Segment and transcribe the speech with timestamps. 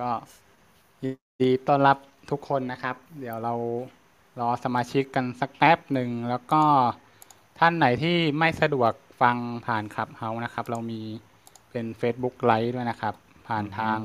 [0.00, 0.10] ก็
[1.04, 1.96] ยินดีต้อนรับ
[2.30, 3.54] ทุกคนนะครับ เดี๋ยวเรา
[4.40, 6.62] รอสมาชิกกันสักแป๊บหนึ่ง แล้วก็
[7.58, 9.36] ท่านไหนที่ไม่สะดวกฟัง
[9.66, 11.00] ผ่านขับเฮานะครับ เรามี
[11.70, 13.14] เป็น Facebook ไลฟ์ด้วยนะครับ
[13.48, 13.98] ผ่านทาง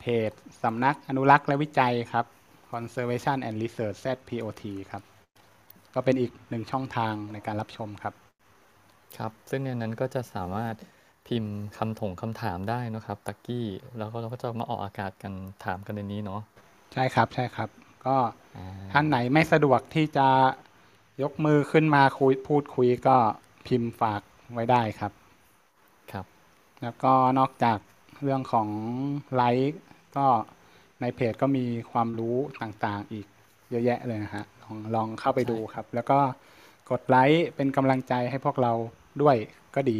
[0.00, 0.30] เพจ
[0.62, 2.26] สำนักอนุรักษ์และวิจัยครับ
[2.70, 5.02] Conservation and Research ZPOT ครับ
[5.94, 8.14] ก็เป็นอีกหนึ่งช่องทางในการรับชมครับ
[9.18, 10.74] ครับ ซึ่งในนั้นก็จะสามารถ
[11.26, 13.66] พิมพ์คำถงคำถามได้นะครับ ตักกี้
[13.98, 15.32] แล้วก็เราก็จะมาออกอากาศกัน
[15.64, 16.40] ถามกันในนี้เนาะ
[16.92, 17.68] ใช่ครับใช่ครับ
[18.06, 18.16] ก็
[18.56, 20.28] อ่าท่านไหนไม่สะดวกที่จะ
[21.22, 23.16] ยกมือขึ้นมาคุยพูดคุยก็
[23.66, 24.22] พิมพ์ฝาก
[24.52, 25.12] ไว้ได้ครับ
[26.12, 26.26] ครับ
[26.82, 27.78] แล้วก็นอกจาก
[28.22, 28.68] เรื่องของ
[29.34, 29.78] ไลค์
[30.16, 30.26] ก็
[31.00, 33.26] ในเพจก็มีความรู้ต่างๆ อีก
[33.70, 36.18] เยอะแยะเลยนะฮะลองลองเข้าไปดูครับ แล้วก็
[36.90, 38.72] กดไลค์เป็นกำลังใจให้พวกเรา
[39.22, 39.36] ด้วย
[39.74, 39.98] ก็ดี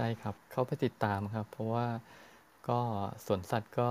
[0.00, 1.86] ใช่ครับ เข้าไปติดตามครับ เพราะว่า
[2.68, 2.80] ก็
[3.26, 3.88] สวนสัตว์ก็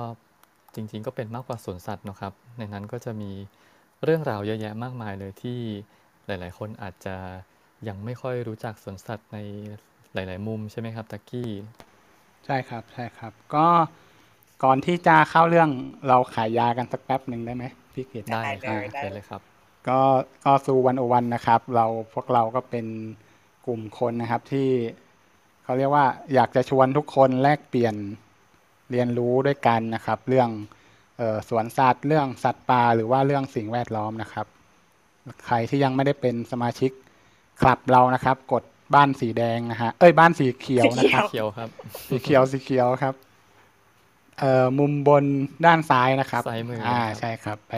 [0.75, 3.31] จริง ๆ ก็เป็นมากกว่าสวนสัตว์เนอะครับ ในนั้นก็จะมี
[4.03, 5.59] เรื่องราวเยอะแยะมากมายเลยที่
[6.25, 7.15] หลาย ๆ คนอาจจะ
[7.87, 9.37] ยังไม่ค่อยรู้จักสวนสัตว์ใน
[10.13, 11.51] หลาย ๆ มุมใช่ไหมครับตักกี้
[12.45, 13.67] ใช่ครับ ใช่ครับ ก็
[14.63, 15.69] ก่อนที่จะเข้าเรื่อง
[16.07, 19.41] เราขายยากันสักแป๊บหนึ่งได้ไหมพี่เกียรติได้ได้ครับเลยได้ได้เลยครับ
[19.87, 19.99] ก็
[20.45, 22.85] ก็ซูวันโอวันนะครับ เราพวกเราก็เป็น
[23.65, 24.69] กลุ่มคนนะครับที่
[25.67, 27.95] เขาเรียกว่าอยากจะชวนทุกคนแลกเปลี่ยน
[28.91, 30.49] เรียนรู้ด้วยกันนะครับ เรื่อง
[31.17, 34.47] เออสวนสัตว์ เรื่องสัตว์ป่าหรือว่าเรื่องสิ่งแวดล้อมนะครับ
[35.45, 36.91] ใครที่ยังไม่ได้เป็นสมาชิก
[37.61, 38.63] คลับเรานะครับ กด
[38.95, 41.69] บ้านสีแดงนะฮะเอ้ยบ้านสีเขียวนะครับเขียวครับ
[42.07, 43.13] สีเขียวสีเขียวครับ
[44.39, 45.23] เอ่อมุมบน
[45.65, 47.73] ด้านซ้ายนะครับซ้ายมืออ่านะครับใช่ครับ ไป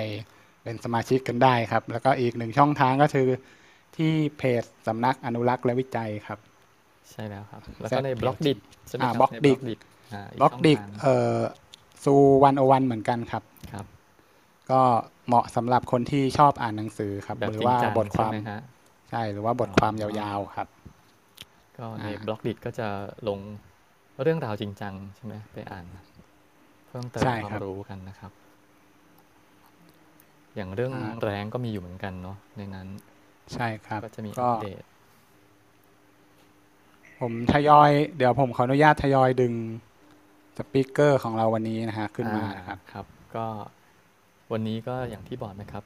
[0.64, 3.28] เป็นสมาชิกกันได้ครับ แล้วก็อีกหนึ่งช่องทางก็คือ
[3.96, 6.40] ที่เพจสำนักอนุรักษ์และวิจัยครับ
[7.12, 8.54] ใช่แล้วครับ แล้วก็ในบล็อกดิ
[8.88, 9.80] ใช่ไหมคอ่ารับ Block ใน Dit Block Dit
[10.20, 11.40] าบล็อกดิกช่งทางเอ่อ
[12.04, 13.86] ซูวันโอวันเหมือนกันครับครับ
[14.72, 14.82] ก็
[15.28, 18.60] เหมาะสำหรับคนที่ชอบอ่านหนังสือครับแบบหรืจริงว่าจังบทความใช่ไหมฮะ
[19.10, 20.68] ใช่หรือว่าบทความยาวๆครับ
[21.78, 22.88] ก็ในอ่าบล็อกดิก็จะ
[23.28, 23.40] ลง
[24.22, 25.86] เรื่องราวจริงจังใช่ไหมไปอ่าน
[26.88, 28.32] เพิ่มเติมใช่ควาครัมบรู้กันนะครับ
[30.56, 32.88] อย่างเรื่องอ่าแรงก็มีอยู่เหมือนกันเนาะในนั้น
[33.54, 34.84] ใช่ครับก็จะมีอัก็ปเดต
[37.20, 39.54] ผมทยอย เดี๋ยวผมขออนุญาตทยอยดึง
[40.58, 43.46] สปีกเกอร์ของเราวันนี้นะฮะขึ้นมาอ่นะครับครับ ก็
[44.52, 45.84] วันนี้ก็อย่างที่บอกนะครับ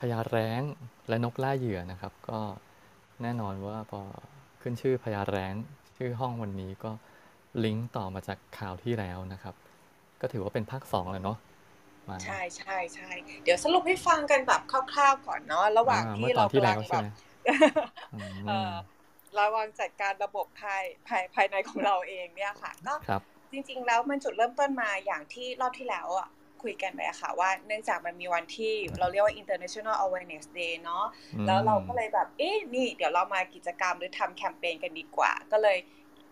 [0.00, 0.62] พญาแร้ง
[1.08, 2.40] และนกล่าเหยื่อนะครับ ก็
[3.22, 4.00] แน่นอนว่าพอ
[4.62, 5.54] ขึ้นชื่อพญาแร้ง
[5.96, 6.90] ชื่อห้องวันนี้ก็
[7.64, 9.54] ลิงก์ต่อมาจากข่าวที่แล้วนะครับ
[10.20, 11.38] ก็ถือว่าเป็นภาคสองแล้วเนาะ
[12.08, 13.10] มาใช่ใช่ใช่
[13.42, 17.06] เดี๋ยวสรุปให้ฟังกันแบบคร่าวๆก่อนเนาะระหว่างอ่ที่เมื่อตอเรานที่กำแล้ลัวงใช่แบบไหม
[18.12, 18.16] อื
[18.46, 18.72] มเอ่อ
[19.38, 23.22] ระวังจัดการระบบภายภายภายในของเราเองเนี่ยค่ะก็ครับ
[23.52, 26.28] จริง ๆ แล้วมันจุดเริ่มต้นมาอย่างที่รอบที่แล้วอะ
[26.62, 31.04] คุยกันไปอะค่ะว่าเนื่องจากมันมีวันที่เราเรียกว่า International Awareness Day เนาะ
[31.34, 35.78] อืมแล้วเราก็เลยแบบเอ๊ะนี่ เดี๋ยวเรามากิจกรรมหรือทำแคมเปญกันดีกว่า ก็เลย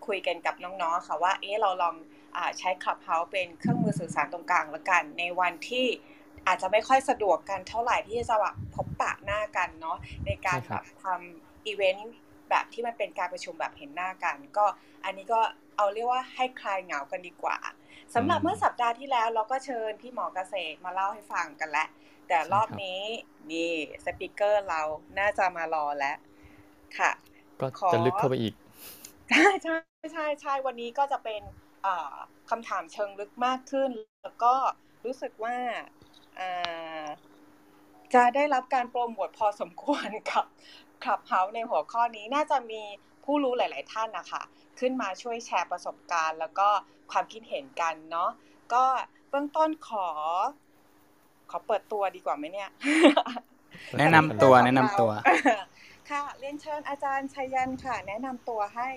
[0.07, 1.95] คุยกันกับน้องๆค่ะว่าเอ๊ะเราลอง
[2.37, 5.87] อาใช้ Clubhouse เป็นเครื่องมือสื่อสารตรงกลางละกัน ในวันที่
[6.47, 12.13] อาจจะไม่ค่อยสะดวกกันเท่าไหร่ที่จะแบบพบปะหน้ากันเนาะในการใช่คแบรับบทำอีเวนต์
[12.51, 14.67] แบบที่มันเป็นการประชุมแบบเห็นหน้ากัน ก็
[15.05, 15.41] อันนี้ก็
[15.77, 17.59] เอาเรียกว่าให้คลายเหงากันดีกว่า
[18.15, 21.89] สำหรับเมื่อสัปดาห์ที่แล้วเราก็เชิญพี่หมอเกษตรมาเล่าให้ฟังกันแล้ว
[22.29, 23.01] แต่รอบนี้
[23.51, 23.73] นี่
[24.05, 24.81] สปิเกอร์เรา
[25.19, 26.17] น่าจะมารอแล้ว
[26.99, 27.11] ค่ะ
[27.61, 28.55] ก็ขอจะลึกเข้าไปอีก
[29.31, 29.77] ใช่ใช่
[30.13, 31.43] ใช่ใช่วันนี้ก็จะเป็น
[31.83, 32.15] เอ่อ
[32.51, 33.91] คำถามเชิงลึกมากขึ้น
[34.23, 34.55] แล้วก็
[35.05, 35.57] รู้สึกว่า
[36.39, 37.05] อ่า
[38.15, 40.45] จะได้รับการโปรโมทพอสมควรกับ
[41.05, 42.83] คลับเฮาส์ในหัวข้อนี้น่าจะมี
[43.25, 44.43] ผู้รู้หลาย ๆ ท่านนะคะ
[44.79, 46.69] ขึ้นมาช่วยแชร์ประสบการณ์ แล้วก็
[47.11, 48.31] ความคิดเห็นกันเนาะ
[48.75, 48.85] ก็
[49.31, 50.07] เบื้องต้นขอ
[51.51, 52.71] ขอเปิดตัวดีกว่าไหมเนี่ย
[53.99, 55.11] แนะนำตัวแนะนำตัว
[56.11, 58.89] ค่ะเรียนเชิญอาจารย์ชัยยันค่ะ แนะนำตัวให้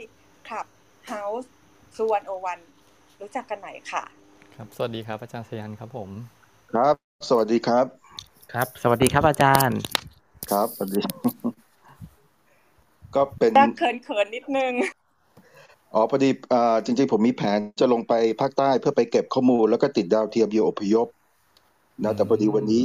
[0.47, 0.67] คลับ
[1.07, 1.51] เฮาส์
[1.97, 2.59] สุวรรณโอวัน
[3.21, 4.03] รู้จักกันหน่อยค่ะ
[4.55, 6.09] ครับ สวัสดีครับ อาจารย์สยันครับผม
[6.71, 6.95] ครับ
[7.29, 7.85] สวัสดีครับ
[8.53, 9.77] ครับ สวัสดีครับอาจารย์
[10.51, 10.99] ครับสวัสดี
[13.15, 14.73] ก็เป็นดักเขินเขินๆนิดนึง
[15.93, 21.07] อ๋อพอดีอ่าจริง ๆ ผมมีแผนจะลงไปภาคใต้เพื่อไปเก็บข้อมูล แล้วก็ติดดาวเทียมโยอพยพ
[22.03, 22.83] นะแต่พอดีวันนี้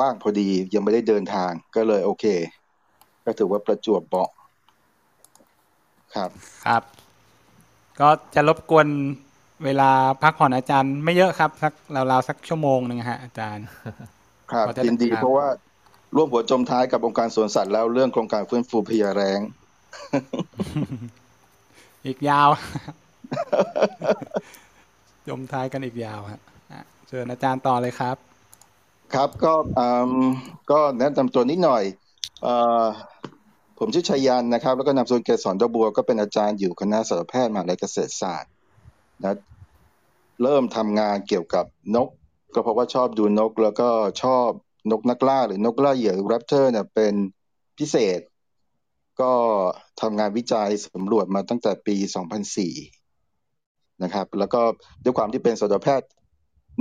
[0.00, 2.24] ว่างพอดียังไม่ได้เดินทางก็เลยโอเค
[3.24, 4.30] ก็ถือว่าประจวบเหมาะ
[6.14, 6.30] ครับ
[6.66, 6.82] ครับ
[8.00, 8.88] ก็จะรบกวน
[9.64, 9.90] เวลา
[10.22, 11.72] พักผ่อนอาจารย์ไม่เยอะครับสัก
[12.10, 13.66] ราวๆสักชั่วโมงหนึ่งฮะอาจารย์
[14.50, 15.46] ครับพอจะยินดีครับเพราะว่า
[16.16, 19.40] ร่วมหัวจมท้ายกับองค์การสวนสัตว์แล้วเรื่องโครงการฟื้นฟูพญาแรง
[22.06, 22.48] อีกยาว
[25.28, 26.40] จมท้ายกันอีกยาวฮะ
[26.72, 28.16] อะชิญอาจารย์ต่อเลยครับ
[29.14, 30.26] ครับก็อืม
[30.70, 31.84] ก็แนะนำตัวนิดหน่อย
[32.46, 32.48] อ
[33.78, 38.50] ผมชื่อชัยยันนะครับ แล้วก็นามสกุลเกษรดบัวก็เป็นอาจารย์อยู่คณะสัตวแพทย์มหาวิทยาลัยเกษตรศาสตร์
[39.24, 39.34] นะ
[40.42, 42.08] เริ่มทำงานเกี่ยวกับนก
[42.54, 43.88] ก็เพราะว่าชอบดูนก แล้วก็
[44.22, 44.48] ชอบ
[44.90, 47.14] นกนักล่าหรือนกล่าเหยื่อแรปเตอร์เนี่ยเป็น
[47.78, 48.20] พิเศษ
[49.20, 49.32] ก็
[50.00, 51.96] ทำงานวิจัยสำรวจมาตั้งแต่ปี
[52.80, 54.60] 2004 นะครับ แล้วก็
[55.04, 56.08] ด้วยความที่เป็นสัตวแพทย์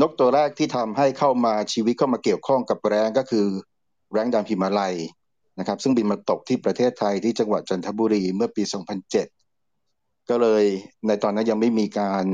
[0.01, 3.47] นกตัวแรกที่ทำให้เข้ามาชีวิตเข้ามาเกี่ยวข้องกับแร้งก็คือ
[4.11, 4.95] แร้งดำหิมาลัย
[5.59, 8.63] นะครับ ซึ่งบินมาตกที่ประเทศไทยที่จังหวัดจันทบุรีเมื่อปี
[9.45, 10.63] 2007 ก็เลย
[11.07, 12.25] ในตอนนั้นยังไม่มีการ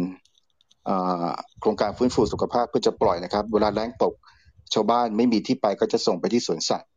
[1.60, 4.14] โครงการฟื้นฟูสุขภาพเพื่อจะปล่อยนะครับ เวลาแร้งตก
[4.74, 6.90] ชาวบ้านไม่มีที่ไปก็จะส่งไปที่สวนสัตว์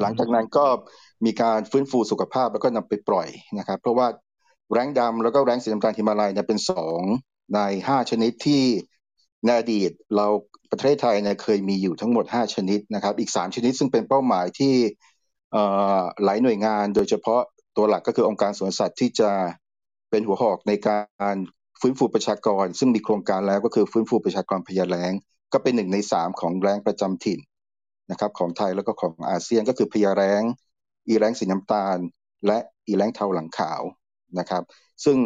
[0.00, 0.66] หลังจากนั้นก็
[1.24, 3.28] มีการฟื้นฟูสุขภาพแล้วก็นำไปปล่อย
[3.58, 4.06] นะครับ เพราะว่า
[4.72, 7.02] แรงดำแล้วก็แรงสีน้ำตาลหิมาลัยเนี่ยเป็นสอง
[7.54, 8.62] ในห้าชนิดที่
[9.44, 10.26] ในอดีตเรา
[10.70, 14.74] ประเทศไทยเนี่ยเคยมีอยู่ทั้งหมด 5 ชนิดนะครับ อีก 3 ชนิดซึ่งเป็นเป้าหมายที่
[16.24, 17.42] หลายหน่วยงาน โดยเฉพาะ
[17.76, 19.30] ตัวหลักก็คือองค์การสวนสัตว์ที่จะ
[20.10, 20.98] เป็นหัวหอกในกา
[21.34, 21.36] ร
[21.80, 25.12] ฟื้นฟูประชากร ซึ่งมีโครงการแล้วก็คือฟื้นฟูประชากรพญาแล้ง
[25.52, 27.38] ก็เป็นหนึ่งในสามของแรงประจำถิ่น
[28.10, 30.42] นะครับของไทยแล้วก็ของอาเซียนก็คือพญาแรง
[31.08, 31.98] อีแร้งสีน้ำตาล
[32.46, 33.82] และอีแร้งเทาหลังขาว
[34.38, 34.62] นะครับ
[35.04, 35.18] ซึ่ง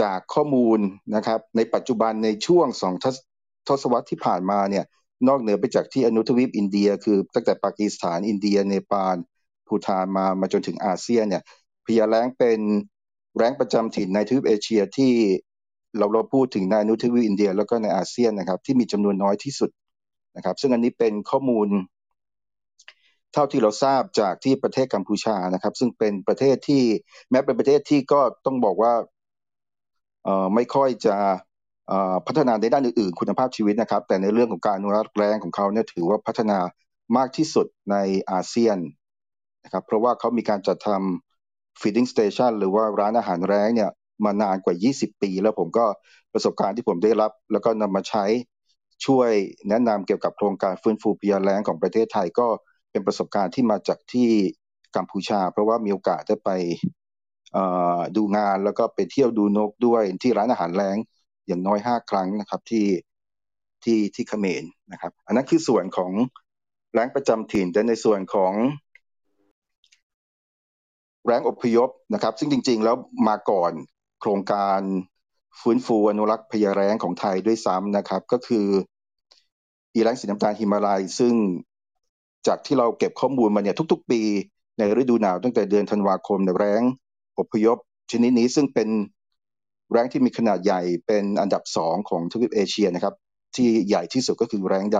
[0.00, 0.78] จากข้อมูล
[1.16, 2.94] นะครับในปัจจุบันในช่วงสอง
[3.68, 4.84] ทศวรรษที่ผ่านมาเนี่ย
[5.28, 9.16] นอกเหนือไปจากที่อนุทวีปอินเดีย คือตั้งแต่ปากีสถานอินเดียเนปาล
[9.66, 11.42] ภูฏานมามาจนถึงอาเซียนเนี่ย
[11.86, 12.60] พญาแรงเป็น
[13.36, 15.12] แรงประจำถิ่นในทวีปเอเชียที่
[15.98, 19.70] เราเราพูดถึงในอนุทวีปอินเดีย แล้วก็ในอาเซียนนะครับที่มีจำนวนน้อยที่สุด
[20.36, 21.68] นะครับ ซึ่งอันนี้เป็นข้อมูล
[23.32, 26.82] เท่าที่เราทราบจากที่ประเทศกัมพูชานะครับ ซึ่งเป็นประเทศที่
[27.30, 28.92] แม้เป็นประเทศที่ก็ต้องบอกว่า
[30.54, 31.16] ไม่ค่อยจะ
[32.26, 36.58] พัฒนาในด้านอื่นๆ คุณภาพชีวิตนะครับ แต่ในเรื่องของการอนุรักษ์แรงของเขาเนี่ยถือว่าพัฒนา
[37.16, 37.96] มากที่สุดใน
[38.30, 38.78] อาเซียน
[39.64, 43.90] นะครับเพราะว่าเขามีการจัดทำ feeding station หรือว่าร้านอาหารแรงเนี่ย
[44.24, 45.84] มานานกว่า 20 ปี แล้วผมก็
[46.32, 48.24] ประสบการณ์ที่ผมได้รับ แล้วก็นำมาใช้
[49.06, 49.30] ช่วย
[49.68, 52.46] แนะนำเกี่ยวกับโครงการฟื้นฟูพยาแล้งของประเทศไทยก็
[52.90, 54.30] เป็นประสบการณ์ที่มาจากที่
[54.96, 56.50] กัมพูชา เพราะว่ามีโอกาสได้ไป
[58.16, 60.96] ดูงานแล้วก็ไปเที่ยวดูนกด้วยที่ร้านอาหารแล้ง
[61.46, 62.86] อย่างน้อยห้าครั้งนะครับที่
[63.84, 66.12] ที่ที่เขมรนะครับ อันนั้นคือส่วนของ
[66.94, 68.52] แรงประจำถิ่นแต่ในส่วนของ
[71.26, 72.96] แรงอพยพนะครับ ซึ่งจริง ๆ แล้ว
[73.28, 73.72] มาก่อน
[74.20, 74.80] โครงการ
[75.60, 78.66] ฟื้นฟูอนุรักษ์พญาแร้งของไทยด้วยซ้ำนะครับ ก็คือ
[79.94, 81.34] อีแรงสีน้ำตาลหิมาลัยซึ่ง
[82.46, 84.20] จากที่เราเก็บข้อมูลมาเนี่ยทุก ๆ ปี
[84.78, 86.82] ในฤดูหนาวตั้งแต่เดือนธันวาคมเนี่ยแรง
[87.38, 87.76] อพยพ
[88.12, 88.88] ชนิดนี้ซึ่งเป็น
[89.92, 93.14] แรงที่มีขนาดใหญ่เป็นอันดับสองของทวีปเอเชียนะครับ
[93.56, 94.98] ที่ใหญ่ที่สุดก็คือแรงด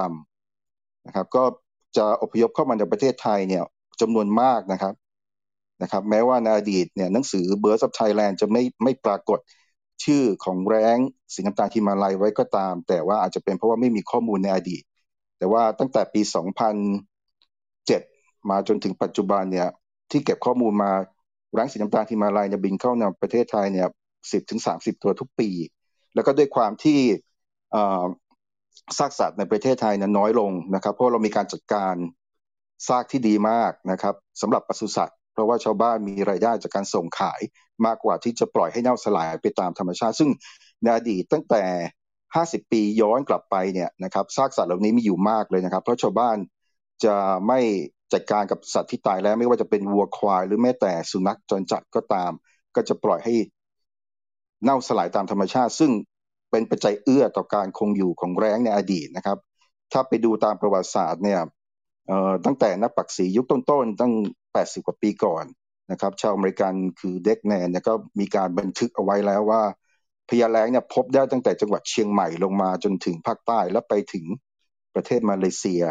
[0.53, 1.45] ำนะครับ ก็
[1.97, 3.63] จะอพยพเข้ามาในประเทศไทยเนี่ย
[4.01, 4.95] จำนวนมากนะครับ
[5.83, 9.39] นะครับ แม้ว่าในอดีตเนี่ยหนังสือ Birds of Thailand จะไม่ไม่ปรากฏ
[10.05, 10.99] ชื่อของแร้ง
[11.35, 14.83] สีน้ำตาลหิมาลัยไว้ก็ตาม แต่ว่าอาจจะเป็นเพราะว่าไม่มีข้อมูลในอดีต
[15.39, 16.21] แต่ว่าตั้งแต่ปี
[17.21, 19.69] 2007 มาจนถึงปัจจุบันเนี่ย
[20.11, 20.93] ที่เก็บข้อมูลมา
[21.53, 25.49] แร้งสีน้ำตาลหิมาลัยเนี่ยบินเข้าในประเทศไทยเนี่ย10ถึง30 ตัวทุกปี
[26.15, 27.01] แล้วก็ด้วยความที่
[28.99, 31.95] ซากสัตว์ในประเทศไทยเนี่ยน้อยลงนะครับ เพราะเรามีการจัดการ
[32.89, 37.41] ซากที่ดีมากนะครับสำหรับปศุสัตว์ เพราะว่าชาวบ้านมีรายได้จากการส่งขาย
[37.87, 40.31] มากกว่าที่จะปล่อยให้เน่าสลายไปตามธรรมชาติ ซึ่ง
[40.83, 41.65] ในอดีตตั้งแต่
[42.35, 46.37] 50 ปีย้อนกลับไปเนี่ยนะครับซากสัตว์เหล่านี้มีอยู่มากเลยนะครับ เพราะชาวบ้าน
[47.05, 47.17] จะ
[47.49, 47.61] ไม่
[48.13, 52.33] จัดการกับสัตว์ที่ตายแล้วไม่ว่าจะเป็นวัวควาย หรือแม้แต่สุนัขจรจัดก็ตาม
[52.77, 53.35] ก็จะปล่อยให้
[54.65, 55.93] เน่าสลายตามธรรมชาติ ซึ่ง
[56.51, 59.39] เป็นปัจจัยเอื้อต่อการคงอยู่ของแร้งในอดีตนะครับ
[59.93, 61.41] ถ้าไปดูตามประวัติศาสตร์เนี่ย
[62.45, 64.13] ตั้งแต่นักปักษียุคต้นๆตั้ง
[64.55, 65.45] 80 กว่าปีก่อน
[65.91, 69.63] นะครับชาวอเมริกันคือเด็กแนนเนี่ยก็มีการบันทึกเอาไว้แล้วว่า
[70.29, 74.25] พญาแรงเนี่ยพบได้ตั้งแต่จังหวัดเชียงใหม่ลงมาจนถึงภาคใต้แล้วไปถึง
[74.95, 75.85] ประเทศมาเลเซีย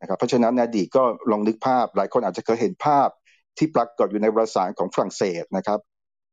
[0.00, 3.08] นะครับเพราะฉะนั้นนอดีตก็ลองนึกภาพ หลายคนอาจจะเคยเห็นภาพ
[3.58, 5.80] ที่ปรากฏอยู่ในวารสารของฝรั่งเศสนะครับ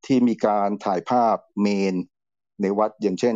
[0.06, 1.96] ที่มีการถ่ายภาพเมน
[2.62, 3.36] ในวัดอย่างเช่น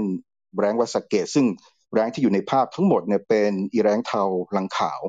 [0.60, 1.46] แรงวัดสเกตซึ่ง
[1.94, 4.24] แรงที่อยู่ในภาพทั้งหมดเนี่ยเป็นอีแรงเทา
[4.58, 5.02] ลังขาว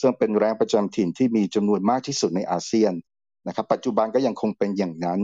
[0.00, 2.92] ซึ่งเป็นแรงประจำถิ่นที่มีจำนวนมากที่สุดในอาเซียน
[3.46, 5.20] นะครับ ปัจจุบันก็ยังคงเป็นอย่างนั้น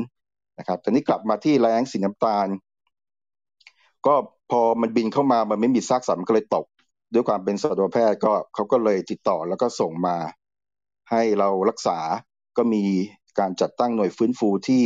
[0.59, 2.49] นะครับต่นี้กลับมาที่แรงสีน้ำตาล
[4.07, 4.15] ก็
[4.51, 6.67] พอมันบินเข้ามามันไม่มีซากสัตว์มันก็เลยตก
[7.15, 10.17] ด้วยความเป็นสัตวแพทย์ก็เขาก็เลยติดต่อแล้วก็ส่งมา
[11.11, 11.99] ให้เรารักษา
[12.57, 12.85] ก็มี
[13.39, 14.85] การจัดตั้งหน่วยฟื้นฟูที่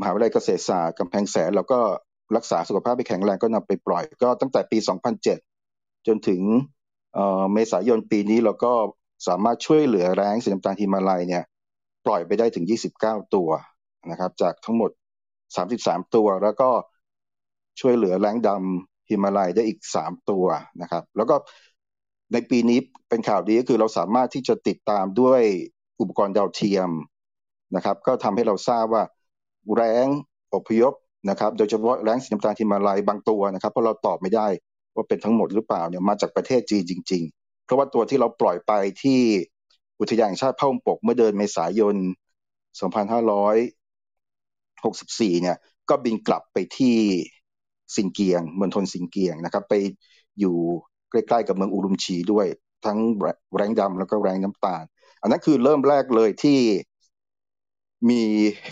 [0.00, 1.80] มหาวิทยาลัยเกษตรศาสตร์กำแพงแสน แล้วก็
[2.36, 4.78] รักษาสุขภาพให้แข็งแรงก็นำไปปล่อยก็ตั้งแต่ปี
[5.42, 6.40] 2007 จนถึง
[7.52, 8.72] เมษายนปีนี้เราก็
[9.28, 11.44] สามารถช่วยเหลือแรงสีน้ำตาลฮิมาลัยเนี่ย
[12.06, 12.64] ปล่อยไปได้ถึง
[13.00, 13.48] 29 ตัว
[14.10, 14.90] นะครับ จากทั้งหมด
[15.52, 16.70] 33 ตัว แล้วก็
[17.80, 20.44] ช่วยเหลือแรงดำฮิมาลัยได้อีก 3 ตัว
[20.82, 21.36] นะครับ แล้วก็
[22.32, 22.78] ในปีนี้
[23.08, 25.42] เป็นข่าวดีก็คือเราสามารถที่จะติดตามด้วย
[26.00, 26.90] อุปกรณ์ดาวเทียม
[27.76, 29.02] นะครับ ก็ทำให้เราทราบว่า
[29.76, 30.06] แรง
[30.54, 30.94] อพยพ
[31.30, 34.46] นะครับ โดยเฉพาะแรงสีน้ำตาลฮิมาลัยบางตัวนะครับเพราะเราตอบไม่ได้
[34.94, 38.72] ว่าเป็นทั้งหมดหรือเปล่าเนี่ยมาจากประเทศจีนจริง ๆ เพราะว่าตัวที่เราปล่อยไป
[39.02, 39.20] ที่
[40.00, 41.96] อุทยานแห่งชาติเผ่าปกเมื่อเดือนเมษายน
[42.80, 45.56] 2564 เนี่ย
[45.88, 46.96] ก็บินกลับไปที่
[47.96, 49.74] สินเกียงเมืองทนสินเกียงนะครับ ไป
[50.40, 50.56] อยู่
[51.10, 52.46] ใกล้ๆกับเมืองอุรุมชีด้วย
[52.84, 52.98] ทั้ง
[53.56, 54.84] แรงดำแล้วก็แรงน้ำตาล
[55.22, 56.60] อันนั้นคือเริ่มแรกเลยที่
[58.10, 58.22] มี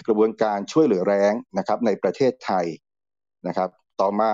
[0.07, 2.67] กระบวนการช่วยเหลือแรงนะครับในประเทศไทย
[3.47, 3.69] นะครับ
[4.01, 4.31] ต่อมา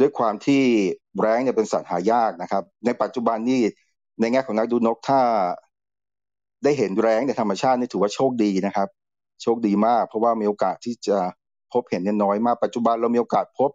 [0.00, 0.62] ด้วยความที่
[1.20, 3.62] แร้งเนี่ยเป็นสัตว์หายากนะครับ ในปัจจุบันนี่
[4.20, 5.20] ในแง่ของนักดูนกถ้า
[6.64, 8.88] ได้เห็นแร้งในธรรมชาตินี่ถือว่าโชคดีนะครับ
[9.42, 11.18] โชคดีมาก เพราะว่ามีโอกาสที่จะ
[11.72, 13.70] พบเห็นเนี่ยน้อยมาก ปัจจุบันเรามีโอกาสพบ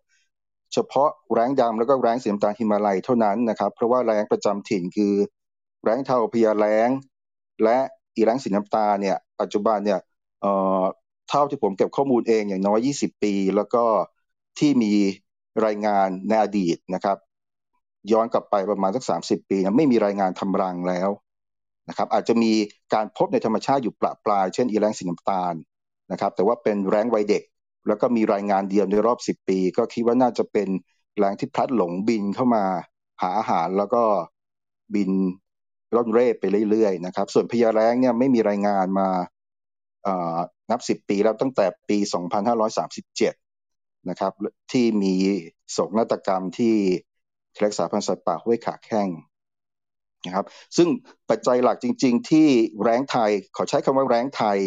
[0.74, 5.14] เฉพาะแร้งดำแล้วก็แร้งสีน้ำตาลฮิมาลัยเท่านั้นนะครับ เพราะว่าแร้งประจำถิ่นคือ
[5.84, 6.90] แร้งเทาพยาแร้ง
[7.64, 7.78] และ
[8.16, 10.00] อีแร้งสีน้ำตาลเนี่ย ปัจจุบันเนี่ย
[10.42, 10.84] เอ่อ
[11.30, 13.84] เท่าที่ผมเก็บข้อมูลเองอย่างน้อย 20 ปี แล้วก็
[14.60, 14.94] ที่มี
[15.66, 17.18] รายงานในอดีตนะครับ
[18.12, 21.10] ย้อนกลับไปประมาณสัก 30 ปีนะไม่มีรายงานทำรังแล้ว
[21.90, 22.52] นะครับอาจจะมี
[22.94, 25.54] การพบในธรรมชาติอยู่ปลาปลาย เช่นอีแรงสีน้ำตาล
[26.12, 27.44] นะครับแต่ว่าเป็นแรงวัยเด็ก
[27.88, 30.68] แล้วก็มีรายงานเดียวในรอบ 10 ปี ก็คิดว่าน่าจะเป็น
[31.18, 32.64] แรงที่พลัดหลงบินเข้ามา
[33.22, 34.04] หาอาหารแล้วก็
[34.96, 35.12] บิน
[35.96, 39.10] ร่อนเร่ไปเรื่อยๆนะครับ ส่วนพญาแรงเนี่ยไม่มีรายงานมา
[40.72, 41.98] นับ 10 ปีแล้วตั้งแต่ปี
[42.74, 43.47] 2537
[44.10, 44.34] นะครับ
[44.72, 45.16] ที่มี
[45.72, 46.76] โศกนาฏกรรมที่
[47.64, 49.10] รักษาพันธุ์สัตว์ป่าห้วยขาแข้ง
[50.26, 50.46] นะครับ
[50.78, 50.88] ซึ่ง
[51.30, 52.48] ปัจจัยหลักจริง ๆ ที่
[52.84, 54.58] แรงไทยขอใช้คำว่าแรงไทย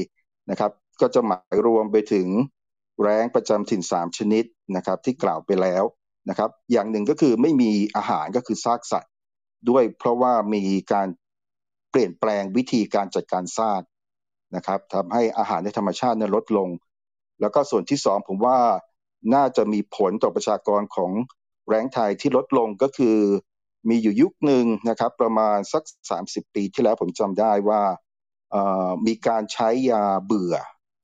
[0.50, 0.70] นะครับ
[1.00, 2.28] ก็จะหมายรวมไปถึง
[3.02, 4.44] แรงประจำถิ่น 3 ชนิด
[4.76, 5.84] นะครับที่กล่าวไปแล้ว
[6.28, 9.12] นะครับอย่างหนึ่งก็คือไม่มีอาหารก็คือซากสัตว์
[9.70, 11.08] ด้วยเพราะว่ามีการ
[11.90, 13.82] เปลี่ยนแปลงวิธีการจัดการซาก
[14.56, 16.68] นะครับทำให้อาหารในธรรมชาตินั้นลดลง
[17.40, 18.58] แล้วก็ส่วนที่สองผมว่า
[19.34, 21.12] น่าจะมีผลต่อประชากรของ
[21.68, 23.18] แรงไทยที่ลดลงก็คือ
[23.88, 27.82] มีอยู่ยุคหนึ่งนะครับประมาณสัก 30 ปีที่แล้วผมจำได้ว่า
[29.06, 30.54] มีการใช้ยาเบื่อ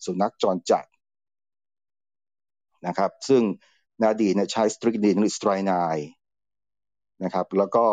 [0.04, 0.85] สุนัขจรจัด
[2.87, 3.42] นะครับซึ่ง
[4.02, 5.96] นาดีเนี่ยใช้สตริกดินหรือสไตรนาย
[7.25, 7.85] นะครับแล้วก็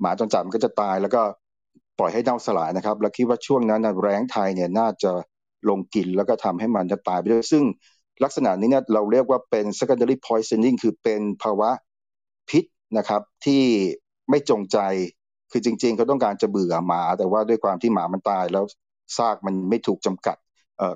[0.00, 1.22] หมาจรจัดมันก็จะตายแล้วก็
[1.98, 5.10] ปล่อยให้เน่าสลายนะครับ แล้วคิดว่าช่วงนั้นแรงไทยเนี่ยน่าจะ
[5.68, 7.64] ลงกินแล้วก็ทำให้มันจะตายไปด้วยซึ่ง
[8.24, 11.70] ลักษณะนี้เนี่ยเราเรียกว่าเป็น secondary poisoning คือเป็นภาวะ
[12.48, 12.64] พิษ
[12.98, 13.62] นะครับ ที่
[14.30, 14.78] ไม่จงใจ
[15.50, 18.64] คือจริง ๆ เขาต้องการจะเบื่อหมา แต่ว่าด้วยความที่หมามันตายแล้ว
[19.16, 20.36] ซากมันไม่ถูกจำกัด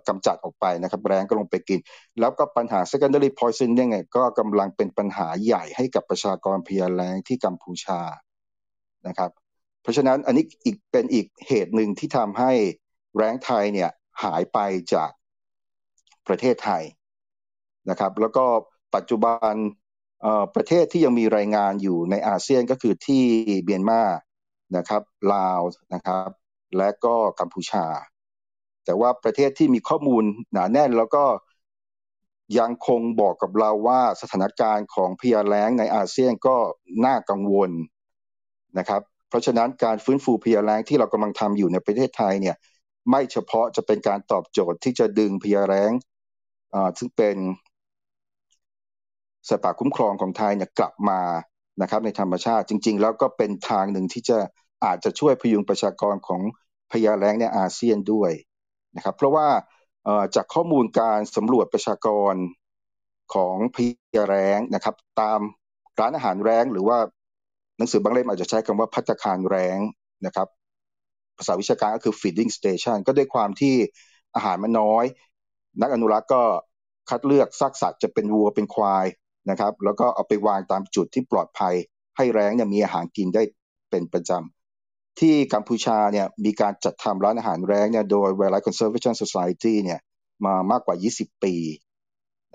[0.08, 1.80] กำจัดออกไปนะครับแรงก็ลงไปกิน
[2.20, 8.00] แล้วก็ปัญหา secondary poison เนี่ยก็กำลังเป็นปัญหาใหญ่ให้กับประชากรพยาแรงที่กัมพูชา
[9.06, 9.30] นะครับ
[9.82, 12.52] เพราะฉะนั้นอันนี้อีกเป็นอีกเหตุหนึ่งที่ทำให้
[13.16, 13.90] แรงไทยเนี่ย
[14.22, 14.58] หายไป
[14.94, 15.10] จาก
[16.28, 16.82] ประเทศไทย
[17.88, 18.44] นะครับ แล้วก็
[18.94, 19.54] ปัจจุบัน
[20.54, 23.24] ประเทศที่ยังมีรายงานอยู่ในอาเซียนก็คือที่
[23.64, 24.02] เบียนมา
[24.76, 25.02] นะครับ
[25.34, 25.60] ลาว
[25.94, 26.28] นะครับ
[26.76, 27.86] และก็กัมพูชา
[28.84, 31.24] แต่ว่าประเทศที่มีข้อมูลหนาแน่นแล้วก็
[32.58, 36.56] ยังคงบอกกับเราว่าสถานการณ์ของพยาแล้งในอาเซียนก็
[37.04, 37.70] น่ากังวล
[38.78, 42.56] นะครับ เพราะฉะนั้นการฟื้นฟูพยาแล้งที่เรากำลังทำอยู่ในประเทศไทยเนี่ย
[43.10, 45.90] ไม่เฉพาะจะเป็นการตอบโจทย์ที่จะดึงพยาแล้ง
[46.98, 47.36] ซึ่งเป็น
[49.48, 51.20] สัตว์ป่าคุ้มครองของไทยเนี่ยกลับมา
[51.82, 54.38] นะครับในธรรมชาติจริง ๆ แล้วก็เป็นทางหนึ่งที่จะ
[54.84, 56.40] อาจจะช่วยพยุงประชากรของ
[56.92, 58.30] พญาแรงในอาเซียนด้วย
[58.96, 59.48] นะครับเพราะว่า
[60.36, 62.34] จากข้อมูลการสำรวจประชากร
[63.34, 63.78] ของพ
[64.16, 65.40] ญาแรงนะครับ ตาม
[66.00, 66.98] ร้านอาหารแรงหรือว่า
[67.78, 69.78] หนังสือบางเล่มอาจจะใช้คำว่าพัตคารแรง
[70.26, 70.48] นะครับ
[71.38, 73.74] ภาษาวิชาการก็คือ feeding station ก็ด้วยความที่
[74.34, 75.04] อาหารมันน้อย
[75.80, 76.42] นักอนุรักษ์ก็
[77.08, 79.06] คัดเลือกซากสัตว์จะเป็นวัวเป็นควาย
[79.50, 81.74] นะครับแล้วก็เอาไปวางตามจุดที่ปลอดภัย
[82.16, 83.42] ให้แรงเนี่ยมีอาหารกินได้
[83.90, 90.00] เป็นประจำที่กัมพูชาเนี่ยมีการจัดทำร้านอาหารแรงเนี่ยโดย Wildlife Conservation Society เนี่ย
[90.44, 91.54] มามากกว่า 20 ปี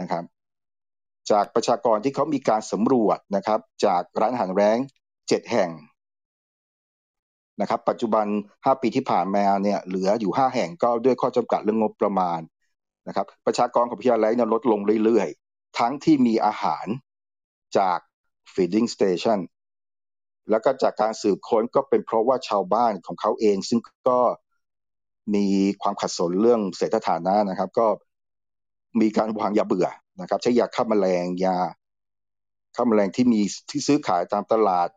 [0.02, 0.24] นะครับ
[1.32, 4.78] จากประชากรที่เขามีการสำรวจนะครับจากร้านอาหารแรง
[5.16, 5.72] 7 แห่ง
[7.62, 12.40] นะครับปัจจุบัน 5 ปีที่ผ่านมาเนี่ยเหลืออยู่ 5 แห่งก็ด้วยข้อจำกัดเรื่องงบประมาณ
[13.08, 15.45] นะครับประชากรของพญาแล้งเนี่ยลดลงเรื่อยๆ
[15.80, 16.86] ทั้งที่มีอาหาร
[17.78, 18.00] จาก
[18.54, 19.40] feeding station
[20.50, 23.80] แล้วก็จากการสืบค้นก็เป็นเพราะว่าชาวบ้านของเขาเอง ซึ่ง
[24.10, 24.20] ก็
[25.36, 25.46] มี
[25.82, 27.88] ความขัดสนเรื่องเศรษฐฐานะนะครับ ก็
[29.02, 29.88] มีการวางยาเบื่อ
[30.22, 31.58] นะครับ ใช้ยาฆ่าแมลงยา
[32.76, 34.90] ฆ่าแมลงที่มีที่ซื้อขายตามตลาด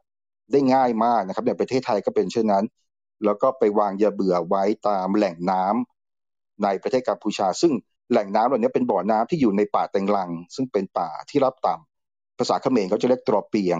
[0.52, 2.64] ได้ง่ายมากนะครับในประเทศไทยก็เป็นเช่นนั้น
[3.24, 7.72] แล้วก็ไปวางยาเบื่อไว้ตามแหล่งน้ำในประเทศกัมพูชา ซึ่ง
[8.10, 13.78] แหล่งน้ำเหล่านี้เป็นบ่อน้ำที่อยู่ในป่าเต็งรัง ซึ่งเป็นป่าที่ราบต่ำภาษาเขมรเขาจะเรียกตรอเปียง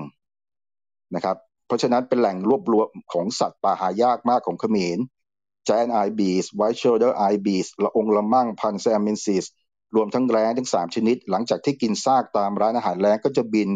[1.15, 4.99] นะครับ เพราะฉะนั้นเป็นแหล่งรวบรวมของสัตว์ป่าหายากมากของเขมร
[5.67, 9.45] Giant Eye Bees White Shoulder Eye Bees ละองละมั่งพันธุ์ siamensis
[9.97, 13.69] รวมทั้งแร้งทั้งสามชนิด หลังจากที่กินซากตามร้านอาหารแร้งก็จะบิน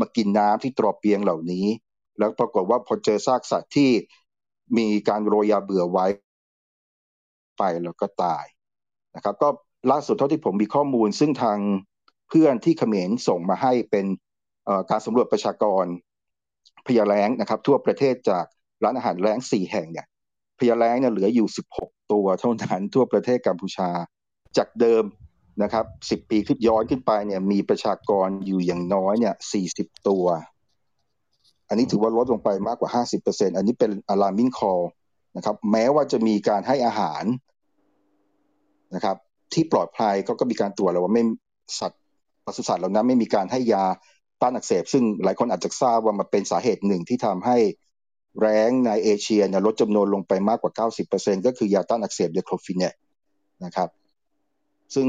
[0.00, 1.66] มากินน้ำที่ตรอเปียงเหล่านี้
[2.18, 3.90] แล้วปรากฏว่าพอเจอซากสัตว์ที่
[4.76, 6.06] มีการโรยยาเบื่อไว้
[7.58, 8.44] ไปแล้วก็ตาย
[9.14, 9.48] นะครับ ก็
[9.90, 11.58] ล่าสุดเท่าที่ผมมีข้อมูล ซึ่งทาง
[12.28, 14.06] เพื่อนที่เขมรส่งมาให้เป็น
[14.90, 15.84] การสำรวจประชากร
[16.86, 18.44] พญาแรงนะครับ ทั่วประเทศจาก
[18.84, 20.06] ร้านอาหารแรงสี่แห่งเนี่ย
[20.58, 21.48] พญาแรงเนี่ยเหลืออยู่
[21.78, 23.90] 16 ตัวเท่านั้นทั่วประเทศกัมพูชา
[24.56, 25.04] จากเดิม
[25.62, 29.34] นะครับ10 ปีขึ้นย้อนขึ้นไปเนี่ยมีประชากรอยู่อย่างน้อยเนี่ย
[29.70, 30.24] 40 ตัว
[31.68, 32.90] อันนี้ถือว่าลดลงไปมากกว่า
[33.24, 34.84] 50%อันนี้เป็น alarming call
[35.36, 37.24] นะครับ แม้ว่าจะมีการให้อาหาร
[38.94, 39.16] นะครับ
[39.52, 41.22] ที่ปลอดภัยเขาก็มีการตรวจแล้วว่าไม่
[41.80, 42.02] สัตว์
[42.44, 43.84] ปศุสัตว์เหล่านั้นไม่มีการให้ยา
[44.42, 47.56] ต้านอักเสบ ซึ่งหลายคนอาจจะทราบว่ามันเป็นสาเหตุหนึ่งที่ทำให้
[48.40, 50.72] แรงในเอเชียเนี่ยลดจำนวนลงไปมากกว่า
[51.14, 52.94] 90%ก็คือยาต้านอักเสบเดโครฟินเนต
[53.64, 53.88] นะครับ
[54.94, 55.08] ซึ่ง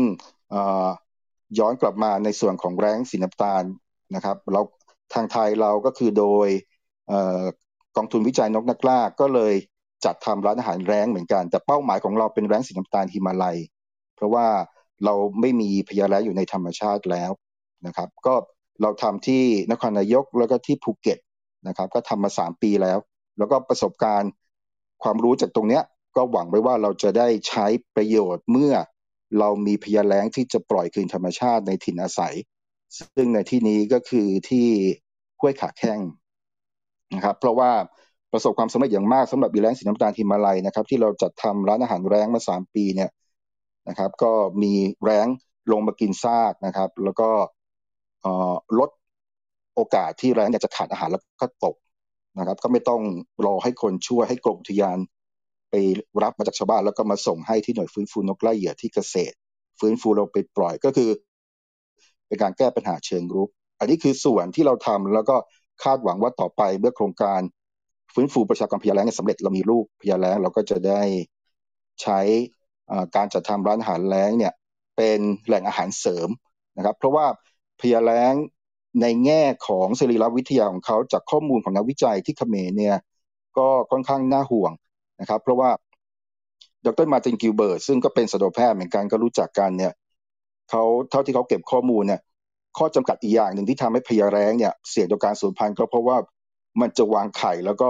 [1.59, 3.63] ย้อนกลับมาในส่วนของแรงสีน้ำตาล
[4.15, 4.61] นะครับเรา
[5.13, 6.47] ทางไทยเราก็คือโดย
[7.95, 9.53] กองทุนวิจัยนกนักล่าก็เลย
[10.05, 13.57] จัดทำร้านอาหารแรงเหมือนกัน แต่เป้าหมายของเราเป็นแรงสีน้ำตาลฮิมาลัย
[14.15, 14.47] เพราะว่า
[15.05, 17.31] เราไม่มีพยาแรงอยู่ในธรรมชาติแล้ว
[17.85, 18.35] นะครับ ก็
[18.81, 21.19] เราทำที่นครนายกแล้วก็ที่ภูเก็ต
[21.67, 22.97] นะครับ ก็ทำมาสามปีแล้ว
[23.37, 24.31] แล้วก็ประสบการณ์
[25.03, 25.83] ความรู้จากตรงเนี้ย
[26.15, 28.73] ก็หวังไว้ว่าเราจะได้ใช้ประโยชน์เมื่อ
[29.39, 32.35] เรามีพยาแล้งที่จะปล่อยคืนธรรมชาติในถิ่นอาศัย
[33.15, 34.67] ซึ่งในที่นี้ก็คือที่
[35.39, 35.99] ห้วยขาแข้ง
[37.15, 37.71] นะครับ เพราะว่า
[38.31, 43.09] ประสบความสำเร็จอย่างมากสำหรับบีแรงสีน้ำตาลทิมาลัยนะครับ ที่เราจัดทำร้านอาหารแรงมาสามปีเนี่ย
[43.87, 44.31] นะครับ ก็
[44.63, 45.27] มีแรง
[45.71, 47.29] ลงมากินซากนะครับ แล้วก็
[48.79, 48.89] ลด
[49.75, 51.75] โอกาสที่แรงจะขาดอาหารแล้วก็ตก
[52.39, 53.01] นะครับ ก็ไม่ต้อง
[53.45, 54.97] รอให้คนช่วยให้กรมอุทยาน
[55.69, 55.75] ไป
[56.23, 59.35] รับมาจากชาวบ้านแล้วก็มาส่งให้ที่หน่วยฟื้นฟูนกไล่เหยื่อที่เกษตร
[59.79, 61.09] ฟื้นฟูเราไปปล่อยก็คือ
[62.27, 65.35] เป็นการแก้ปัญหาเชิงรุก อันนี้คือส่วนที่เราทำแล้วก็
[65.83, 67.41] คาดหวังว่าต่อไปเมื่อโครงการ
[68.13, 71.01] ฟื้นฟูประชากรพยาแล้งสำเร็จเรามีลูกพยาแล้งเราก็จะได้
[72.01, 72.19] ใช้
[73.15, 74.53] การจัดทำร้านอาหารแล้งเนี่ย
[74.97, 76.29] เป็นแหล่งอาหารเสริม
[76.77, 77.25] นะครับเพราะว่า
[77.81, 78.33] พยาแล้ง
[79.01, 82.97] ในแง่ของสรีรวิทยาของเขาจากข้อมูลของนักวิจัยที่เขมรเนี่ย
[83.57, 84.71] ก็ค่อนข้างน่าห่วง
[85.21, 85.69] นะครับ เพราะว่า
[86.85, 89.93] ดรมาตินกิลเบิร์ตซึ่งก็เป็นสัตวแพทย์เหมือนกันก็รู้จักกันเนี่ย
[90.69, 92.21] เขาเท่าที่เขาเก็บข้อมูลเนี่ย
[92.77, 96.17] ข้อจำกัดอีกอย่างหนึ่งที่ทำให้พยาแร้งเนี่ยเสี่ยงต่อการสูญพันธุ์ก็เพราะว่า
[96.81, 97.89] มันจะวางไข่แล้วก็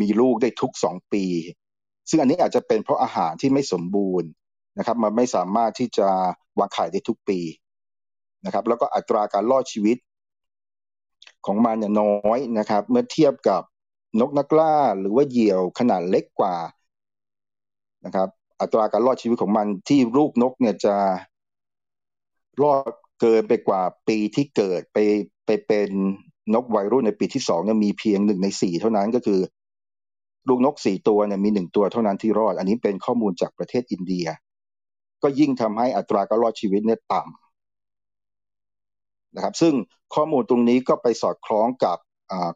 [0.00, 1.24] มีลูกได้ทุกสองปี
[2.08, 4.28] ซึ่งอันนี้อาจจะเป็นเพราะอาหารที่ไม่สมบูรณ์
[4.78, 6.08] นะครับ มันไม่สามารถที่จะ
[6.58, 7.40] วางไข่ได้ทุกปี
[8.44, 9.98] นะครับ แล้วก็อัตราการรอดชีวิต
[11.46, 13.62] ของมันเนี่ยน้อยนะครับ เมื่อเทียบกับ
[14.20, 16.56] นกนักล่าหรือว่าเหยี่ยวขนาดเล็กกว่า
[18.04, 18.28] นะครับ
[18.60, 20.96] อัตราการรอดชีวิตของมันที่ลูกนกเนี่ยจะ
[22.62, 24.98] รอดเกินไปกว่าปีที่เกิดไป
[25.46, 25.90] ไปเป็น
[26.54, 29.40] นกวัยรุ่นในปีที่สองเนี่ยมีเพียงหนึ่งในสี่เท่านั้นก็คือ
[30.48, 34.26] ลูกนกสี่ตัวเนี่ยมีหนึ่งตัวเท่านั้นที่รอด อันนี้เป็นข้อมูลจากประเทศอินเดีย
[35.22, 39.74] ก็ยิ่งทำให้อัตราการรอดชีวิตเนี่ยต่ำนะครับ ซึ่ง
[40.14, 41.98] ข้อมูลตรงนี้ก็ไปสอดคล้องกับ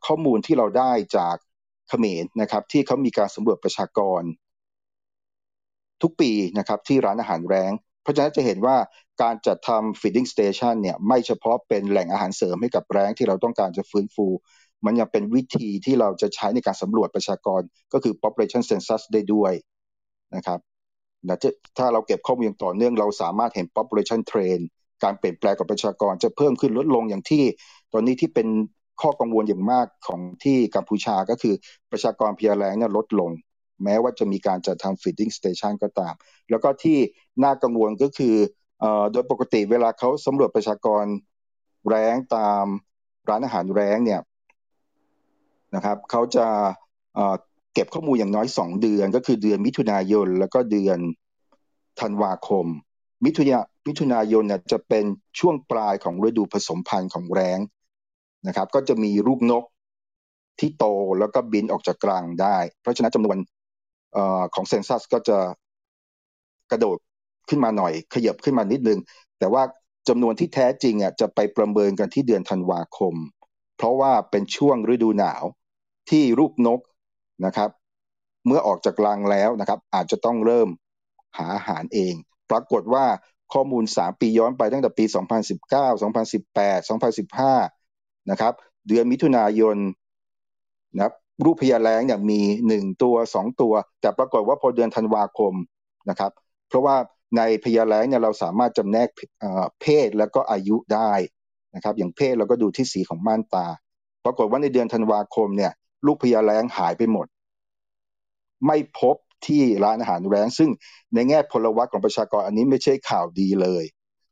[0.07, 1.37] ข้อมูลที่เราได้จาก
[1.89, 4.23] เขมรนะครับ ที่เขามีการสำรวจประชากร
[6.03, 8.77] ทุกปีนะครับที่ร้านอาหารแรงเพราะฉะนั้นจะเห็นว่า
[9.23, 14.27] การจัดทำ feeding station เนี่ยไม่เฉพาะเป็นแหล่งอาหารเสริมให้กับแรงที่เราต้องการจะฟื้นฟู
[14.87, 17.61] มันยังเป็นวิธีที่เราจะใช้ในการสำรวจประชากร
[17.93, 19.53] ก็คือ population census ได้ด้วย
[20.37, 20.61] นะครับ
[21.79, 24.63] ถ้าเราเก็บข้อมูลอย่างต่อเนื่องเราสามารถเห็น population trend
[25.05, 27.45] การเปลี่ยนแปลงของประชากรจะเพิ่มขึ้นลดลงอย่างที่
[27.93, 28.49] ตอนนี้ที่เป็น
[29.03, 31.55] ข้อกังวลอย่างมากของที่กัมพูชาก็คือ
[31.91, 33.31] ประชากรเพียแรงเนี่ยลดลง
[33.85, 36.15] แม้ว่าจะมีการจัดทำ feeding station ก็ตาม
[36.51, 36.99] แล้วก็ที่
[37.43, 38.35] น่ากังวลก็คือ
[39.13, 41.05] โดยปกติเวลาเขาสำรวจประชากร
[41.89, 42.65] แรงตาม
[43.29, 44.21] ร้านอาหารแรงเนี่ย
[45.75, 46.47] นะครับเขาจะ
[47.75, 50.99] เก็บข้อมูลอย่างน้อย 2 เดือน ก็คือเดือนมิถุนายน แล้วก็เดือน
[52.01, 52.67] ธันวาคม
[53.25, 55.05] มิถุนายมิถุนายนเนี่ยจะเป็น
[55.39, 57.59] ช่วงปลายของฤดูผสมพันธุ์ของแรง
[58.47, 59.65] นะครับ ก็จะมีลูกนก
[60.61, 60.85] ที่โต
[61.19, 63.37] แล้วก็บินออกจากกลางได้ เพราะฉะนั้นจำนวน
[64.17, 64.19] อ
[64.55, 65.39] ของเซนซัสก็จะ
[66.71, 66.99] กระโดด
[67.49, 68.99] ขึ้นมาหน่อย ขยับขึ้นมานิดนึง
[69.39, 69.63] แต่ว่า
[70.09, 73.15] จำนวนที่แท้จริงอะจะไปประเมินกันที่เดือนธันวาคม
[73.77, 75.43] เพราะว่าเป็นช่วงฤดูหนาว
[76.11, 76.81] ที่ลูกนก
[77.47, 77.71] นะครับ
[78.47, 80.69] เมื่อออกจากรังแล้วนะครับ อาจจะต้องเริ่ม
[81.37, 82.15] หาอาหารเอง
[82.51, 83.05] ปรากฏว่า
[83.53, 85.13] ข้อมูล 3 ปีย้อนไปตั้งแต่ปี 2019
[86.03, 86.91] 2018
[87.49, 88.53] 2015 นะครับ
[88.89, 89.77] เดือนมิถุนายน
[90.95, 92.41] นะครับรูปพยาแรงเนี่ยมี
[92.75, 95.55] 1 ตัว 2 ตัว แต่ปรากฏว่าพอเดือนธันวาคม
[96.11, 96.33] นะครับ
[96.69, 96.97] เพราะว่า
[97.37, 99.09] ในพยาแรงเนี่ยเราสามารถจำแนก
[99.81, 101.13] เพศแล้วก็อายุได้
[101.75, 103.67] นะครับ อย่างเพศเราก็ดูที่สีของม่านตา
[104.25, 105.73] ปรากฏว่าในเดือนธันวาคมเนี่ย
[106.07, 107.27] ลูกพยาแรงหายไปหมด
[108.67, 110.71] ไม่พบที่ร้านอาหารแรงซึ่ง
[111.15, 113.85] ในแง่พลวัตของประชากรอันนี้ไม่ใช่ข่าวดีเลย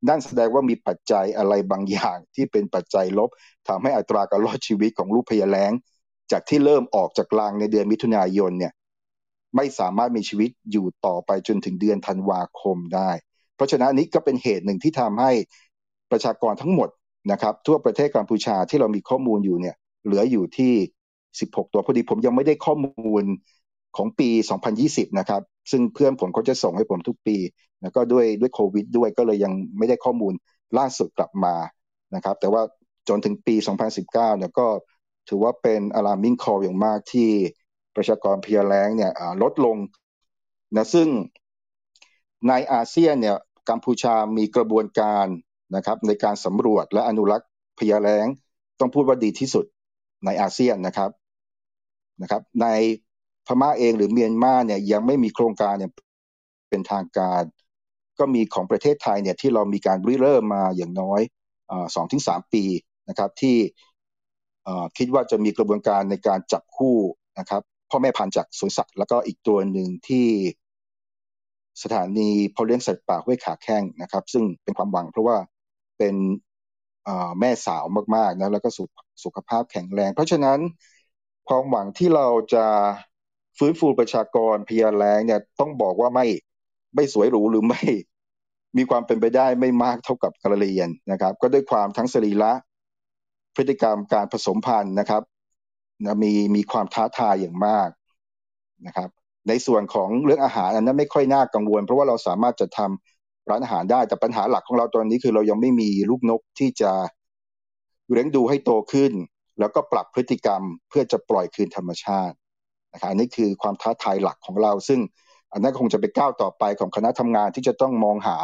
[0.09, 3.30] นั่นแสดงว่ามีปัจจัยอะไรบางอย่างที่เป็นปัจจัยลบ
[3.68, 5.72] ทำให้อัตราการรอดชีวิตของลูกพยาแรง
[6.33, 8.72] จากที่เริ่มออกจากกลางในเดือนมิถุนายนเนี่ย
[9.56, 13.11] ไม่สามารถมีชีวิตอยู่ต่อไปจนถึงเดือนธันวาคมได้
[13.56, 15.33] เพราะฉะนั้นอันนี้ก็เป็นเหตุหนึ่งที่ทำให้
[16.11, 16.88] ประชากรทั้งหมด
[17.33, 20.74] นะครับ ทั่วประเทศกัมพูชาที่เรามีข้อมูลอยู่เนี่ยเหลืออยู่ที่
[21.38, 23.25] 16 ตัวพอดีผมยังไม่ได้ข้อมูล
[23.97, 24.29] ของปี
[24.75, 27.37] 2020 นะครับ ซึ่งเพื่อนผมเขาจะส่งให้ผมทุกปี
[27.83, 30.35] แล้วก็ด้วยด้วยโควิดด้วยก็เลยยังไม่ได้ข้อมูล
[30.79, 31.55] ล่าสุดกลับมา
[32.14, 32.62] นะครับ แต่ว่า
[33.09, 33.55] จนถึงปี
[33.97, 34.66] 2019 เนี่ยก็
[35.29, 37.31] ถือว่าเป็น alarming call อย่างมากที่
[37.97, 39.12] ประชากรเพียแล้งเนี่ย
[39.43, 39.77] ลดลง
[40.77, 41.09] นะซึ่ง
[42.49, 43.37] ในอาเซียนเนี่ย
[43.71, 45.27] กัมพูชามีกระบวนการ
[45.77, 48.27] นะครับในการสำรวจและอนุรักษ์พยาแล้ง
[48.81, 49.64] ต้องพูดว่าดีที่สุด
[50.25, 51.11] ในอาเซียนนะครับ
[52.22, 52.66] นะครับใน
[53.46, 55.90] พม่าเองหรือเมียนมาเนี่ยยังไม่มีโครงการเนี่ย
[56.70, 57.42] เป็นทางการ
[58.18, 61.20] ก็มีของประเทศไทยเนี่ยที่เรามีการริเริ่มมาอย่างน้อย
[61.94, 62.64] สองถึงสามปี
[63.09, 63.56] นะครับที่
[64.98, 66.96] คิดว่าจะมีกระบวนการในการจับคู่
[67.38, 70.28] นะครับพ่อแม่พันธุ์จากสวนสัตว์แล้วก็อีกตัวหนึ่งที่
[71.83, 75.37] สถานีพอเลี้ยงสัตว์ป่าห้วยขาแข้งนะครับ ซึ่งเป็นความหวังเพราะว่า
[75.98, 76.14] เป็น
[77.40, 77.85] แม่สาว
[78.16, 78.68] มากๆนะแล้วก็
[79.24, 80.59] สุขภาพแข็งแรง เพราะฉะนั้น
[81.52, 82.66] ความหวังที่เราจะ
[83.58, 86.26] ฟื้นฟูประชากรพยาแรงเนี่ยต้องบอกว่าไม่
[86.94, 87.82] ไม่สวยหรูหรือไม่
[88.76, 92.52] มีความเป็นไปได้ไม่มากเท่ากับกระเรียนนะครับ ก็ด้วยความทั้งสรีระ
[93.56, 95.22] พฤติกรรมการผสมพันธุ์นะครับ
[96.04, 97.88] นะมีมีความท้าทายอย่างมาก
[98.86, 99.08] นะครับ
[99.48, 106.92] ในส่วนของเรื่องอาหารอันนั้นไม่ค่อยน่ากังวล เพราะว่าเราสามารถจะทำร้านอาหารได้แต่ปัญหาหลักของเราตอนนี้คือเรายังไม่มีลูกนกที่จะ
[108.10, 109.12] เลี้ยงดูให้โตขึ้น
[109.61, 112.37] แล้วก็ปรับพฤติกรรมเพื่อจะปล่อยคืนธรรมชาติ
[112.92, 115.01] นะครับอันนี้คือความท้าทายหลักของเรา ซึ่ง
[115.53, 118.37] อันนั้นคงจะเป็นก้าวต่อไปของคณะทำงานที่จะต้องมองหา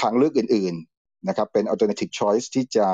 [0.00, 2.88] ทางเลือกอื่นๆนะครับเป็น alternative choice ที่จะ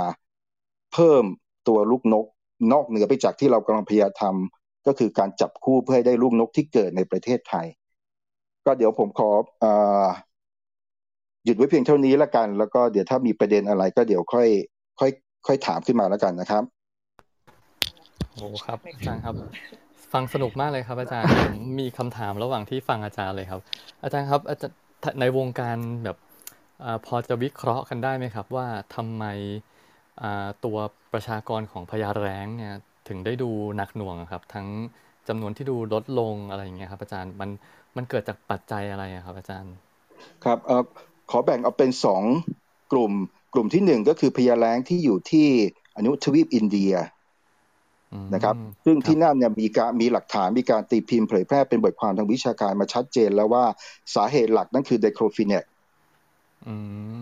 [0.92, 1.25] เพิ่ม
[1.68, 2.27] ตัวลูกนก
[2.73, 7.66] นอกเหนือไปจากที่เรากำลังพยายามทำก็คือการจับคู่เพื่อให้ได้ลูกนกที่เกิดในประเทศไทย
[8.66, 9.31] ก็เดี๋ยวผมขอ
[9.64, 9.66] อ
[11.44, 14.49] หยุดไว้เพียงเท่านี้แล้วกัน แล้วก็เดี๋ยวถ้ามีประเด็นอะไรก็เดี๋ยวค่อย
[15.01, 15.11] ค่อย
[15.47, 16.64] ค่อยถามขึ้นมาแล้วกันนะครับ
[18.35, 19.35] โอ้ครับอาจารย์ครับ
[20.12, 23.61] ฟังสนุกมากเลยครับ อาจารย์ผมมีคำถามระหว่างที่ฟังอาจารย์เลยครับ
[24.03, 24.77] อาจารย์ครับอาจารย์
[25.20, 26.16] ในวงการแบบ
[26.85, 29.25] อพอจะวิเคราะห์กันได้ไหมครับ ว่าทำไม
[30.64, 30.77] ตัว
[31.12, 32.75] ประชากรของพญาแร้งเนี่ย
[33.09, 34.66] ถึงได้ดูหนักหน่วงครับ ทั้ง
[35.29, 37.51] จำนวนที่ดูลดลงอะไรอย่างเงี้ยครับ อาจารย์มัน
[37.97, 39.73] มันเกิดจากปัจจัยอะไรครับ อาจารย์
[40.44, 40.83] ครับเออ
[41.31, 42.23] ขอแบ่งเอาเป็นสอง
[42.92, 43.12] กลุ่ม
[43.55, 45.49] กลุ่มที่หนึ่งก็คือพญาแร้งที่อยู่ที่
[45.97, 46.92] อนุทวีปอินเดีย
[48.35, 53.64] นะครับซึ่งที่นั่นเนี่ยมีการมีหลักฐานมีการตีพิมพ์เผยแพร่เป็นบทความทางวิชาการมาชัดเจนแล้วว่า
[54.14, 55.64] สาเหตุหลักนั่นคือไดโครฟินเนต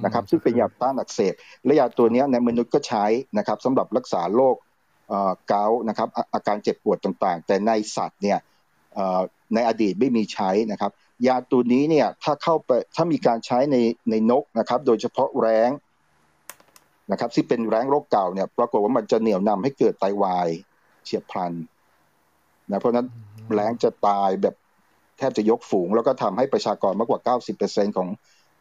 [0.05, 3.05] นะครับซึ่งเป็นยาต้านอักเสบและยาตัวนี้ในมนุษย์ก็ใช้
[3.39, 4.57] นะครับสำหรับรักษาโรค
[5.49, 8.39] เกาต์นะครับอาการเจ็บปวดต่างๆ แต่ในสัตว์เนี่ย
[9.55, 10.93] ในอดีตไม่มีใช้นะครับ
[11.27, 13.77] ยาตัวนี้เนี่ยถ้าเข้าไปถ้ามีการใช้ใน
[14.11, 15.71] ในนกนะครับ โดยเฉพาะแร้ง
[17.11, 20.49] นะครับที่เป็นแร้งโรคเก่าเนี่ยปรากฏว่ามันจะเหนี่ยวนำให้เกิดไตาวาย
[21.05, 21.53] เฉียบพลัน
[22.71, 23.07] นะเพราะนั้น
[23.55, 24.55] แร้งจะตายแบบ
[25.19, 28.09] แทบจะยกฝูง แล้วก็ทำให้ประชากรมากกว่า 90%ของ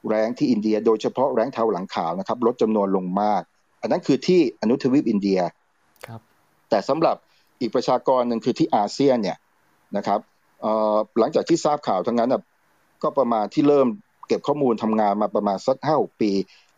[0.10, 3.42] แรงที่อินเดีย โดยเฉพาะแรงเทาหลังขาวนะครับ ลดจำนวนลงมาก
[3.82, 5.40] อันนั้นคือที่อนุทวีปอินเดีย
[6.08, 6.22] ครับ
[6.70, 7.16] แต่สำหรับ
[7.62, 9.38] อีกประชากรหนึ่งคือที่อาเซียนเนี่ย
[9.98, 10.20] นะครับ
[11.20, 12.36] หลังจากที่ทราบข่าวทั้งนั้น
[13.04, 13.88] ก็ประมาณที่เริ่ม
[14.28, 16.32] เก็บข้อมูลทำงานมาประมาณสักห้าปี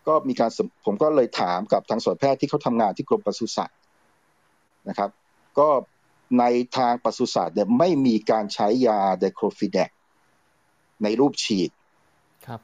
[0.07, 0.49] ก็มีการ
[0.85, 3.77] ผมก็เลยถามกับทางสวนแพทย์ที่เขาทำงานที่กรมปศุสัตว์
[4.89, 5.09] นะครับ
[5.59, 5.69] ก็
[6.39, 6.43] ใน
[6.77, 9.89] ทางปศุสัตว์เนี่ยไม่มีการใช้ยาไดโครฟิแดก
[11.03, 11.69] ในรูปฉีด
[12.45, 12.59] ครับ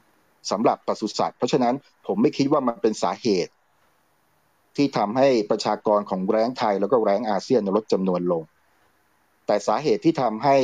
[0.50, 1.74] สำหรับปศุสัตว์เพราะฉะนั้น
[2.06, 3.52] ผมไม่คิดว่ามันเป็นสาเหตุ
[4.76, 8.42] ที่ทำให้ประชากรของแร้งไทยแล้วก็แร้งอาเซียนลดจำนวนลง
[9.46, 10.56] แต่สาเหตุที่ทำให้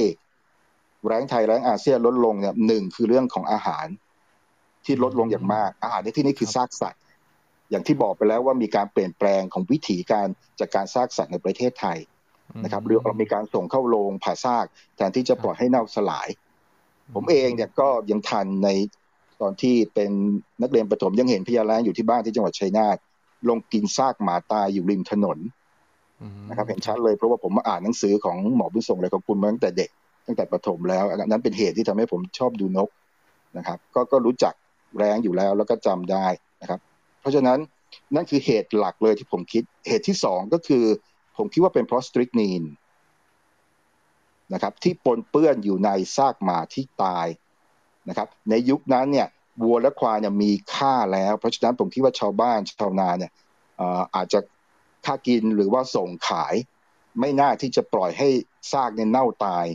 [1.07, 3.87] แร้งไทยแร้งอาเซียนลดลงเนี่ยหนึ่งคือเรื่องของอาหาร
[4.85, 7.03] ที่ลดลงอย่างมาก อาหารในที่นี้คือซากสัตว์
[7.71, 10.27] อย่างที่บอกไปแล้วว่ามีการเปลี่ยนแปลงของวิถีการ
[10.61, 11.99] จากการซากสัตว์ในประเทศไทย
[12.65, 14.67] นะครับเรือเรามีการส่งเข้าโรงผ่าซาก
[14.97, 16.29] แทนที่จะปล่อยให้เน่าสลาย
[17.15, 18.69] ผมเองเนี่ยก็ยังทันใน
[19.41, 20.11] ตอนที่เป็น
[20.63, 22.97] นักเรียนประถมยังเห็นพยาแรงอยู่ที่บ้านที่จังหวัดชัยนาท
[23.49, 25.39] ลงกินซากหมาตายอยู่ริมถนน
[26.49, 29.91] นะครับเห็นชัดเลยเพราะว่าผมมาอ่านหนังสือของหมอบุญส่งอะไรของคุณมาตั้งแต่เด็ก
[30.27, 32.89] ตั้งแต่ประถมแล้วอันนั้นเป็นเหตุที่ทำให้ผมชอบดูนก
[33.57, 34.55] นะครับ ก็ก็รู้จัก
[34.99, 36.27] แรงอยู่แล้วแล้วก็จำได้
[36.63, 36.81] นะครับ
[37.21, 37.59] เพราะฉะนั้น
[38.15, 40.85] นั่นคือเหตุหลักเลยที่ผมคิดเหตุที่สองก็คือ
[41.37, 42.63] ผมคิดว่าเป็นเพราะสตริกนีน
[44.53, 47.27] นะครับที่ปนเปื้อนอยู่ในซากหมาที่ตาย
[48.09, 49.29] นะครับในยุคนั้นเนี่ย
[49.63, 53.33] วัวและควายเนี่ยมีค่าแล้ว เพราะฉะนั้นผมคิดว่าชาวบ้านชาวนาเนี่ย
[54.15, 54.41] อาจจะ
[55.07, 56.55] ค่ากินหรือว่าส่งขาย
[57.21, 58.29] ไม่น่าที่จะปล่อยให้
[58.73, 59.67] ซากเนี่ยเน่าตาย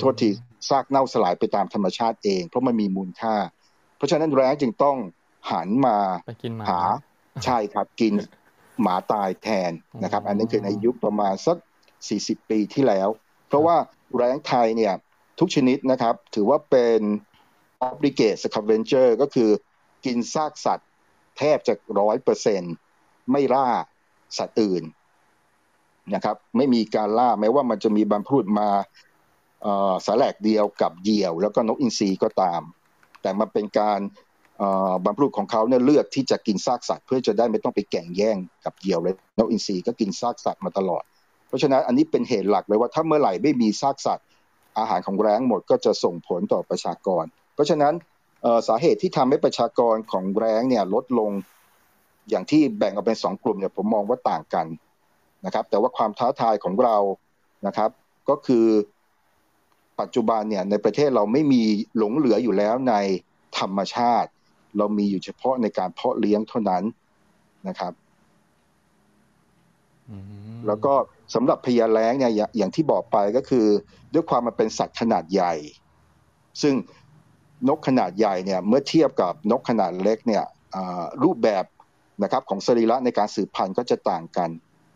[0.00, 0.28] โทษที
[0.68, 3.34] ซากเน่าสลายไปตามธรรมชาติเอง เพราะมันมีมูลค่า
[3.96, 4.96] เพราะฉะนั้นแร้งจึงต้อง
[5.52, 5.96] หันมา
[6.68, 6.80] หา
[7.44, 8.12] ใช่ครับกิน
[8.82, 11.56] หมาตายแทนนะครับ อันนั้นคือในยุคประมาณสัก
[12.02, 13.08] 40 ปีที่แล้ว
[13.48, 13.76] เพราะว่า
[14.16, 14.94] แรงไทยเนี่ย
[15.38, 17.00] ทุกชนิดนะครับ ถือว่าเป็น
[17.88, 19.50] obligate scavenger ก็คือ
[20.04, 20.88] กินซากสัตว์
[21.38, 22.62] แทบจะร้อยเปอร์เซ็น
[23.30, 23.68] ไม่ล่า
[24.38, 24.84] สัตว์อื่น
[26.14, 28.68] นะครับไม่มีการล่าแม้ว่ามันจะมีบรรพุดมา
[30.06, 32.62] สาแหลกเดียวกับเหยี่ยว แล้วก็นกอินทรีก็ตาม
[33.22, 34.00] แต่มันเป็นการ
[35.04, 41.02] บรรพบุรุษของเขาเนี่ยเลือกที่จะกินซากสัตว์ เพื่อจะได้ไม่ต้องไปแข่งแย่งกับเหยี่ยวเลยนกอินทรีก็กินซากสัตว์มาตลอด
[41.48, 44.26] เพราะฉะนั้นอันนี้เป็นเหตุหลักเลยว่าถ้าเมื่อไหร่ไม่มีซากสัตว์
[44.78, 47.94] อาหารของแร้งหมดก็จะส่งผลต่อประชากร เพราะฉะนั้น
[48.68, 51.30] สาเหตุที่ทำให้ประชากรของแร้งเนี่ยลดลง
[52.30, 54.66] อย่างที่แบ่งออกเป็นสองกลุ่มเนี่ยผมมองว่าต่างกัน
[55.44, 56.96] นะครับ แต่ว่าความท้าทายของเรา
[57.66, 57.90] นะครับ
[58.28, 58.66] ก็คือ
[60.00, 61.62] ปัจจุบันเนี่ยในประเทศเราไม่มี
[61.96, 62.94] หลงเหลืออยู่แล้วใน
[63.58, 64.30] ธรรมชาติ
[64.78, 66.82] เรามีอยู่เฉพาะในการเพาะเลี้ยงเท่านั้น
[67.68, 67.92] นะครับ
[70.66, 70.94] แล้วก็
[71.34, 73.66] สำหรับพญาแล้งเนี่ยอย่างที่บอกไปก็คือ
[74.14, 75.54] ด้วยความมันเป็นสัตว์ขนาดใหญ่
[76.62, 76.74] ซึ่ง
[77.68, 80.44] นกขนาดใหญ่เนี่ยเมื่อเทียบกับนกขนาดเล็กเนี่ย
[81.24, 81.64] รูปแบบ
[82.22, 84.50] นะครับของสรีระในการสืบพันธุ์ก็จะต่างกัน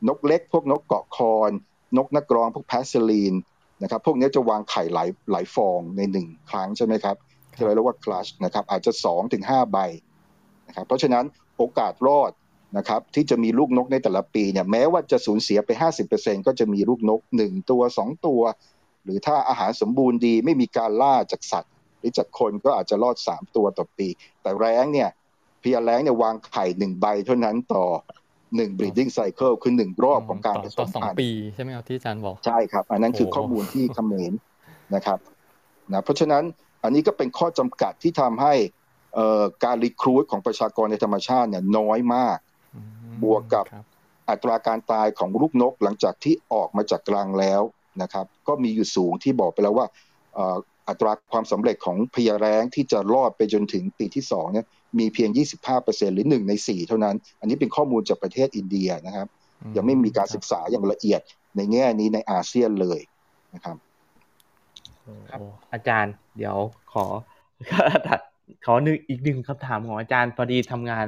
[0.08, 1.50] นกเล็ก พวกนกเกาะคอน
[1.96, 3.34] นกนักร้องพวกแพสซีลีน
[3.82, 7.16] นะครับ พวกนี้จะวางไข่หลายหลายฟองในหนึ่งครั้งใช่ไหมครับ
[7.54, 9.78] ที่เราเรียกว่าคลัชนะครับอาจจะ2ถึง5ใบ
[10.68, 11.24] นะครับเพราะฉะนั้น
[11.56, 12.32] โอกาสรอด
[12.76, 15.70] นะครับที่จะมีลูกนกในแต่ละปีเนี่ยแม้ว่าจะสูญเสียไป
[16.08, 18.42] 50%ก็จะมีลูกนก 1 ตัว 2 ตัว
[19.04, 24.08] หรือถ้าอาหารสมบูรณ์ดีไม่มีการล่าจากสัตว์หรือจากคนก็อาจจะรอด 3 ตัวต่อปี
[24.42, 25.08] แต่แรงเนี่ย
[25.60, 27.84] เพียแรงเนี่ยวางไข่หนึ่งใบเท่านั้นต่อ
[28.56, 34.40] หนึ่ง breeding cycle คือหนึ่งรอบของการผสมพันธุ์ปีใช่ไหมครับที่อาจารย์บอก ใช่ครับ อันนั้นคือข้อมูลที่คอมเมนต์
[34.94, 35.18] นะครับ
[35.92, 36.44] นะเพราะฉะนั้น
[36.82, 38.54] อันนี้ก็เป็นข้อจำกัดที่ทำให้
[39.64, 42.38] การรีครูดของประชากรในธรรมชาติเนี่ยน้อยมาก
[43.22, 43.64] บวกกับ
[44.30, 47.62] อัตราการตายของลูกนกหลังจากที่ออกมาจากกลางแล้ว
[48.02, 49.86] นะครับ ก็มีอยู่สูงที่บอกไปแล้วว่า
[50.88, 54.66] อัตราความสำเร็จของพยาแรงที่จะรอดไปจนถึงปีที่สองเนี่ย
[54.98, 55.30] มีเพียง
[55.72, 59.28] 25%หรือหนึ่งในสี่เท่านั้น อันนี้เป็นข้อมูลจากประเทศอินเดียนะครับ
[59.76, 61.20] ยังไม่มีการศึกษาอย่างละเอียด
[61.56, 63.00] ในแง่นี้ในอาเซียนเลย
[63.54, 63.76] นะครับ
[65.30, 65.40] ครับ
[65.72, 66.59] อาจารย์ เดี๋ยว
[66.92, 67.05] ขอ
[68.64, 71.07] ขอนึงอีกหนึ่งคำถามของอาจารย์พอดีทำงาน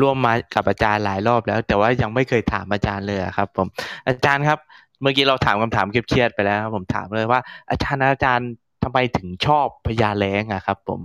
[0.00, 3.68] ร่วมมากับอาจารย์หลายรอบแล้ว แต่ว่ายังไม่เคยถามอาจารย์เลยครับ ผม
[4.08, 4.58] อาจารย์ครับ
[5.02, 8.50] เมื่อกี้เราถามคำถามเครียดไปแล้วผมถามเลยว่า อาจารย์อาจารย์
[8.84, 11.00] ทำไมถึงชอบพญาแรงอะครับ ผม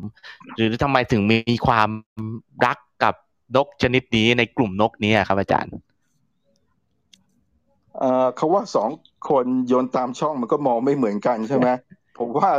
[0.56, 1.90] หรือทำไมถึงมีความ
[2.66, 3.14] รักกับ
[3.56, 5.74] นกชนิดนี้ในกลุ่มนกนี้ครับ อาจารย์
[8.36, 8.90] เขาว่าสอง
[9.30, 11.68] คนโยนตามช่องมันก็มองไม่เหมือนกันใช่ไหม
[12.22, 12.52] ผมว่า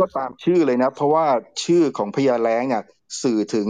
[0.00, 1.26] ก็ตามชื่อเลยนะ เพราะว่า
[1.64, 2.82] ชื่อของพญาแรงเนี่ย
[3.22, 3.68] สื่อถึง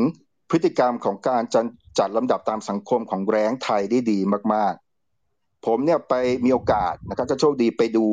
[0.51, 1.66] พฤติกรรมของการจัด
[1.99, 4.18] จัดลำดับตามสังคมของแรงไทยได้ดี
[4.55, 4.75] มาก
[5.20, 8.05] ๆ ผมเนี่ยไปมีโอกาสนะครับก็โชคดีไปดู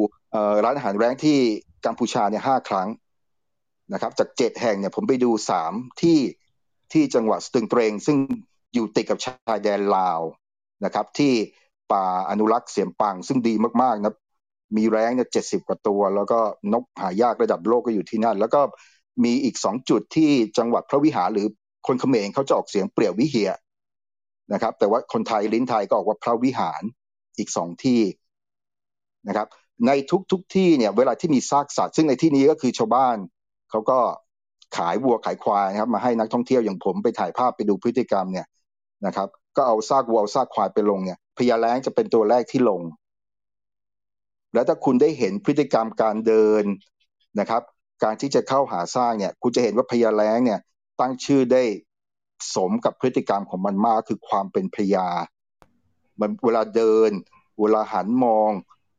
[0.64, 1.38] ร้านอาหารแรงที่
[1.86, 2.90] กัมพูชาเนี่ยห้าครั้ง
[3.94, 6.20] นะครับ จากเจ็ดแห่งเนี่ยผมไปดูสามที่
[6.94, 8.18] ที่จังหวัดสตึงเตรงซึ่ง
[8.74, 10.20] อยู่ติดกับชายแดนลาว
[10.86, 11.34] นะครับ ที่
[11.92, 14.14] ป่าอนุรักษ์เสียมปังซึ่งดีมากๆนะ
[14.78, 16.40] มีแรงเนี่ยเจ็ดสิบกว่าตัว แล้วก็
[16.74, 18.62] นกหายากระดับโลกก็อยู่ที่นั่น แล้วก็
[19.24, 21.48] มีอีกสองจุดที่จังหวัดพระวิหารหรือ
[21.88, 23.52] คนเขมรเขาจะออกเสียงเปรี่ยววิเหีย
[24.54, 26.82] นะครับ แต่ว่าคนไทยลิ้นไทยก็ออกว่าพระวิหาร
[27.38, 28.02] อีกสองที่
[29.28, 29.48] นะครับ
[29.88, 33.18] ในทุกทุกที่เนี่ยเวลาที่มีซากสัตว์ ซึ่งในที่นี้ก็คือชาวบ้าน
[33.70, 34.00] เขาก็
[34.78, 38.48] ขายวัวขายควายนะครับ มาให้นักท่องเที่ยวอย่างผมไปถ่ายภาพไปดูพฤติกรรมเนี่ย
[39.06, 42.82] นะครับ ก็เอาซากวัวซากควายไปลงเนี่ยพญาแล้งจะเป็นตัวแรกที่ลง
[44.54, 46.64] แล้วถ้าคุณได้เห็นพฤติกรรมการเดิน
[47.40, 47.62] นะครับ
[48.04, 50.60] การที่จะเข้าหาสร้างเนี่ย คุณจะเห็นว่าพญาแล้งเนี่ย
[51.00, 51.64] ตั้งชื่อได้
[52.56, 55.08] สมกับพฤติกรรมของมันมากคือความเป็นพญา
[56.20, 57.12] มันเวลาเดิน
[57.62, 58.52] เวลาหันมอง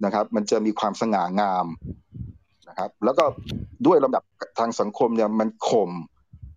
[0.05, 1.67] นะครับ มันจะมีความสง่างาม
[2.69, 3.25] นะครับ แล้วก็
[3.87, 4.23] ด้วยลำดับ
[4.59, 5.91] ทางสังคมเนี่ยมันข่ม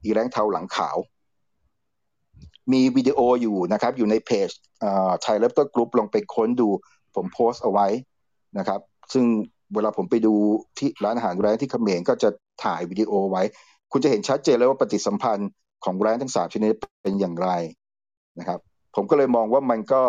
[0.04, 0.98] อีแรงเทาหลังขาว
[2.72, 4.50] มีวิดีโออยู่นะครับ อยู่ในเพจ
[5.22, 6.70] Thai Raptor Group ลองไปค้นดู
[7.16, 7.88] ผมโพสต์เอาไว้
[8.58, 8.80] นะครับ
[9.14, 9.26] ซึ่ง
[9.74, 10.34] เวลาผมไปดู
[10.78, 12.30] ที่ร้านอาหารแร้งที่เขมรก็จะ
[12.64, 13.44] ถ่ายวิดีโอไว้
[13.92, 15.50] คุณจะเห็นชัดเจนเลยว่าปฏิสัมพันธ์
[15.86, 17.50] ของแร้งทั้งสามชนิดเป็นอย่างไร
[18.40, 18.60] นะครับ
[18.96, 20.02] ผมก็เลยมองว่ามันก็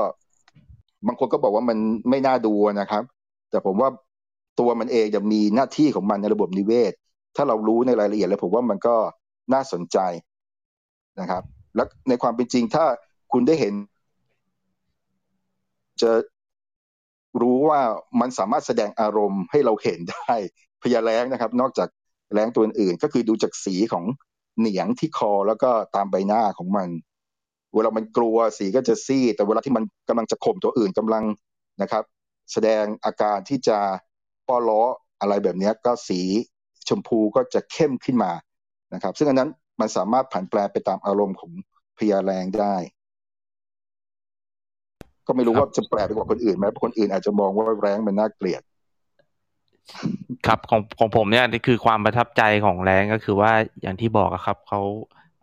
[1.07, 1.79] บางคนก็บอกว่ามัน
[2.11, 3.03] ไม่น่าดูนะครับ
[3.51, 3.91] แต่ผมว่า
[4.61, 6.93] ตัวมันเองจะมีหน้าที่ของมันในระบบนิเวศ
[7.37, 8.97] ถ้าเรารู้ในรายละเอียดแล้วผมว่ามันก็
[9.53, 9.99] น่าสนใจ
[11.21, 11.43] นะครับ
[11.77, 12.85] และในความเป็นจริงถ้า
[13.33, 13.75] คุณได้เห็น
[16.03, 16.11] จะ
[17.41, 17.81] รู้ว่า
[18.21, 20.35] มันสามารถแสดงอารมณ์ให้เราเห็นได้
[20.83, 21.89] พญาแรงนะครับ นอกจาก
[22.35, 24.05] แรงตัวอื่นก็คือดูจากสีของ
[24.59, 26.89] เหนียงที่คอแล้วก็ตามใบหน้าของมัน
[27.75, 31.25] เวลามันกลัวสีก็จะซีดแต่เวลาที่มันกำลังจะข่มตัวอื่นกำลัง
[31.83, 32.05] นะครับ
[32.53, 33.79] แสดงอาการที่จะ
[34.49, 34.83] ป้อล้อ
[35.21, 36.21] อะไรแบบนี้ก็สี
[36.89, 38.33] ชมพูก็จะเข้มขึ้นมา
[38.95, 41.53] นะครับ ซึ่งอันนั้นมันสามารถผันแปรไปตามอารมณ์ของ
[41.99, 42.77] พญาแรงได้
[45.27, 48.63] ก็ไม่รู้ว่าจะแปลกกว่าคนอื่นไหมคนอื่นอาจจะมองว่าแรงมันน่าเกลียด
[50.47, 54.81] ครับของของผมเนี่ยนี่คือความประทับใจของแรงก็คือว่าอย่างที่บอกครับเขา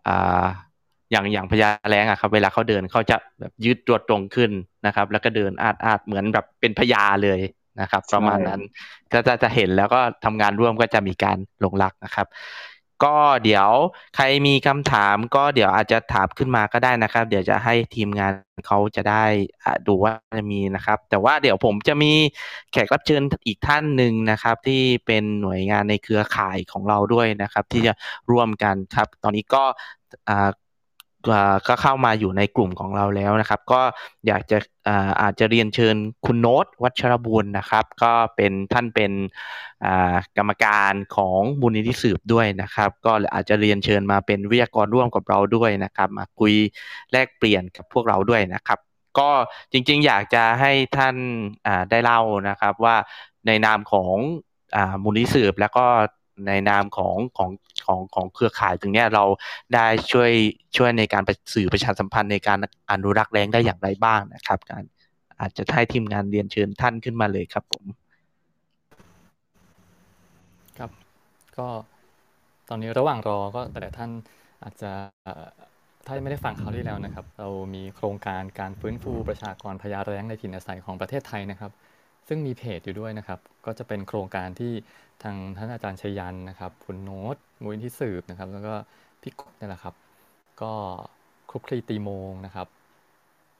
[0.08, 0.44] อ่า
[1.10, 4.50] อย่างอย่างพญาแรงอะครับ เวลาเขาเดินเขาจะแบบยืดตัวตรงขึ้น
[4.86, 7.40] นะครับ แล้วก็เดินอาดอาดเหมือนแบบเป็นพญาเลย
[7.80, 8.60] นะครับ ประมาณนั้น
[9.12, 12.26] ก็จะจะเห็นแล้วก็ทำงานร่วมก็จะมีการหลงรักนะครับ
[13.02, 13.70] ก็เดี๋ยว
[14.16, 18.32] ใครมีคำถามก็เดี๋ยวอาจจะถามขึ้นมาก็ได้นะครับ เดี๋ยวจะให้ทีมงาน
[18.66, 19.24] เขาจะได้
[19.86, 22.12] ดูว่าจะมีนะครับ แต่ว่าเดี๋ยวผมจะมี
[22.72, 27.92] แขกรับเชิญอีกท่านหนึ่งนะครับ ที่เป็นหน่วยงานในเครือข่ายของเราด้วยนะครับ ที่จะ
[28.30, 29.64] ร่วมกันครับ ตอนนี้ก็
[31.68, 33.80] ก็เข้ามาอยู่ในกลุ่มของเราแล้วนะครับ ก็
[34.26, 34.58] อยากจะ
[35.22, 39.12] อาจจะเรียนเชิญคุณโน้ตวัชรบุญนะครับ ก็เป็นท่านเป็น
[40.36, 46.54] กรรมการของมูลนิธิสืบด้วยนะครับ ก็อาจจะเรียนเชิญมาเป็นวิทยากรร่วมกับเราด้วยนะครับ มาคุย
[47.12, 48.78] แลกเปลี่ยนกับพวกเราด้วยนะครับ
[49.18, 49.30] ก็
[49.72, 51.16] จริงๆ อยากจะให้ท่าน
[51.90, 52.96] ได้เล่านะครับว่า
[53.46, 54.14] ในนามของ
[55.02, 55.86] มูลนิธิสืบแล้วก็
[56.46, 57.50] ในนามของของ
[57.86, 59.24] ของของเครือข่ายตรงนี้เรา
[59.74, 60.30] ได้ช่วย
[60.76, 61.22] ช่วยในการ
[61.54, 62.58] สื่อประชาสัมพันธ์ในการ
[62.90, 64.82] อนุรักษ์แรงได้อย่างไรบ้างนะครับ การ
[65.40, 67.84] อาจจะให้ทีมงานเรียนเชิญท่านขึ้นมาเลยครับผม
[70.78, 70.90] ครับ
[71.58, 71.66] ก็
[72.68, 74.10] ตอนนี้ระหว่างรอก็แต่ท่าน
[74.64, 74.92] อาจจะ
[76.06, 81.72] ถ้าไม่ได้ฟังเขาที่แล้วนะครับ เรามีโครงการการฟื้นฟูประชากรพญาแรงในถิ่นอาศัยของประเทศไทยนะครับ
[82.28, 84.72] ซึ่งมีเพจอยู่ด้วยนะครับ ก็จะเป็นโครงการที่
[85.24, 88.74] ทางท่านอาจารย์ชยันนะครับคุณโน้ตมูลที่สืบนะครับ แล้วก็
[89.22, 89.94] พี่กุ๊กนี่แหละครับ
[90.62, 90.72] ก็
[91.50, 92.68] คลุกคลีตีโมงนะครับ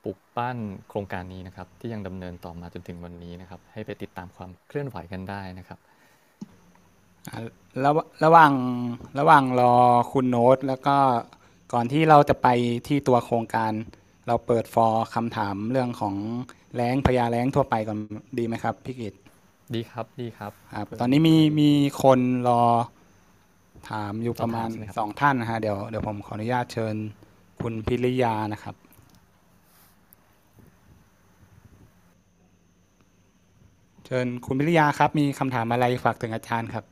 [0.05, 5.79] ปลุกปั้นโครงการนี้นะครับ ที่ยังดำเนินต่อมาจนถึงวันนี้นะครับ ให้ไปติดตามความเคลื่อนไหวกันได้นะครับ
[7.85, 7.91] ระ
[8.25, 8.53] ระหว่าง
[9.19, 9.75] ระหว่างรอ
[10.13, 10.97] คุณโน้ต แล้วก็
[11.73, 12.49] ก่อนที่เราจะไป
[12.89, 13.73] ที่ตัวโครงการ
[14.27, 16.15] เราเปิดฟอร์คำถามเรื่องของ
[16.77, 17.99] แรงพยาแรงทั่วไปก่อน
[18.39, 19.15] ดีไหมครับพี่กิต
[19.73, 21.71] ดีครับดีครับ ครับตอนนี้มีมี
[22.03, 22.63] คนรอ
[23.91, 26.95] ถามอยู่ประมาณสองท่านนะฮะเดี๋ยวเดี๋ยวผมขออนุญาตเชิญ
[27.61, 28.75] คุณพิริยานะครับ
[34.07, 36.85] เชิญคุณพิริยาครับ มีคำถามอะไรฝากถึงอาจารย์ครับ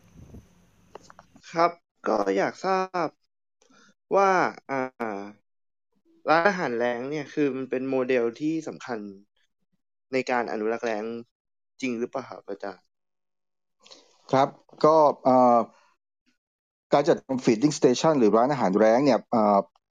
[1.50, 1.70] ครับ
[2.08, 3.08] ก็อยากทราบ
[4.16, 4.30] ว่า
[4.70, 5.22] อ่า
[6.28, 8.98] ร้านอาหารแร้งเนี่ยคือมันเป็นโมเดลที่สำคัญ
[10.12, 11.04] ในการอนุรักษ์แร้ง
[11.82, 12.84] จริงหรือเปล่าครับอาจารย์
[14.32, 14.48] ครับ
[14.84, 14.96] ก็
[16.92, 19.18] การจัดทำ feeding station หรือร้านอาหารแร้งเนี่ย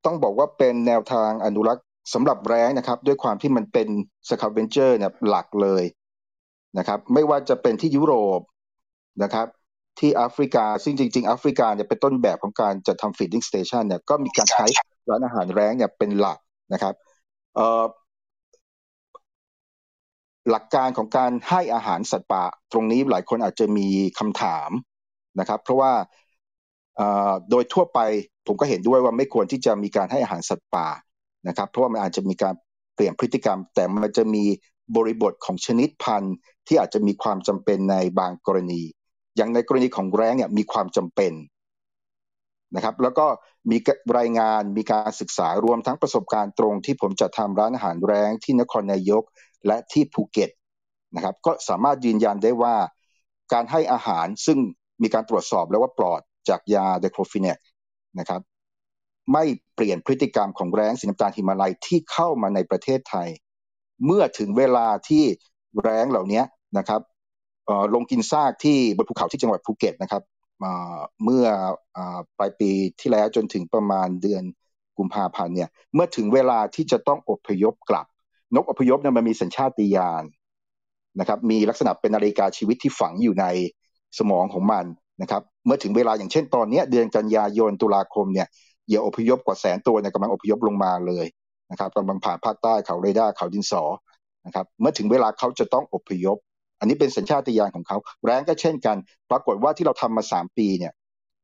[0.05, 3.87] ต้องบอกว่าเป็นแนวทางอนุรักษ์สำหรับแร้งนะครับ ด้วยความที่มันเป็น
[4.30, 5.83] scavenger เนี่ยหลักเลย
[6.77, 8.41] นะครับ ไม่ว่าจะเป็นที่ยุโรป
[9.23, 9.47] นะครับ
[9.99, 14.65] ที่แอฟริกา ซึ่งจริงๆแอฟริกาเนี่ยเป็นต้นแบบของการจัดทำ feeding station เนี่ยก็มีการใช้
[15.09, 16.37] ร้านอาหารแร้งเนี่ยเป็นหลัก
[16.73, 16.93] นะครับ
[20.49, 23.87] หลักการของการให้อาหารสัตว์ป่าตรงนี้หลายคนอาจจะมี
[24.19, 24.69] คำถาม
[25.39, 25.91] นะครับ เพราะว่า
[27.49, 27.99] โดยทั่วไป
[28.47, 30.87] ผมก็เห็นด้วยว่าไม่ควรที่จะมีการให้อาหารสัตว์ป่า
[31.47, 32.53] นะครับ เพราะว่ามันอาจจะมีการ
[32.95, 34.43] เปลี่ยนพฤติกรรม แต่มันจะมี
[34.95, 36.35] บริบทของชนิดพันธุ์
[36.67, 38.81] ที่อาจจะมีความจำเป็นในบางกรณี
[39.37, 41.33] อย่างในกรณีของแร้งเนี่ยมีความจำเป็น
[42.75, 43.25] นะครับ แล้วก็
[43.71, 43.77] มี
[44.17, 49.23] รายงานมีการศึกษารวมทั้งประสบการณ์ตรงที่ผมจะทำร้านอาหารแรงที่นครนายก
[49.68, 50.49] และที่ภูเก็ต
[51.16, 52.76] นะครับก็สามารถยืนยันได้ว่า
[53.53, 54.57] การให้อาหารซึ่ง
[55.01, 57.57] มีการตรวจสอบแล้วว่าปลอดจากยาเดโครฟินเนก
[58.20, 58.41] นะครับ
[59.34, 59.43] ไม่
[59.76, 63.30] เปลี่ยนพฤติกรรมของแรงสีน้ำตาลหิมาลัยที่เข้ามาในประเทศไทย
[64.05, 65.24] เมื่อถึงเวลาที่
[65.82, 66.43] แร้งเหล่านี้
[66.78, 67.01] นะครับ
[67.93, 70.24] ลงกินซากที่บนภูเขาที่จังหวัดภูเก็ตนะครับ
[71.24, 71.45] เมื่อ
[72.38, 74.43] ปลายปีที่แล้วจนถึงประมาณเดือน
[74.97, 78.07] กุมภาพันธ์เนี่ยเมื่อถึงเวลาที่จะต้องอบพยพกลับ
[78.56, 80.24] นกอพยพเนี่ยมันมีสัญชาติญาณ
[81.20, 83.45] นะครับ มีลักษณะเป็นนาฬิกาชีวิตที่ฝังอยู่ใน
[84.20, 84.86] สมองของมัน
[85.22, 88.47] นะครับ เมื่อถึงเวลาอย่างเช่นตอนนี้เดือนกันยายนตุลาคมเนี่ย
[88.88, 91.26] เหยื่ออพยพกว่าแสนตัวเนี่ยกำลังอพยพลงมาเลย
[91.72, 93.84] นะครับกำลังผ่านภาคใต้เขาเรดาร์เขาดินสอ
[94.45, 96.38] นะครับ เมื่อถึงเวลาเขาจะต้องอพยพ
[96.80, 98.97] อันนี้เป็นสัญชาตญาณของเขา แรงก็เช่นกัน
[99.30, 100.93] ปรากฏว่าที่เราทำมาสามปีเนี่ย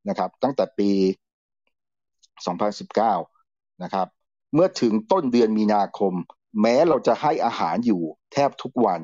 [0.10, 0.90] นะครับ ตั้งแต่ปี
[2.56, 4.08] 2019 นะครับ
[4.54, 6.14] เมื่อถึงต้นเดือนมีนาคม
[6.62, 8.02] แม้เราจะให้อาหารอยู่
[8.34, 9.02] แทบทุกวัน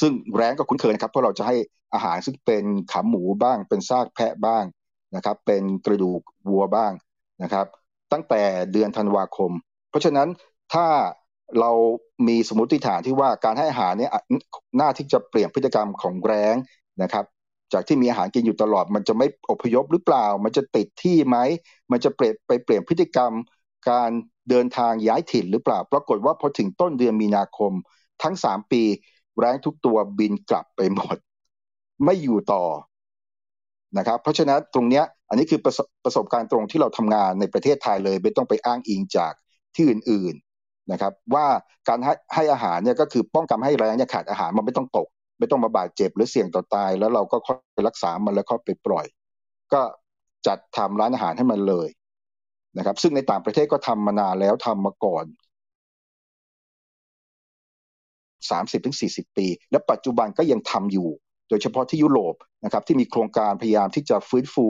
[0.00, 1.56] ซึ่งแรงก็คุ้นเคยนะครับ เพราะเราจะให้
[1.94, 4.64] อาหารซึ่งเป็นขาหมูบ้าง เป็นซากแพะบ้าง
[5.16, 6.20] นะครับ เป็นกระดูก
[6.50, 6.92] วัวบ้าง
[7.42, 7.66] นะครับ
[8.12, 9.52] ตั้งแต่เดือนธันวาคม
[9.90, 10.28] เพราะฉะนั้น
[10.74, 10.86] ถ้า
[11.60, 11.70] เรา
[12.28, 14.10] มีสมมติฐานที่ว่าการให้อาหารเนี่ย
[14.80, 16.54] น่าที่จะเปลี่ยนพฤติกรรมของแรง
[17.02, 17.24] นะครับ
[17.72, 21.36] จากที่มีอาหารกินอยู่ตลอด มันจะไม่อพยพหรือเปล่า มันจะติดที่ไหม
[21.90, 23.32] มันจะเปลี่ยนไปเปลี่ยนพฤติกรรม
[23.90, 24.10] การ
[24.50, 27.72] เดินทางย้ายถิ่นหรือเปล่า ปรากฏว่าพอถึงต้นเดือนมีนาคม
[28.22, 28.82] ทั้งสามปี
[29.38, 31.16] แรงทุกตัวบินกลับไปหมด
[32.04, 32.64] ไม่อยู่ต่อ
[33.98, 39.32] นะครับ เพราะฉะนั้นตรงเนี้ยอันนี้คือประสประสบการณ์ตรงที่เราทำงานในประเทศไทยเลย ไม่ต้องไปอ้างอิงจาก
[39.76, 40.34] ที่อื่น
[40.92, 41.46] นะครับ ว่า
[41.88, 49.06] การให้ให้อาหารเนี่ยก็คือป้องกันให้แรงเนี่ยขาดอาหารมันไม่ต้องตก ไม่ต้องมาบาดเจ็บหรือเสี่ยงต่อตาย แล้วเราก็ค่อยรักษามันแล้วก็ไปปล่อย
[49.72, 49.82] ก็
[50.46, 51.88] จัดทำร้านอาหารให้มันเลย
[52.78, 55.24] นะครับ ซึ่งในต่างประเทศก็ทำมานานแล้วทำมาก่อน
[58.50, 61.08] 30-40 ปี และปัจจุบันก็ยังทำอยู่
[61.48, 64.66] โดยเฉพาะที่ยุโรปนะครับที่มีโครงการพยายามที่จะฟื้นฟู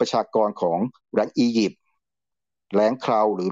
[0.00, 0.78] ประชากรของ
[1.14, 1.80] แรงอียิปต์
[2.76, 3.48] แรงคราวหรือ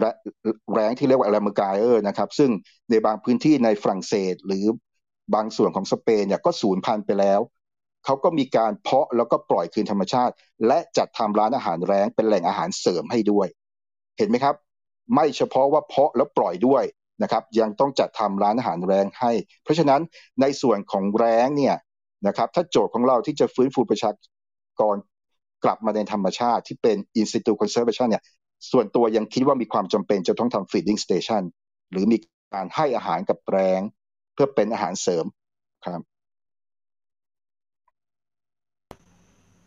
[0.74, 2.50] แรงที่เรียกว่าอลามกาเออร์นะครับ ซึ่ง
[2.90, 4.64] ในบางพื้นที่ในฝรั่งเศสหรือ
[5.34, 7.40] บางส่วนของสเปนเนี่ยก็สูญพันธุ์ไปแล้ว
[8.04, 10.34] เขาก็มีการเพาะแล้วก็ปล่อยคืนธรรมชาติ
[10.66, 13.48] และจัดทำร้านอาหารแรงเป็นแหล่งอาหารเสริมให้ด้วย
[14.18, 14.54] เห็นไหมครับ
[15.14, 16.84] ไม่เฉพาะว่าเพาะแล้วปล่อยด้วย
[17.22, 20.00] นะครับ ยังต้องจัดทำร้านอาหารแรงให้ เพราะฉะนั้น
[20.40, 21.76] ในส่วนของแรงเนี่ย
[22.26, 24.10] นะครับถ้าโจทย์ของเราที่จะฟื้นฟูประชา
[24.80, 24.96] กร
[25.64, 28.22] กลับมาในธรรมชาติที่เป็น Institute Conservation เนี่ย
[28.70, 31.42] ส่วนตัวยังคิดว่ามีความจำเป็นจะต้องทำ feeding station
[31.90, 32.16] หรือมี
[32.54, 33.80] การให้อาหารกับแรง
[34.34, 35.24] เพื่อเป็นอาหารเสริม
[35.86, 36.00] ครับ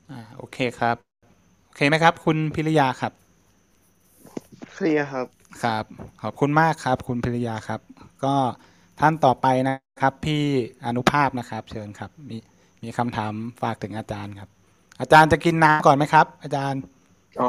[0.10, 0.96] อ่าโอเคครับ
[1.66, 3.14] โอเคไหมครับ คุณพิริยาครับ
[4.82, 5.28] เคลียร์ครับ
[5.64, 5.86] ครับ
[6.24, 7.80] ขอบคุณมากครับ คุณพิริยาครับ
[8.24, 8.36] ก็
[9.00, 10.44] ท่านต่อไปนะครับ พี่
[10.86, 12.38] อนุภาพนะครับ เชิญครับ มี
[12.84, 14.50] มีคำถามฝากถึงอาจารย์ครับ
[15.00, 16.82] อาจารย์จะกินน้ำก่อนไหมครับ อาจารย์
[17.40, 17.48] อ๋อ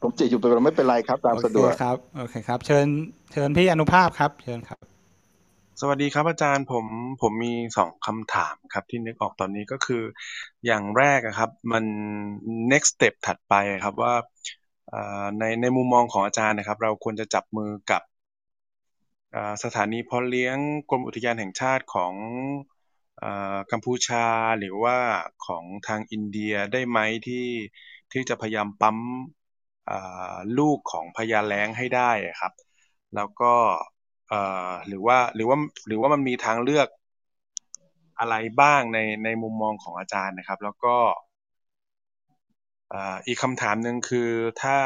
[0.00, 2.86] ผมจิตอยู่ตัวเราไม่เป็นไรครับ ตามสะดวกครับโอเคครับ เชิญ
[3.32, 4.78] เชิญพี่อนุภาพครับ เชิญครับ
[5.80, 6.86] สวัสดีครับอาจารย์ผม
[7.22, 10.02] ผมมีสองคำถามครับ ที่นึกออกตอนนี้ก็คือ
[10.66, 11.84] อย่างแรกครับ มัน
[12.72, 13.54] next step ถัดไป
[13.84, 14.14] ครับว่า
[15.38, 18.02] ในในมุมมองของอาจารย์นะครับ เราควรจะจับมือกับ
[19.64, 20.56] สถานีเพาะเลี้ยง
[20.90, 22.14] กรมอุทยานแห่งชาติของ
[23.70, 24.26] กัมพูชา
[24.58, 24.96] หรือว่า
[25.46, 27.46] ของทางอินเดียได้ไหมที่
[28.12, 28.98] ที่จะพยายามปั๊ม
[30.58, 32.52] ลูกของพญาแล้งให้ได้ครับ
[33.14, 33.54] แล้วก็
[34.88, 35.56] หรือว่าหรือว่า
[35.86, 36.88] หรือว่ามันมีทางเลือก
[38.18, 40.96] อะไรบ้างในในมุมมองของอาจารย์นะครับ แล้วก็
[43.26, 44.30] อีกคำถามหนึ่งคือ
[44.62, 44.76] ถ้า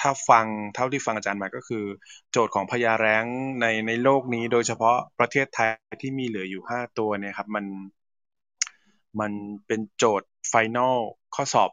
[0.00, 1.84] ถ้าฟังเท่าที่ฟังอาจารย์มาก็คือ
[2.30, 3.24] โจทย์ของพญาแร้ง
[3.60, 5.70] ในในโลกนี้ โดยเฉพาะประเทศไทย
[6.02, 7.64] ที่มีเหลืออยู่ห้าตัวเนี่ยครับมัน
[9.20, 9.32] มัน
[9.66, 10.96] เป็นโจทย์ไฟแนล
[11.34, 11.70] ข้อสอบ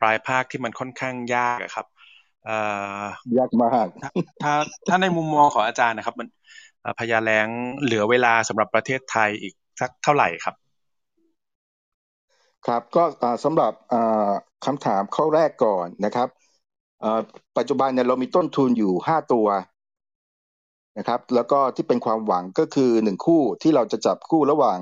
[0.00, 1.86] ปลายภาคที่มันค่อนข้างยากครับ
[3.38, 3.86] ยากมาก
[4.42, 4.52] ถ้า
[4.88, 6.28] ถ้าในมุมมองของอาจารย์นะครับ มัน
[6.98, 7.46] พญาแรง
[7.82, 10.54] เหลือเวลาสำหรับประเทศไทยอีกสักเท่าไหร่ครับ
[12.66, 13.02] ครับก็
[13.44, 13.72] สำหรับ
[14.64, 16.28] คำถามข้อแรกก่อนนะครับ
[17.58, 19.46] ปัจจุบันเนี่ยเรามีต้นทุนอยู่ห้าตัว
[20.98, 24.78] นะครับแล้วก็ที่เป็นความหวังก็คือหนึ่งคู่ที่เราจะจับคู่ระหว่าง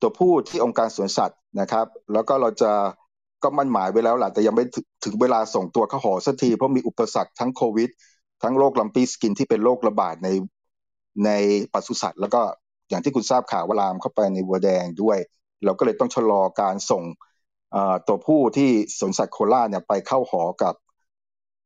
[0.00, 2.72] ตัวผู้ที่องค์การสวนสัตว์นะครับ แล้วก็เราจะ
[3.42, 4.64] ก็มั่นหมายไว้แล้วแหละแต่ยังไม่
[5.04, 7.90] ถึงเวลาส่งตัวเข้าหอสักที เพราะมีอุปสรรคทั้งโควิด
[8.42, 10.28] ทั้งโรคลัมปีสกินที่เป็นโรคระบาดใน
[11.24, 11.30] ใน
[11.72, 12.40] ปศุสัตว์ แล้วก็
[12.88, 15.18] อย่างที่คุณทราบข่าวว่าลามเข้าไปในวัวแดงด้วย
[15.64, 17.02] เราก็เลยต้องชะลอการส่ง
[18.06, 20.74] ตัวผู้ที่สวนสัตว์โคราชเนี่ยไปเข้าหอกับ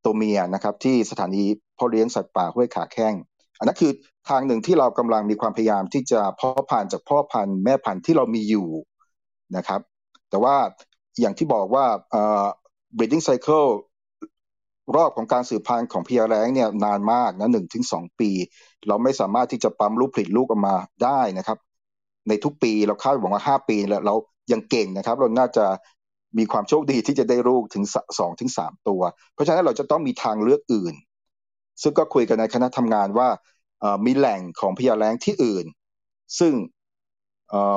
[0.04, 1.44] ตัวเมียนะครับ ที่สถานี
[1.78, 3.14] พ่อเลี้ยงสัตว์ป่าห้วยขาแข้ง
[3.58, 3.92] อันนั้นคือ
[4.28, 8.68] ทางหนึ่งที่เรากำลังมีความพยายามที่จะเพาะพันธุ์จากพ่อพันธุ์แม่พันธุ์ที่เรามีอยู่
[9.56, 9.80] นะครับ
[10.30, 10.56] แต่ว่า
[11.20, 11.84] อย่างที่บอกว่า
[12.96, 13.68] breeding cycle
[14.96, 18.30] รอบของการสืบพันธุ์ของพญาแร้งเนี่ยนานมากนะหนึ่งถึงสองปี
[18.88, 21.58] เราไม่สามารถที่จะปั๊มลูกผลิตลูกออกมาได้นะครับ
[22.28, 24.14] ในทุกปีเราคาดหวังว่าห้าปีแล้วเรา
[24.52, 25.66] ยังเก่งนะครับ เราน่าจะ
[26.38, 27.84] มีความโชคดีที่จะได้ลูกถึง
[28.18, 29.02] สองถึงสามตัว
[29.34, 30.94] เพราะฉะนั้นเราจะต้องมีทางเลือกอื่น
[31.82, 33.28] ซึ่งก็คุยกันในคณะทำงานว่า
[34.06, 35.66] มีแหล่งของพญาแร้งที่อื่น
[36.38, 36.52] ซึ่ง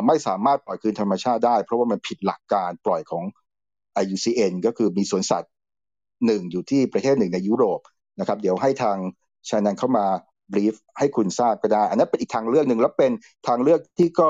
[0.07, 3.23] ไม่สามารถปล่อยคืนธรรมชาติได้ เพราะว่ามันผิดหลักการปล่อยของ
[4.03, 5.51] IUCN ก็คือมีสวนสัตว์
[6.25, 7.79] หนึ่งอยู่ที่ประเทศหนึ่งในยุโรป
[8.19, 8.97] นะครับ เดี๋ยวให้ทาง
[9.49, 10.05] ชานันเข้ามา
[10.51, 13.11] บรีฟให้คุณทราบก็ได้ อันนั้นเป็นอีกทางเลือกหนึ่งแล้วเป็น
[13.47, 14.29] ทางเลือกที่ก็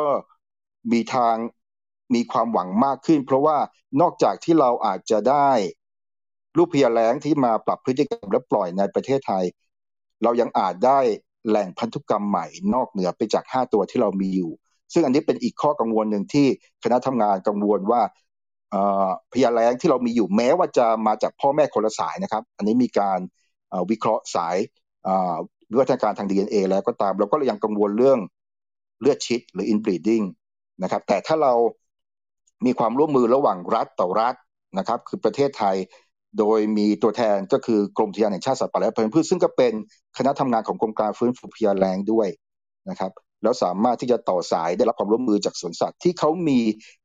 [0.91, 1.35] มีทาง
[2.15, 3.57] มีความหวังมากขึ้น เพราะว่า
[4.01, 5.49] นอกจากที่เราอาจจะได้
[6.57, 9.43] ลูกพญาแร้งที่มาปรับพฤติกรรมและปล่อยในประเทศไทย
[10.23, 10.99] เรายังอาจได้
[11.47, 14.51] แหล่งพันธุกรรมใหม่นอกเหนือไปจาก 5 ตัวที่เรามีอยู่
[14.93, 16.47] ซึ่งอันนี้เป็นอีกข้อกังวลหนึ่งที่
[16.83, 18.01] คณะทำงานกังวลว่า
[19.33, 23.19] พญาแรงที่เรามีอยู่แม้ว่าจะมาจากพ่อแม่คนละสายนะครับ อันนี้มีการ
[23.89, 24.55] วิเคราะห์สาย
[25.71, 28.19] วิวัฒนาการทาง DNA แล้วก็ตาม เราก็ยังกังวลเรื่อง
[29.01, 30.25] เลือดชิดหรือ inbreeding
[30.83, 31.53] นะครับ แต่ถ้าเรา
[32.65, 34.35] มีความร่วมมือระหว่างรัฐต่อรัฐ
[34.77, 35.75] นะครับ คือประเทศไทย
[36.39, 39.73] โดยมีตัวแทนก็คือกรมอุทยานแห่งชาติสัตว์ป่าและพันธุ์พืชซึ่งก็เป็น
[40.17, 42.27] คณะทำงานของกรมการฟื้นฟูพญาแรงด้วย
[42.89, 43.11] นะครับ
[43.43, 46.59] แล้วสามารถที่จะต่อสายได้รับความร่วมมือจากสวนสัตว์ที่เขามี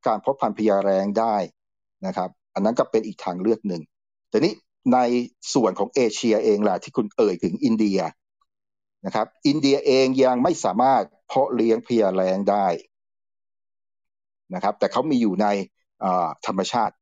[0.07, 1.35] การเพาะพันธุ์พญาแรงได้
[2.05, 3.81] นะครับ อันนั้นก็เป็นอีกทางเลือกหนึ่ง
[4.29, 4.53] แต่นี้
[4.93, 4.99] ใน
[5.53, 7.99] ส่วนของเอเชียเองล่ะที่คุณเอ่ยถึงอินเดีย
[9.05, 12.67] นะครับอินเดียเองยังไม่สามารถเพาะเลี้ยงพญาแรงได้
[14.53, 15.47] นะครับแต่เขามีอยู่ใน
[16.45, 16.95] ธรรมชาติ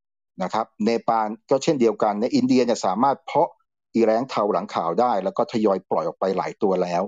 [0.44, 3.50] นะครับเนปาลก็เช่นเดียวกันในอินเดียเนี่ยสามารถเพาะ
[3.94, 7.04] อีแรงเทาหลังขาวได้ แล้วก็ทยอยปล่อยออกไปหลายตัวแล้ว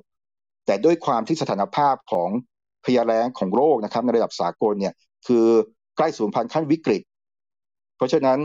[0.66, 2.30] แต่ด้วยความที่สถานภาพของ
[2.86, 4.94] พญาแรงของโลกนะครับในระดับสากลเนี่ย
[5.28, 5.48] คือ
[5.98, 7.02] ใกล้สูญพันธุ์ขั้นวิกฤต
[7.98, 8.40] เพราะฉะนั้น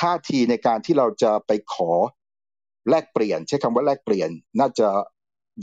[0.00, 1.90] ท่าทีในการที่เราจะไปขอ
[2.88, 4.88] แลกเปลี่ยน ใช้คำว่าแลกเปลี่ยนน่าจะ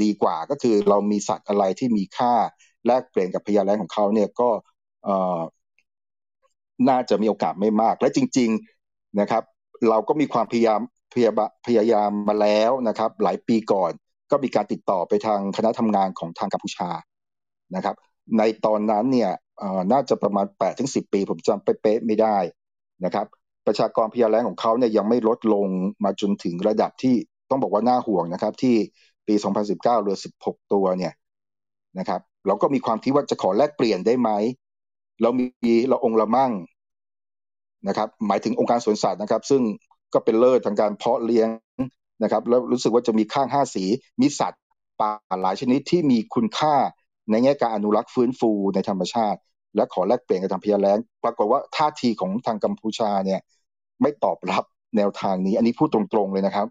[0.01, 2.33] ดีกว่าก็คือเรามีสัตว์อะไรที่มีค่า
[2.85, 4.49] แลกเปลี่ยนกับพญาแรงของเขาเนี่ยก็
[6.89, 8.49] น่าจะมีโอกาสไม่มาก และจริง
[8.83, 9.43] ๆนะครับ
[9.89, 10.79] เราก็มีความพยายาม
[11.13, 11.31] พยา
[11.67, 13.91] พยายามมาแล้วนะครับ หลายปีก่อน
[14.31, 16.89] ก็มีการติดต่อไปทางคณะทำงานของทางกัมพูชา
[17.75, 17.95] นะครับ
[18.37, 19.31] ในตอนนั้นเนี่ย
[19.91, 22.37] น่าจะประมาณ8ถึง10 ปี ผมจำเป๊ะไม่ได้
[23.05, 23.25] นะครับ
[23.67, 25.67] ประชากรพญาแรงของเขาเนี่ยยังไม่ลดลง
[26.03, 27.15] มาจนถึงระดับที่
[27.49, 28.75] ต้องบอกว่าน่าห่วงนะครับ ที่
[29.27, 31.13] ปี 2019เหลือ 16 ตัวเนี่ย
[31.99, 34.29] นะครับ เราก็มีความคิดว่าจะขอแลกเปลี่ยนได้ไหม
[35.21, 36.51] เรามีเราองค์ละมั่ง
[37.87, 39.61] นะครับ หมายถึงองค์การสวนสัตว์นะครับ ซึ่ง
[40.13, 41.49] ก็เป็นเลิศทางการเพาะเลี้ยง
[42.23, 43.83] นะครับ แล้วรู้สึกว่าจะมีข้างห้าสี
[44.21, 44.61] มีสัตว์
[44.99, 45.11] ป่า
[45.41, 46.75] หลายชนิดที่มีคุณค่า
[47.29, 49.39] ในแง่การอนุรักษ์ฟื้นฟูในธรรมชาติ
[49.75, 53.39] และขอแลกเปลี่ยนกับทางพญาแร้งปรากฏว่าท่าทีของทางกัมพูชาเนี่ย
[54.01, 54.63] ไม่ตอบรับ
[54.97, 56.67] แนวทางนี้ อันนี้พูดตรงๆเลยนะครับ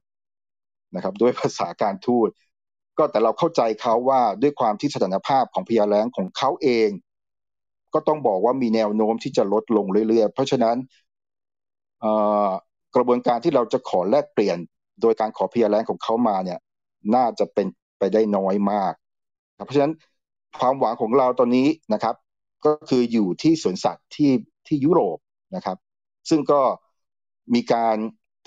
[0.95, 2.29] นะครับ ด้วยภาษาการทูต
[2.99, 6.89] ก็แต่เราเข้าใจเขาว่าด้วยความที่สถานภาพของพญาแร้งของเขาเอง
[7.95, 10.77] ก็ต้องบอกว่ามีแนวโน้มที่จะลดลงเรื่อยๆ เพราะฉะนั้น
[12.97, 14.59] กระบวนการที่เราจะขอแลกเปลี่ยน
[15.03, 16.59] โดยการขอพญาแร้งของเขามาเนี่ย
[17.15, 17.67] น่าจะเป็น
[17.99, 18.93] ไปได้น้อยมาก
[19.65, 19.93] เพราะฉะนั้น
[20.59, 22.15] ความหวังของเราตอนนี้นะครับ
[22.65, 24.33] ก็คืออยู่ที่สวนสัตว์ที่
[24.67, 25.19] ที่ยุโรป
[25.57, 25.77] นะครับ
[26.31, 26.61] ซึ่งก็
[27.55, 27.97] มีการ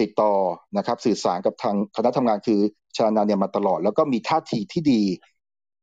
[0.02, 0.34] ติดต่อ
[0.78, 2.62] นะครับสื่อสารกับทางคณะทำงานคือ
[2.98, 5.04] ชานาเนี่ยมาตลอด แล้วก็มีท่าทีที่ดี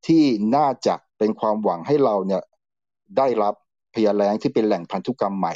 [0.06, 0.22] ที่
[0.56, 2.42] น่าจะเป็นความหวังให้เราเนี่ย
[3.18, 3.54] ได้รับ
[3.94, 5.54] พยาแรงที่เป็นแหล่งพันธุกรรมใหม่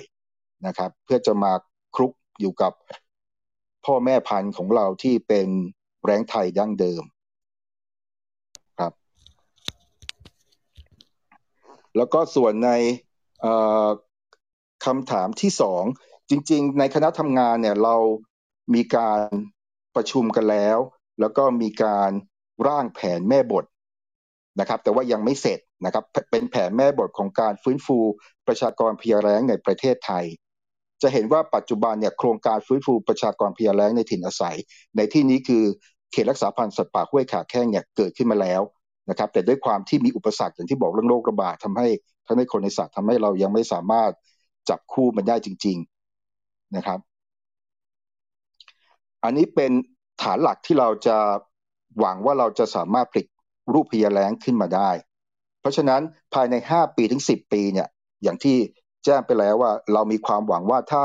[0.67, 1.53] นะครับ เพื่อจะมา
[1.95, 2.73] คลุกอยู่กับ
[3.85, 5.49] พ่อแม่พันธุ์ของเราที่เป็น
[6.05, 7.03] แรงไทยดั้งเดิม
[8.79, 8.93] ครับ
[11.97, 12.71] แล้วก็ส่วนใน
[14.85, 15.83] คำถามที่สอง
[16.31, 17.97] จริง ๆ ในคณะทำงานเนี่ยเรา
[18.75, 19.21] มีการ
[19.97, 20.79] ประชุมกันแล้ว
[21.21, 22.11] แล้วก็มีการ
[22.69, 23.65] ร่างแผนแม่บท
[24.61, 27.99] นะครับ แต่ว่ายังไม่เสร็จนะครับ เป็นแผนแม่บทของการฟื้นฟู
[28.47, 30.25] ประชากรพยาแรงในประเทศไทย
[31.03, 34.57] จะเห็นว่าปัจจุบันเนี่ยโครงการฟื้นฟูประชากรพยาแรงในถิ่นอาศัย
[34.97, 35.65] ในที่นี้คือ
[36.13, 38.63] เขตรักษาพันธุ์สัตว์ป่าห้วยขาแข้งเนี่ยเกิดขึ้นมาแล้ว
[39.11, 41.89] นะครับ แต่ด้วยความที่มีอุปสรรคอย่างที่บอกเรื่องโรคระบาดทำให้
[42.27, 44.13] ทั้งในคนในสัตว์ทำให้เรายังไม่สามารถ
[44.69, 45.79] จับคู่มันได้จริง
[46.27, 46.99] ๆนะครับ
[49.25, 49.73] อันนี้เป็น
[50.23, 51.17] ฐานหลักที่เราจะ
[51.99, 53.27] หวังว่าเราจะสามารถผลิต
[53.73, 54.91] รูปพยาแรงขึ้นมาได้
[55.61, 56.03] เพราะฉะนั้น
[56.35, 57.89] ภายใน 5 ปีถึง 10 ปีเนี่ย
[58.23, 58.57] อย่างที่
[59.05, 61.05] แจ้งไปแล้วว่าเรามีความหวังว่าถ้า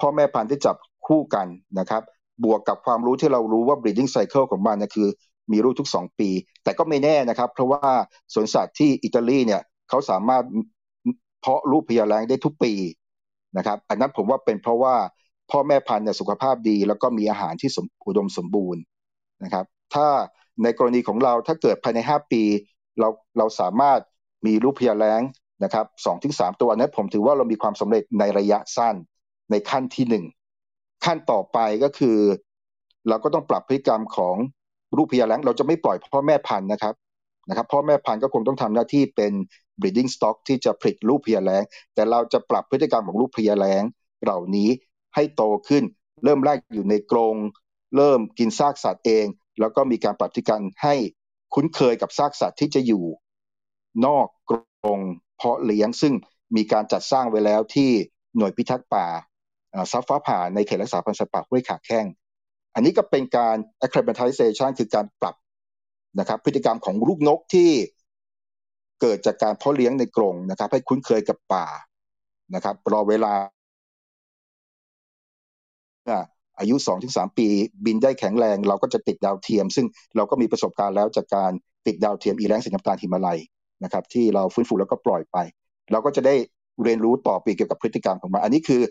[0.00, 0.76] พ่อแม่พันธุ์ที่จับ
[1.06, 1.46] คู่กัน
[1.78, 2.02] นะครับ
[2.44, 5.08] บวกกับความรู้ที่เรารู้ว่า breeding cycle ของมันนะคือ
[5.52, 6.28] มีลูกทุก 2 ปี
[6.64, 7.90] แต่ก็ไม่แน่นะครับ เพราะว่า
[8.34, 10.44] สวนสัตว์ที่อิตาลีเนี่ยเขาสามารถ
[11.40, 12.72] เพาะลูกพญาแรงได้ทุกปี
[13.56, 14.94] นะครับ อันนั้นผมว่าเป็นเพราะว่า
[15.50, 17.70] พ่อแม่พันธุ์เนี่ยสุขภาพดี แล้วก็มีอาหารที่
[18.06, 18.82] อุดมสมบูรณ์
[19.44, 20.06] นะครับ ถ้า
[20.62, 22.42] ในกรณีของเราถ้าเกิดภายใน 5 ปี
[23.00, 24.00] เราเราสามารถ
[24.46, 25.22] มีลูกพญาแรง
[25.64, 28.94] นะครับสองถึงสามตัวนั้นผมถือว่าเรามีความสำเร็จในระยะสั้น
[29.50, 30.24] ในขั้นที่หนึ่ง
[31.04, 32.18] ขั้นต่อไปก็คือ
[33.08, 34.36] เราก็ต้องปรับพฤติกรรมของ
[34.96, 36.94] ลูกพญาแรงเราจะไม่ปล่อยพ่อแม่พันธุ์นะครับ
[37.48, 39.32] นะครับพ่อแม่พันธุ์ก็คงต้องทำหน้าที่เป็น
[39.80, 41.62] breeding stock ที่จะผลิตลูกพญาแรง
[41.94, 43.82] แต่เราจะปรับพฤติกรรมของลูกพญาแรง
[44.22, 44.68] เหล่านี้
[45.16, 45.84] ให้โตขึ้น
[46.24, 47.36] เริ่มแรกอยู่ในกรง
[47.96, 49.26] เริ่มกินซากสัตว์เอง
[49.60, 50.94] แล้วก็มีการปรับพฤติกรรมให้
[51.54, 53.04] คุ้นเคยกับซากสัตว์ที่จะอยู่
[54.06, 54.58] นอกกร
[54.98, 55.00] ง
[55.36, 56.14] เพาะเลี้ยง ซึ่ง
[56.56, 57.90] มีการจัดสร้างไว้แล้วที่
[58.36, 59.06] หน่วยพิทักษ์ป่า
[59.92, 62.06] ซับฟ้าผ่าในเขตรักษาพันธุ์สัตว์ป่าห้วยขาแข้ง
[62.74, 65.36] อันนี้ก็เป็นการ acclimatization คือการปรับ
[66.18, 67.70] นะครับพฤติกรรมของลูกนกที่
[69.00, 71.66] เกิดจากการเพาะเลี้ยงในกรงนะครับให้คุ้นเคยกับป่า
[72.54, 73.34] นะครับรอเวลา
[76.58, 77.48] อายุ 2-3 ปี
[77.84, 79.86] บินได้แข็งแรง เราก็จะติดดาวเทียม ซึ่ง
[80.16, 81.52] เราก็มีประสบการณ์แล้วจากการ
[81.86, 83.38] ติดดาวเทียมอีแรงสีน้ำตาลหิมาลัย
[83.84, 85.36] นะครับที่เราฟื้นฟูแล้วก็ปล่อยไป
[85.92, 86.34] เราก็จะได้
[86.82, 88.82] เรียนรู้ต่อไปเกี่ยวกับพฤติกรรมของมัน อันนี้คือ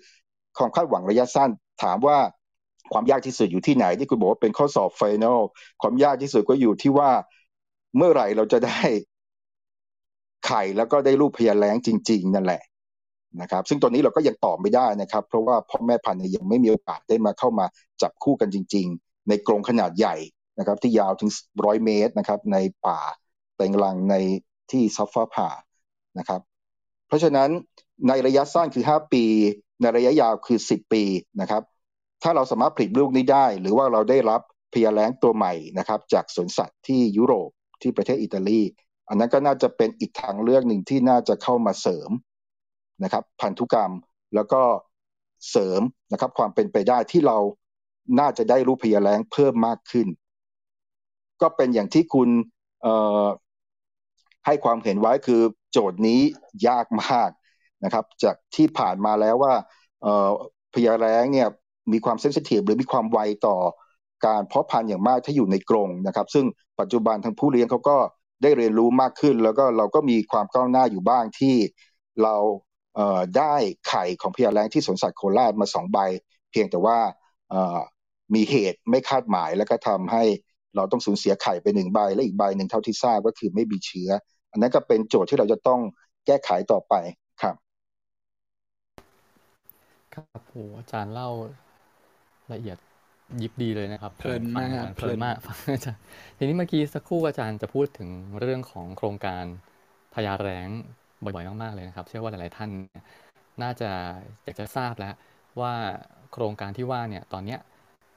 [0.58, 1.50] ความคาดหวังระยะสั้น
[1.84, 2.18] ถามว่า
[2.94, 5.40] ความยากที่สุดอยู่ที่ไหนที่คุณบอกว่าเป็นข้อสอบไฟแนล
[5.82, 7.10] ความยากที่สุดก็อยู่ที่ว่า
[7.98, 8.80] เมื่อไหร่เราจะได้
[10.46, 12.62] ไข่แล้วก็ได้ลูกพยาแรงจริง ๆ นั่นแหละ
[13.42, 17.66] นะครับซึ่งตอนนี้เราก็ยังตอบไม่ได้นะครับ เพราะว่าพ่อแม่พันธุ์ยังไม่มีโอกาสได้มาเข้ามา
[18.02, 20.16] จับคู่กันจริง ๆ ในกรงขนาดใหญ่
[20.60, 21.30] นะครับที่ยาวถึง
[21.66, 23.00] ร้อยเมตรนะครับในป่า
[23.56, 24.16] เต็งลังใน
[24.72, 25.50] ที่ซัฟฟ้าผ่า
[26.18, 26.42] นะครับ
[27.08, 27.50] เพราะฉะนั้น
[28.08, 29.26] ในระยะสั้นคือ 5 ปี
[29.82, 31.04] ในระยะยาวคือ 10 ปี
[31.42, 31.64] นะครับ
[32.24, 34.42] ถ้าเราสามารถผลิตลูกนี้ได้ หรือว่าเราได้รับ
[34.74, 37.50] พยาแล้งตัวใหม่นะครับจากสวนสัตว์ที่ยุโรป
[37.82, 38.62] ที่ประเทศอิตาลี
[39.10, 42.10] อันนั้นก็น่าจะเป็นอีกทางเลือกหนึ่งที่น่าจะเข้ามาเสริม
[43.04, 43.92] นะครับพันธุกรรม
[44.36, 44.62] แล้วก็
[45.50, 45.82] เสริม
[46.12, 47.38] นะครับความเป็นไปได้ที่เรา
[48.20, 50.08] น่าจะได้รูปพยาแรงเพิ่มมากขึ้น
[51.42, 52.30] ก็เป็นอย่างที่คุณ
[54.46, 55.42] ให้ความเห็นไว้คือ
[55.72, 56.20] โจทย์นี้
[56.68, 57.30] ยากมาก
[57.84, 59.54] นะครับ จากที่ผ่านมาแล้วว่า
[60.74, 61.48] พยาแรงเนี่ย
[61.92, 63.58] มีความเซนซิทีฟหรือมีความไวต่อ
[64.26, 66.46] การเพาะพันธุ์อย่างมากถ้าอยู่ในกรงนะครับ ซึ่ง
[66.80, 67.98] ปัจจุบันทางผู้เลี้ยงเขาก็
[68.44, 71.56] ได้เรียนรู้มากขึ้น แล้วก็เราก็มีความก้าวหน้าอยู่บ้างที่
[72.24, 72.36] เรา
[73.38, 73.56] ได้
[73.90, 76.00] ไข่ของพยาแรงที่สวนสัตว์โคราชมาสองใบ
[76.52, 76.98] เพียงแต่ว่า
[78.36, 80.24] มีเหตุไม่คาดหมายแล้วก็ทำให้
[80.76, 84.10] เราต้องสูญเสียไข่ไปหนึ่งใบ และอีกใบหนึ่งเท่าที่ทราบก็คือไม่มีเชื้อ
[84.52, 85.82] อันนั้นก็เป็นโจทย์ที่เราจะต้อง
[86.26, 86.94] แก้ไขต่อไป
[87.42, 87.56] ครับ
[90.16, 91.30] ครับโหอาจารย์เล่า
[92.54, 92.78] ละเอียด
[93.42, 95.36] ยิบดีเลยนะครับเพลินมากเพลินมาก
[95.74, 96.02] อาจารย์
[96.38, 99.46] ทีนี้เมื่อกี้สักครู่อาจารย์จะพูดถึงเรื่องของโครงการ
[100.14, 100.68] พยาแรง
[101.26, 102.70] บ่อยๆมากๆเลยนะครับ เชื่อว่าหลายๆท่าน
[103.62, 103.90] น่าจะ
[104.44, 105.16] อยากจะทราบแล้ว
[105.62, 105.74] ว่า
[106.32, 107.60] โครงการที่ว่าเนี่ยตอนเนี้ย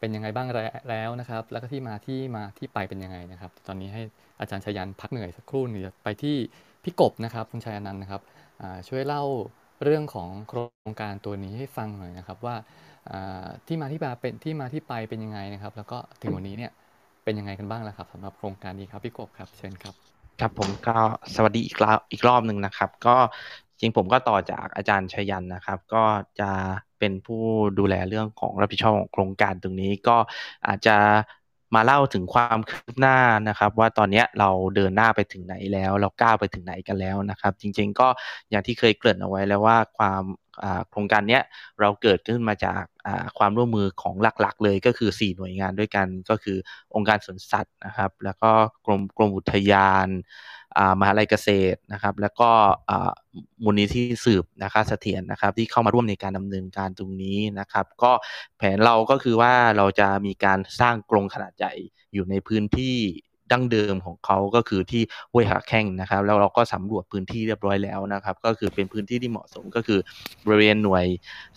[0.00, 0.48] เป็นยังไงบ้าง
[0.90, 4.02] แล้วนะครับ แล้วก็ที่มาที่มาที่ไปเป็นยังไงนะครับ ตอนนี้ให้
[4.40, 6.36] อาจารย์ชยันพักเหนื่อยสักครู่หนึ่งไปที่
[6.84, 8.22] พี่กบนะครับคุณชัยนันต์นะครับ
[8.88, 9.24] ช่วยเล่า
[9.84, 10.58] เรื่องของโคร
[10.90, 12.56] งการตัวนี้ให้ฟังหน่อยนะครับว่า
[13.66, 16.72] ที่มาที่ไปเป็นที่มาที่ไปเป็นยังไงนะครับ แล้วก็ถึงวันนี้เนี่ย
[17.24, 20.07] เป็นยังไงกันบ้างแล้วครับสำหรับโครงการนี้ครับพี่กบครับเชิญครับ
[20.40, 20.96] ครับผมก็
[21.34, 23.16] สวัสดีอีกรอบอีกรอบหนึ่งนะครับ ก็
[23.80, 26.04] จริงผมก็ต่อจากอาจารย์ชยันนะครับ ก็
[26.40, 26.50] จะ
[26.98, 27.42] เป็นผู้
[27.78, 30.16] ดูแลเรื่องของรับผิดชอบของโครงการตรงนี้ก็
[30.66, 30.96] อาจจะ
[31.74, 33.16] มาเล่าถึงความคืบหน้า
[33.48, 38.08] นะครับ ว่าตอนนี้เราเดินหน้าไปถึงไหนแล้ว เราก้าวไปถึงไหนกันแล้วนะครับ จริงๆก็
[38.50, 40.22] อย่างที่เคยเกริ่นเอาไว้แล้วว่าความ
[40.90, 41.40] โครงการนี้
[41.80, 42.82] เราเกิดขึ้นมาจาก
[43.38, 46.56] ความร่วมมือของหลักๆ เลยก็คือ 4 หน่วยงานด้วยกันก็คือ
[46.94, 48.50] องค์การสวนสัตว์นะครับ แล้วก็
[48.86, 50.08] กรมกรมอุทยาน
[51.00, 52.50] มหาลัยเกษตรนะครับ แล้วก็
[53.64, 58.12] มูลนิธิสืบนะครับเสถียรนะครับ ที่เข้ามาร่วมในการดำเนินการตรงนี้นะครับ ก็
[58.58, 61.72] แผนเราก็คือว่าเราจะมีการสร้างกรงขนาดใหญ่
[62.14, 62.96] อยู่ในพื้นที่
[63.52, 70.00] ดั้งเดิมของเขาก็คือที่ห้วยขาแข้งนะครับ แล้วเราก็สำรวจพื้นที่เรียบร้อยแล้วนะครับ ก็คือเป็นพื้นที่ที่เหมาะสมก็คือ
[70.46, 71.04] บริเวณหน่วย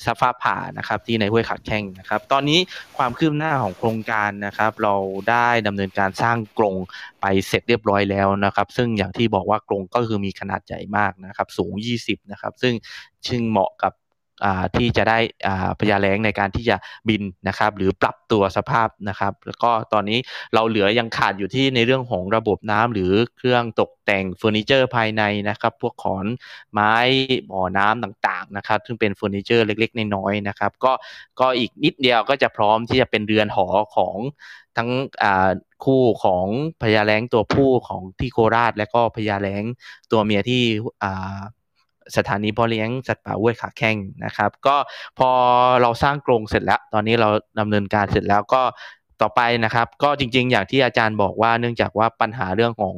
[0.03, 2.59] ซัฟ้าผ่านะครับ ที่ในห้วยขาแข้งนะครับ ตอนนี้
[2.97, 4.95] ความคืบหน้าของโครงการนะครับ เรา
[5.29, 6.75] ได้ดำเนินการสร้างกรง
[7.21, 11.73] ไปเสร็จเรียบร้อยแล้วนะครับ ซึ่งอย่างที่บอกว่ากรงก็คือมีขนาดใหญ่มากนะครับ สูง
[12.03, 12.73] 20 นะครับ ซึ่ง
[13.27, 13.93] ชึงเหมาะกับ
[14.75, 15.17] ที่จะได้
[15.79, 16.75] พยาแรงในการที่จะ
[17.07, 20.19] บินนะครับหรือปรับตัวสภาพนะครับ แล้วก็ตอนนี้
[20.53, 26.25] เราเหลือยังขาดอยู่ที่ในเรื่องของระบบน้ำหรือเครื่องตกแต่งเฟอร์นิเจอร์ภายในนะครับ พวกขอน
[26.73, 26.93] ไม้
[27.49, 30.93] บ่อน้ำต่างๆนะครับ ซึ่งเป็นเฟอร์นิเจอร์เล็กๆน้อยๆนะครับ ก็
[31.39, 34.17] ก็อีกนิดเดียวก็จะพร้อมที่จะเป็นเรือนหอของ
[34.77, 34.89] ทั้ง
[35.85, 36.45] คู่ของ
[36.81, 39.63] พญาแรงตัวผู้ของที่โคราช และก็พญาแรง
[40.11, 40.63] ตัวเมียที่
[42.17, 44.75] สถานีพ่อเลี้ยงสัตว์ป่าห้วยขาแข้งนะครับ ก็
[45.19, 45.29] พอ
[45.81, 47.29] เราสร้างกรงเสร็จแล้ว ตอนนี้เรา
[47.59, 48.61] ดำเนินการเสร็จแล้วก็
[49.21, 52.95] ต่อไปนะครับ ก็จริง ๆ อย่างที่อาจารย์บอกว่าเนื่องจากว่าปัญหาเรื่องของ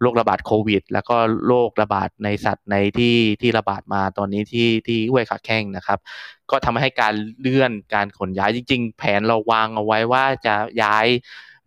[0.00, 1.16] โรคระบาดโควิด แล้วก็
[1.46, 5.98] โรคระบาดในสัตว์ในที่ที่ระบาดมาตอนนี้ที่ที่ห้วยขาแข้งนะครับ
[6.50, 11.06] ก็ทำให้การเลื่อนการขนย้ายจริง ๆ แผนเราวางเอาไว้ว่าจะย้าย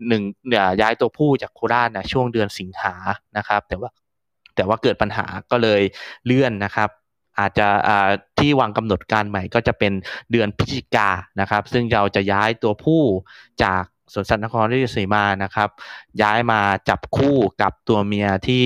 [0.08, 2.96] หนึ่งเนี่ยย้ายตัวผู้จากโคราชนะช่วงเดือนสิงหา
[3.38, 3.90] นะครับ แต่ว่า
[4.58, 5.82] แต่ว่าเกิดปัญหาก็เลย
[6.26, 6.90] เลื่อนนะครับ
[7.40, 7.68] อาจจะ
[8.40, 9.94] ที่วางกำหนดการใหม่ก็จะเป็น
[10.32, 13.02] เดือนพฤศจิกานะครับ ซึ่งเราจะย้ายตัวผู้
[13.64, 13.84] จาก
[14.14, 15.70] สวนสัตว์นครราชสีมานะครับ
[16.22, 18.66] ย้ายมาจับคู่กับตัวเมียที่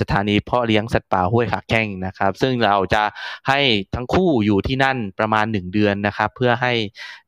[0.00, 3.02] สถานีเพาะเลี้ยงสัตว์ป่าห้วยขาแข้งนะครับ ซึ่งเราจะ
[3.48, 3.60] ให้
[3.94, 6.72] ทั้งคู่อยู่ที่นั่นประมาณหนึ่งเดือนนะครับ เพื่อให้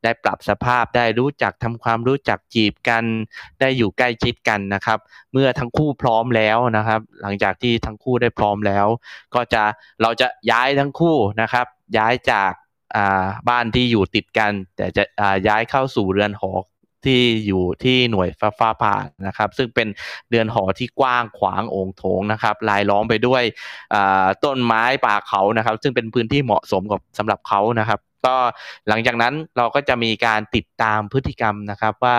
[0.03, 3.03] ได้ปรับสภาพได้รู้จักทำความรู้จักจีบกัน
[3.59, 4.99] ได้อยู่ใกล้ชิดกันนะครับ
[5.33, 8.87] เมื่อทั้งคู่พร้อมแล้วนะครับ หลังจากที่ทั้งคู่ได้พร้อมแล้ว
[9.35, 9.63] ก็จะ
[10.01, 11.65] เราจะย้ายทั้งคู่นะครับ
[11.97, 12.51] ย้ายจาก
[13.49, 15.03] บ้านที่อยู่ติดกัน แต่จะ
[15.47, 16.51] ย้ายเข้าสู่เรือนหอ
[17.07, 18.95] ที่อยู่ที่หน่วยฟ้าฟ้าผ่า
[19.27, 19.87] นะครับ ซึ่งเป็น
[20.29, 23.43] เดือนหอที่กว้างขวางโอ่งโถงนะครับลายล้อมไปด้วย
[24.43, 28.35] ต้นไม้ป่าเขานะครับ ซึ่งเป็นพื้นที่เหมาะสมกับสำหรับเขานะครับ ก็
[28.87, 32.17] หลังจากนั้นเราก็จะมีการติดตามพฤติกรรมนะครับว่า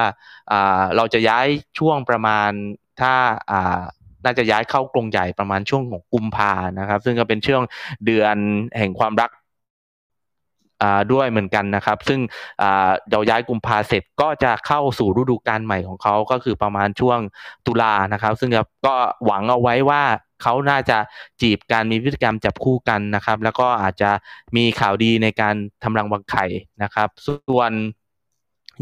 [0.97, 1.47] เราจะย้าย
[1.78, 2.51] ช่วงประมาณ
[3.01, 3.14] ถ้า
[4.24, 7.62] น่าจะย้ายเข้ากรงใหญ่ประมาณช่วงของกุมภานะครับ ซึ่งก็เป็นช่วง
[8.07, 8.36] เดือน
[8.78, 9.30] แห่งความรัก
[11.12, 12.20] ด้วยเหมือนกันนะครับ ซึ่ง
[13.11, 17.18] เราย้ายกุมภาเสร็จก็จะเข้าสู่ฤดูกาลใหม่ของเขาก็คือประมาณช่วง
[17.66, 18.51] ตุลานะครับ ซึ่ง
[18.87, 20.03] ก็หวังเอาไว้ว่า
[20.43, 20.99] เขาน่าจะ
[21.41, 24.11] จีบการมีพฤติกรรมจับคู่กันนะครับ แล้วก็อาจจะ
[24.57, 26.45] มีข่าวดีในการทำรังวังไข่
[26.83, 27.72] นะครับ ส่วน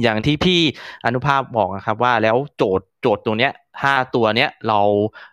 [0.03, 0.61] อย่างที่พี่
[1.05, 4.81] อนุภาพบอกนะครับว่าแล้วโจทย์โจทย์ตัวเนี้ยห้าตัวเนี้ยเรา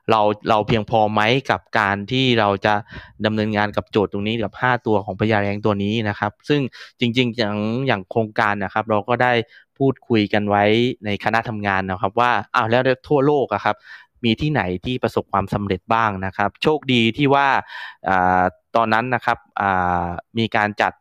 [0.09, 2.74] เราเราเพียงพอไหมกับการที่เราจะ
[3.26, 6.61] ดำเนินงานกับโจทย์ตรงนี้กับห้าตัวของพญาแรงตัวนี้นะครับ ซึ่ง
[6.99, 7.57] จริง ๆ อย่าง
[7.88, 9.34] อย่างโครงการนะครับ เราก็ได้
[9.78, 10.64] พูดคุยกันไว้
[11.05, 13.76] ในคณะทำงานนะครับ ว่าอ้าวแล้วทั่วโลกอะครับ
[14.24, 17.47] มีที่ไหนที่ประสบความสำเร็จบ้างนะครับ โชคดีที่ว่า
[18.76, 19.38] ตอนนั้นนะครับ
[20.38, 20.93] มีการจัด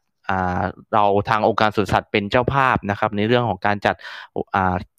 [0.94, 3.96] เราทางองค์การสวนสัตว์เป็นเจ้าภาพนะครับ ในเรื่องของการจัด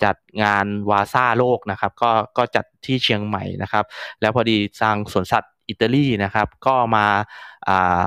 [0.03, 3.85] จัดงานวาซ่าโลกนะครับ ก็ก็จัดที่เชียงใหม่นะครับ
[4.21, 7.05] แล้วพอดีทางสวนสัตว์อิตาลีนะครับ ก็มา
[7.67, 8.01] อ่า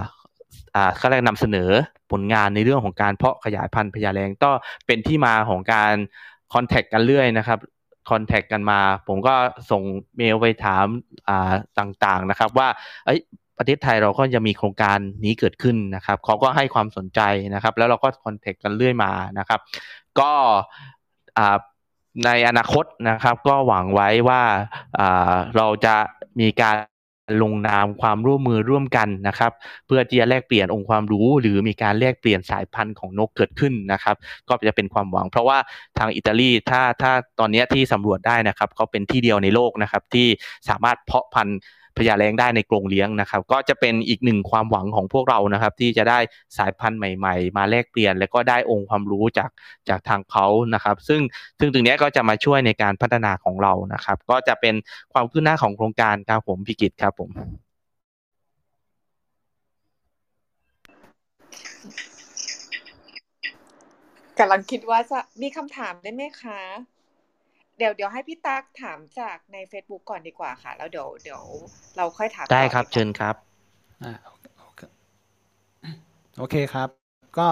[0.74, 1.70] อ่าเขาเรียกนำเสนอ
[2.12, 4.50] ผลงานในเรื่องของการเพาะขยายพันธุ์พญาแรงก็
[4.86, 5.94] เป็นที่มาของการ
[6.52, 7.58] คอนแทคกันเรื่อยนะครับ
[8.10, 9.34] คอนแทคกันมา ผมก็
[9.70, 9.82] ส่ง
[10.16, 10.86] เมลไปถาม
[11.78, 12.68] ต่างๆนะครับ ว่า
[13.06, 13.16] เอ้
[13.59, 17.20] ประเทศไทยเราก็จะมีโครงการนี้เกิดขึ้นนะครับเขาก็ให้ความสนใจ
[17.54, 19.61] นะครับ แล้วเราก็คอนแทคกันเรื่อยมานะครับ
[20.20, 20.32] ก็
[22.24, 24.42] ในอนาคตนะครับ ก็หวังไว้ว่า
[25.57, 25.96] เราจะ
[26.40, 26.76] มีการ
[27.42, 29.52] ลงนามความร่วมมือร่วมกันนะครับ
[29.86, 34.16] เพื่อที่จะแลกเปลี่ยนองค์ความรู้ หรือมีการแลกเปลี่ยนสายพันธุ์ของนกเกิดขึ้นนะครับ
[34.48, 35.59] ก็จะเป็นความหวัง เพราะว่า
[35.98, 40.26] ทางอิตาลีถ้าถ้าตอนนี้ที่สำรวจได้นะครับเขาเป็นที่เดียวในโลกนะครับ ที่
[40.68, 41.59] สามารถเพาะพันธุ์
[41.99, 46.18] พญาแรงได้ในกรงเลี้ยงนะครับ ก็จะเป็นอีกหนึ่งความหวังของพวกเรานะครับ ที่จะได้
[46.57, 49.51] สายพันธุ์ใหม่ ๆ มาแลกเปลี่ยน แล้วก็ได้องค์ความรู้จาก
[49.88, 51.20] จากทางเขานะครับ ซึ่ง
[51.59, 54.74] ซึ่งตรงนี้ก็จะมาช่วยในการพัฒนาของเรานะครับ ก็จะเป็น
[55.12, 57.30] ความคืบหน้าของโครงการครับผมพิกิตครับผม
[64.38, 66.95] กำลังคิดว่าจะมีคำถามได้ไหมคะ
[67.79, 71.43] เดี๋ยวเดี๋ยวให้พี่ตั๊กถามจากใน Facebook ก่อนดีกว่าค่ะ แล้วเดี๋ยวเดี๋ยว
[71.97, 73.35] เราค่อยถามได้ครับเชิญครับ
[74.05, 74.12] อ่า
[76.39, 76.89] โอเคครับ
[77.39, 77.49] ก็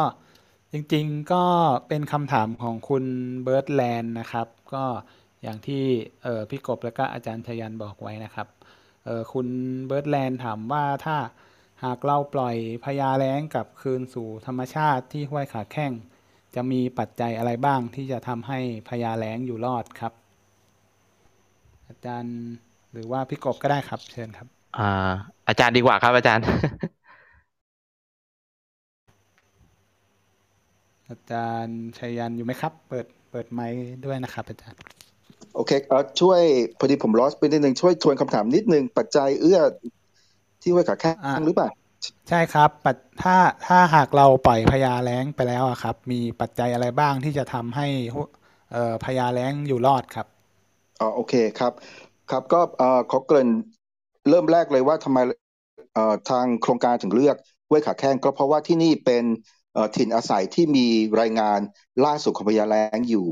[0.73, 1.45] จริงๆก็
[1.89, 3.05] เป็นคำถามของคุณ
[3.43, 4.85] เบิร์ดแลนด์นะครับ ก็
[5.43, 5.85] อย่างที่
[6.23, 8.49] เออพี่กบแล้วก็อาจารย์ชยันบอกไว้นะครับ
[9.05, 9.49] เออคุณ
[9.87, 11.17] เบิร์ดแลนด์ถามว่าถ้า
[11.85, 15.93] หากเราปล่อยพญาแล้งกับคืนสู่ธรรมชาติที่ห้วยขาแข้ง
[16.55, 20.13] จะมีปัจจัยอะไรบ้างที่จะทำให้พญาแล้งอยู่รอดครับ
[21.89, 22.37] อาจารย์
[22.93, 24.49] หรือว่าพี่กบก็ได้ครับ เชิญครับ
[24.79, 25.13] อ่า
[25.49, 26.45] อาจารย์ดีกว่าครับ อาจารย์
[31.11, 34.79] อาจารย์ชัยยันอยู่ไหมครับ เปิดเปิดไมค์ด้วยนะครับ อาจารย์
[35.55, 36.41] โอเคเออช่วย
[36.79, 39.61] พอดีผมลอสไปนิดนึงช่วยทวนคำถามนิดนึงปัจจัยเอื้อ
[40.63, 41.69] ที่ห้วยขาแข้งหรือเปล่า
[42.29, 42.71] ใช่ครับ
[43.23, 43.37] ถ้า
[43.67, 47.87] ถ้าหากเราปล่อยพญาแล้งไปแล้วอะครับ มีปัจจัยอะไรบ้างที่จะทำให้
[48.73, 50.27] เออพญาแล้งอยู่รอดครับ
[51.01, 51.73] อ๋อโอเคครับ
[52.31, 53.51] ครับก็เออขอเกริ่น
[54.29, 55.19] เริ่มแรกเลยว่าทำไม
[55.95, 57.37] เออทางโครงการถึงเลือก
[57.69, 59.25] ห้วยขาแข้งก็เพราะว่าที่นี่เป็น
[59.75, 60.87] เอ่อถิ่นอาศัยที่มี
[61.21, 61.61] รายงาน
[62.05, 63.27] ล่าสุดของพญาแล้งอยู่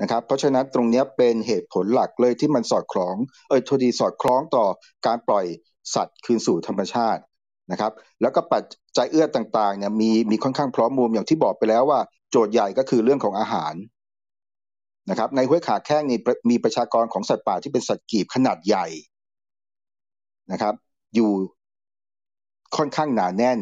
[0.00, 3.16] นะครับเพราะฉะนั้นตรงนี้เป็นเหตุผลหลักเลยที่มันสอดคล้อง
[3.48, 4.66] เออทดีสอดคล้องต่อ
[5.06, 5.46] การปล่อย
[5.94, 7.22] สัตว์คืนสู่ธรรมชาติ
[7.70, 7.92] นะครับ
[8.22, 8.62] แล้วก็ปัจ
[8.96, 12.00] จัยเอื้อต่างๆเนี่ยมีมีค่อนข้างพร้อมมุมอย่างที่บอกไปแล้วว่า
[12.30, 13.74] โจทย์ใหญ่ก็คือเรื่องของอาหาร
[15.10, 16.18] นะครับในห้วยขาแข้งนี่
[16.50, 18.86] มีประชากรของสัตว์ป่าที่เป็นสัตว์กีบขนาดใหญ่
[20.52, 20.74] นะครับ
[21.14, 21.30] อยู่
[22.76, 23.58] ค่อนข้างหนาแน่น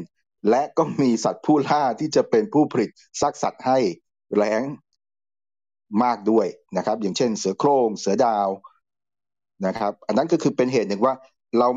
[0.51, 2.91] และก็มีสัตว์ผู้ล่าที่จะเป็นผู้ผลิต
[3.21, 3.79] ซากสัตว์ให้
[4.37, 4.63] แล้ง
[6.03, 6.47] มากด้วย
[6.77, 8.49] นะครับ อย่างเช่น เสือโคร่งเสือดาว
[9.67, 11.15] นะครับ อันนั้นก็คือเป็นเหตุหนึ่งว่า
[11.59, 11.69] เรา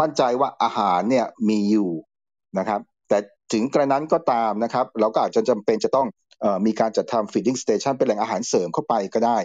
[0.00, 1.90] มั่นใจว่าอาหารเนี่ยมีอยู่
[2.58, 3.18] นะครับ แต่
[3.52, 6.06] ถึงกระนั้นก็ตามนะครับ เราก็อาจจะจำเป็นจะต้อง
[6.44, 9.38] ออมีการจัดทำ feeding station เป็นแหล่งอาหารเสริมเข้าไปก็ได้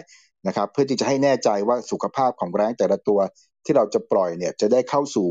[0.46, 3.20] นะครับ เพื่อที่จะให้แน่ใจว่าสุขภาพของแร้งแต่ละตัว
[3.64, 5.28] ที่เราจะปล่อยเนี่ยจะได้เข้าสู่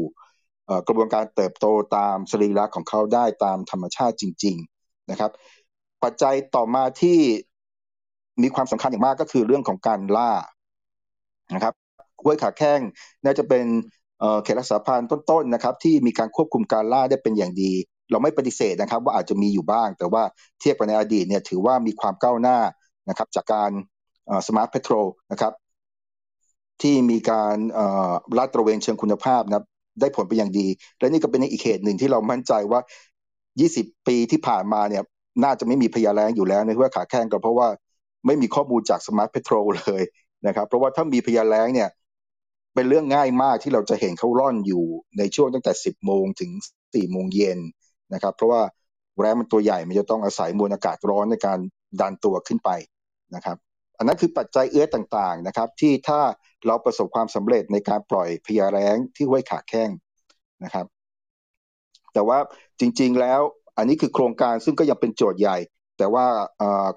[0.88, 1.66] กระบวนการเติบโต
[1.96, 5.32] ตามสรีระของเขาได้ตามธรรมชาติจริง ๆนะครับ
[6.04, 7.20] ปัจจัยต่อมาที่
[8.42, 10.32] มีความสำคัญอย่างมากก็คือเรื่องของการล่า
[11.56, 11.74] นะครับ
[12.24, 12.80] ห้วยขาแข้ง
[13.24, 13.66] น่าจะเป็น
[14.44, 17.72] เขตรักษาพันธุ์ต้นๆนะครับที่มีการควบคุมการล่าได้เป็นอย่างดี
[18.12, 20.24] เราไม่ปฏิเสธนะครับ ว่าอาจจะมีอยู่บ้าง แต่ว่า
[20.60, 22.58] เทียบกับในอดีตเนี่ยถือว่ามีความก้าวหน้า
[23.10, 23.72] นะครับจากการ
[24.48, 24.94] สมาร์ทเพโทร
[25.32, 25.54] นะครับ
[26.82, 27.56] ที่มีการ
[28.38, 29.66] ลาดตระเวนเชิงคุณภาพนะ
[30.02, 30.68] ได้ผลเป็นอย่างดี
[31.00, 32.80] และนี่ก็เป็นอีกเหตุหนึ่งที่เรามั่นใจว่า
[33.60, 35.04] 20 ปีที่ผ่านมาเนี่ย
[35.44, 37.68] น่าจะไม่มีพยาแรงอยู่แล้วในห้วยขาแข้งก็เพราะว่า
[38.26, 40.04] ไม่มีข้อมูลจากสมาร์ทเพโทรเลย
[40.48, 41.90] นะครับ เพราะว่าถ้ามีพยาแรงเนี่ย
[42.78, 44.86] เป็นเรื่องง่ายมากที่เราจะเห็นเขาร่อนอยู่
[45.18, 46.52] ในช่วงตั้งแต่ 10 โมงถึง
[46.82, 47.60] 4 โมงเย็น
[48.14, 48.62] นะครับ เพราะว่า
[49.20, 51.60] แร้มันตัวใหญ่มันจะต้องอาศัยมวลอากาศร้อนในการ
[52.02, 52.70] ดันตัวขึ้นไป
[53.36, 53.58] นะครับ
[53.98, 56.20] อันนั้นคือปัจจัยเอื้อต่างๆนะครับ ที่ถ้า
[56.68, 59.90] เราประสบความสำเร็จในการปล่อยพยาแรงที่ห้วยขาแข้ง
[60.64, 60.86] นะครับ
[62.14, 62.40] แต่ว่า
[62.80, 63.42] จริงๆแล้ว
[63.78, 65.58] อันนี้คือโครงการซึ่งก็ยังเป็นโจทย์ใหญ่
[65.98, 66.26] แต่ว่า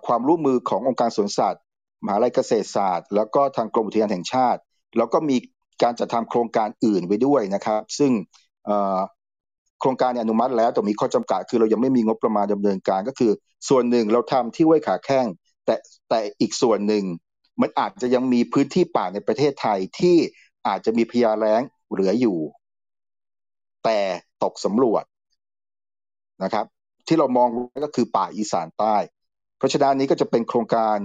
[0.06, 1.62] ความร่วมมือขององค์การสวนสัตว์
[2.04, 4.60] มหาลัยเกษตรศาสตร์ แล้วก็ทางกรมอุทยานแห่งชาติ
[4.98, 5.36] แล้วก็มี
[5.82, 8.12] การจัดทำโครงการอื่นไว้ด้วยนะครับ ซึ่ง
[9.80, 13.32] โครงการอนุมัติแล้วแต่มีข้อจำกัดคือเรายังไม่มีงบประมาณดำเนินการก็คือ
[13.68, 15.26] ส่วนหนึ่งเราทำที่ห้วยขาแข้ง
[15.64, 15.74] แต่
[16.08, 17.04] แต่อีกส่วนหนึ่ง
[17.60, 20.16] มันอาจจะยังมีพื้นที่ป่าในประเทศไทยที่
[20.66, 21.60] อาจจะมีพยาแล้ง
[21.90, 22.38] เหลืออยู่
[23.84, 24.00] แต่
[24.42, 25.04] ตกสำรวจ
[26.42, 26.66] นะครับ
[27.06, 27.48] ที่เรามอง
[27.84, 28.96] ก็คือป่าอีสานใต้
[29.58, 30.96] เพราะฉะนั้นนี้ก็จะเป็นโครงการ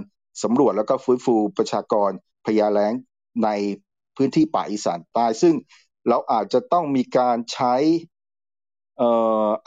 [0.42, 2.10] สำรวจแล้วก็ฟื้นฟูประชากร
[2.46, 2.92] พยาแล้ง
[3.44, 3.48] ใน
[4.16, 5.54] พื้นที่ป่าอีสานใต้ ซึ่ง
[6.08, 7.74] เราอาจจะต้องมีการใช้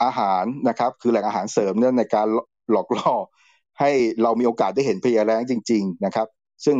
[0.02, 2.26] อาหารนะครับ คือแหล่งอาหารเสริมเนี่ยในการ
[2.70, 3.14] หลอกล่อ
[3.80, 3.90] ให้
[4.22, 6.28] เรามีโอกาสได้เห็นพยาแล้งจริง ๆนะครับ
[6.64, 6.76] ซึ่ง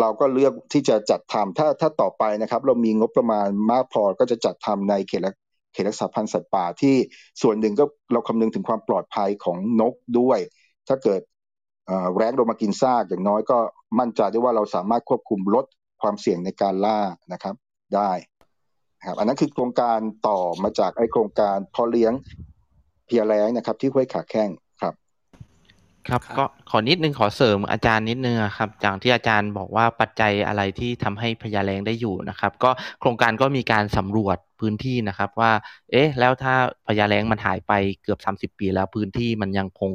[0.00, 5.22] เราก็เลือกที่จะจัดทำถ้าถ้าต่อไปนะครับ เรามีงบประมาณมากพอก็จะจัดทำในเขต
[5.72, 6.94] เขตรักษาพันธุ์สัตว์ป่าที่
[7.42, 10.38] ส่วนหนึ่งก็เราคำนึงถึงความปลอดภัยของนกด้วย
[10.88, 11.20] ถ้าเกิด
[12.16, 13.58] แร้งลงมากินซากอย่างน้อยก็
[13.98, 15.64] มั่นใจได้ว่าเราสามารถควบคุมลด
[16.02, 16.98] ความเสี่ยงในการล่า
[17.32, 17.54] นะครับ
[17.94, 18.12] ได้
[19.06, 22.12] ครับอันนั้นคือโครงการต่อมาจากไอโครงการพอเลี้ยง
[23.06, 24.50] เพียแรงนะครับ ที่ห้วยขาแข้ง
[24.82, 24.94] ครับ
[26.08, 32.70] ครับก็ขอนิดนึงขอเสริมอาจารย์นิดนึงครับจากที่อาจารย์บอกว่าปัจจัยอะไรที่ทำให้พญาแรงได้อยู่นะครับ ก็
[33.00, 35.52] โครงการก็มีการสำรวจพื้นที่นะครับว่า
[35.92, 36.54] เอ๊ะ แล้วถ้า
[36.86, 37.72] พญาแรงมันหายไป
[38.02, 39.92] เกือบ 30 ปีแล้วพื้นที่มันยังคง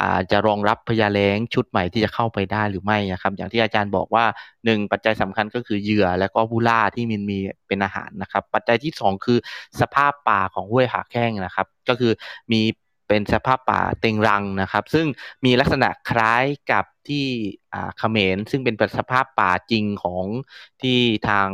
[0.00, 4.24] อาจะรองรับพยาแล้งชุดใหม่ที่จะเข้าไปได้หรือไม่นะครับอย่างที่อาจารย์บอกว่า
[4.64, 7.38] หนึ่งปัจจัยสำคัญก็คือเหยื่อและก็ผู้ล่าที่มันมี
[7.68, 9.38] เป็นอาหารนะครับ ปัจจัยที่สองคือ
[9.80, 12.12] สภาพป่าของห้วยผาแข้งนะครับ ก็คือ
[12.52, 12.62] มี
[13.10, 15.06] เป็นสภาพป่าเต็งรังนะครับ ซึ่ง
[15.44, 17.26] มีลักษณะคล้ายกับที่
[17.98, 20.24] เขมรซึ่งเป็นสภาพป่าจริงของ
[20.82, 20.98] ที่
[21.28, 21.48] ทาง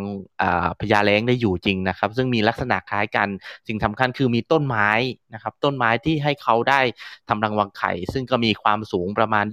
[0.80, 3.28] พญาแล้งได้อยู่จริงนะครับ ซึ่งมีลักษณะคล้ายกัน
[3.68, 4.90] สิ่งสำคัญคือมีต้นไม้
[5.34, 6.80] นะครับ ต้นไม้ที่ให้เขาได้
[7.28, 9.44] ทำรังวังไข่ ซึ่งก็มีความสูงประมาณ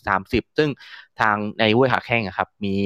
[0.00, 0.70] 20-30 ซึ่ง
[1.20, 2.76] ทางในห้วยหาแข้งครับมี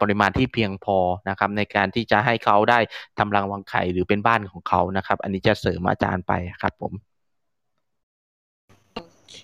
[0.00, 0.98] ปริมาณที่เพียงพอ
[1.28, 2.78] นะครับในการที่จะให้เขาได้
[3.18, 6.32] ทำรังวังไข่หรือเป็นบ้านของเขานะครับ อันนี้จะเสริมอาจารย์ไป
[6.62, 7.09] ครับผม
[9.30, 9.36] เค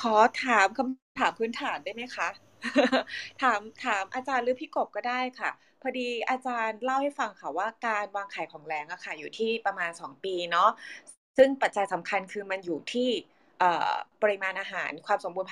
[0.00, 2.28] ขอถามคำถามพื้นฐานได้ไหมคะ
[3.42, 5.50] ถามถามอาจารย์หรือพี่กบก็ได้ค่ะ
[5.80, 10.70] พอดีอาจารย์เล่าให้ฟังค่ะว่าการวางไข่ของแรงอะค่ะ อยู่ที่ประมาณสองปีเนาะ
[11.36, 13.10] ซึ่งปัจจัยสำคัญคือมันอยู่ที่
[14.22, 15.48] ปริมาณอาหารความสมบูรณ์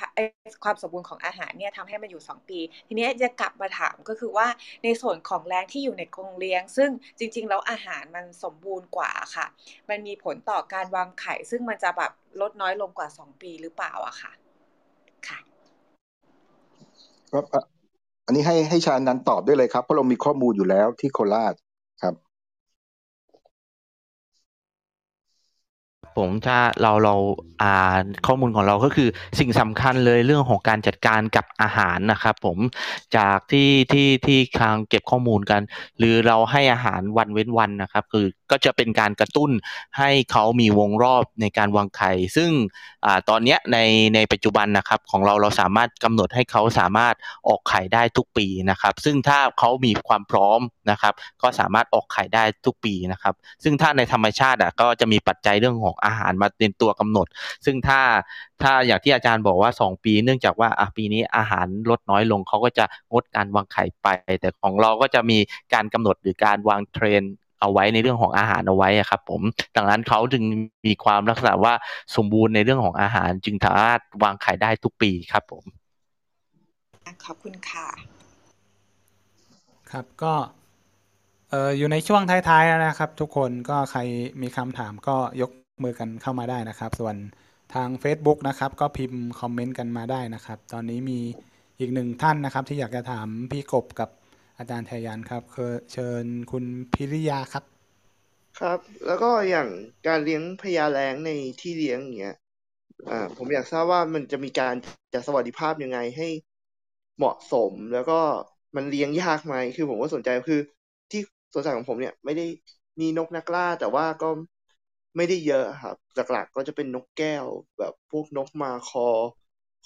[0.64, 4.46] ความสมบูรณ์ของอาหารเนี่ยทำให้มันอยู่ 2 ปี ทีนี้จะกลับมาถามก็คือว่า
[4.84, 9.46] ในส่วนของแรงที่อยู่ในกรงเลี้ยง ซึ่งจริง ๆ แล้วอาหารมันสมบูรณ์กว่าค่ะ
[9.90, 14.32] มันมีผลต่อการวางไข่ ซึ่งมันจะแบบลดน้อยลงกว่า 2 ปีหรือเปล่าอะค่ะ
[15.28, 15.38] ค่ะ
[17.32, 17.44] ครับ
[18.26, 21.54] อันนี้ให้ให้ชานันตอบได้เลยครับเพราะเรามีข้อมูลอยู่แล้วที่โคราช
[22.02, 22.14] ครับ
[26.18, 27.14] ผมถ้าเราเรา
[27.62, 27.96] อ่า
[28.26, 29.08] ข้อมูลของเราก็คือ
[29.38, 32.58] สิ่งสำคัญเลยเรื่องของการจัดการกับอาหารนะครับผม
[33.16, 35.62] จากที่ที่ที่ทางเก็บข้อมูลกัน
[35.98, 39.50] หรือเราให้อาหารวันเว้นวันนะครับ คือก็จะเป็นการกระตุ้น
[39.98, 42.50] ให้เขามีวงรอบในการวางไข่ซึ่ง
[43.04, 43.78] อ่าตอนเนี้ยใน
[44.14, 47.14] ในปัจจุบันนะครับของเราเราสามารถกำหนดให้เขาสามารถ
[47.48, 50.60] ออกไข่ได้ทุกปีนะครับ ซึ่งถ้าเขามีความพร้อม
[50.90, 53.34] นะครับก็สามารถออกไข่ได้ทุกปีนะครับ
[53.64, 57.26] ซึ่งถ้าในธรรมชาติอะก็จะมีปัจจัยเรื่องของอาหารมาเป็นตัวกำหนด
[57.64, 58.00] ซึ่งถ้า
[58.62, 64.06] ถ้าอย่างที่อาจารย์บอกว่า 2 ปี เนื่องจากว่าอะปีนี้อาหารลดน้อยลงเขาก็จะงดการวางไข่ไป
[64.40, 65.38] แต่ของเราก็จะมี
[65.74, 67.22] การกำหนดหรือการวางเทรน
[67.60, 69.42] เอาไว้ในเรื่องของอาหารเอาไว้ครับผม
[69.76, 70.44] ดังนั้นเขาจึง
[70.86, 71.74] มีความลักษณะว่า
[72.16, 75.64] สมบูรณ์ในเรื่องของอาหาร จึงสามารถวางไข่ได้ทุกปีครับผม
[77.24, 77.86] ขอบคุณค่ะ
[79.90, 80.34] ครับก็
[81.50, 84.00] เอออยู่ในช่วงท้ายๆแล้วนะครับ ทุกคนก็ใคร
[84.42, 85.50] มีคำถามก็ยก
[85.82, 87.16] มือกันเข้ามาได้นะครับ ส่วน
[87.74, 91.20] ทาง Facebook นะครับ ก็พิมพ์คอมเมนต์กันมาได้นะครับ ตอนนี้มี
[91.80, 94.10] อีกหนึ่งท่านนะครับ ที่อยากจะถามพี่กบกับ
[94.58, 97.64] อาจารย์ไทยันครับคือเชิญคุณพิริยาครับ
[98.60, 99.68] ครับ แล้วก็อย่าง
[100.06, 101.30] การเลี้ยงพญาแรงใน
[101.60, 102.36] ที่เลี้ยงอย่างเงี้ย
[103.10, 104.74] อ่าผมอยากทราบว่ามันจะมีการ
[105.12, 106.28] จัดสวัสดิภาพยังไงให้
[107.16, 108.20] เหมาะสมแล้วก็
[108.76, 110.60] มันเลี้ยงยากไหมคือผมก็สนใจคือ
[111.10, 111.22] ที่
[111.52, 112.46] สวนสัตว์ของผมเนี่ยไม่ได้
[113.00, 114.28] มีนกนักล่า แต่ว่าก็
[115.16, 115.96] ไม่ได้เยอะครับ
[116.32, 117.44] หลักๆก็จะเป็นนกแก้ว
[117.78, 119.08] แบบพวกนกมาคอ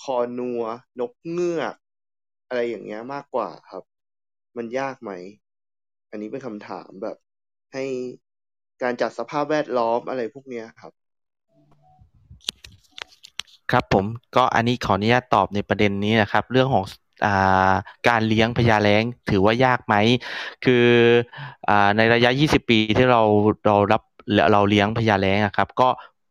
[0.02, 0.62] คอนัว
[1.00, 1.74] นกเงือก
[2.48, 3.82] อะไรอย่างเงี้ยมากกว่าครับ
[4.56, 5.10] มันยากไหม
[6.10, 7.16] อันนี้เป็นคำถามแบบ
[7.72, 7.84] ให้
[8.82, 10.92] การจัดสภาพแวดล้อมอะไรพวกเนี้ยครับ
[13.70, 14.06] ครับผม
[14.36, 16.84] ก็อันนี้ขออนุญาตตอบในประเด็นนี้นะครับ เรื่องของ
[18.08, 19.94] การเลี้ยงพญาแล้งถือว่ายากไหม
[20.64, 20.86] คือ
[21.68, 23.22] อในระยะ 20 ปีที่เรา
[23.66, 24.02] เรารับ
[24.52, 25.88] เราเลี้ยงพญาแล้งครับ ก็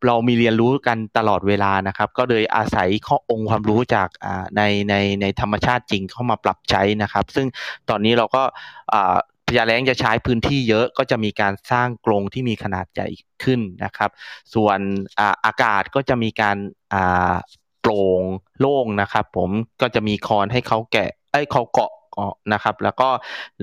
[0.07, 4.07] เรามีเรียนรู้กันตลอดเวลานะครับ ก็เลยอาศัยข้อองค์ความรู้จาก
[4.57, 7.47] ในในในธรรมชาติจริงเข้ามาปรับใช้นะครับ ซึ่ง
[7.89, 8.43] ตอนนี้เราก็
[9.47, 13.07] พญาแล้งจะใช้พื้นที่เยอะก็จะมีการสร้างกรงที่มีขนาดใหญ่
[13.43, 14.09] ขึ้นนะครับ
[14.53, 14.79] ส่วน
[15.45, 16.57] อากาศก็จะมีการ
[17.82, 18.21] โปร่ง
[18.59, 19.49] โล่งนะครับ ผม
[19.82, 21.91] ก็จะมีคอนให้เขาแกะไอ้เขาเกาะ
[22.53, 23.09] นะครับ แล้วก็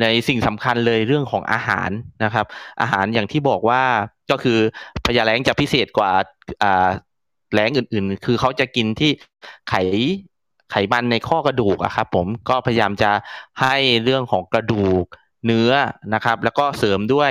[0.00, 1.90] ในสิ่งสำคัญเลยเรื่องของอาหาร
[2.24, 2.46] นะครับ
[2.80, 3.82] อาหารอย่างที่บอกว่า
[4.30, 4.58] ก็คือ
[5.06, 6.10] พญาแรงจะพิเศษกว่า
[6.62, 6.88] อ่า
[7.54, 9.10] แรงอื่นๆ คือเขาจะกินที่
[9.68, 9.74] ไข
[10.70, 13.10] ไขมันในข้อกระดูกอะครับผมก็พยายามจะ
[13.60, 15.04] ให้เรื่องของกระดูก
[15.46, 15.70] เนื้อ
[16.14, 17.30] นะครับ แล้วก็เสริมด้วย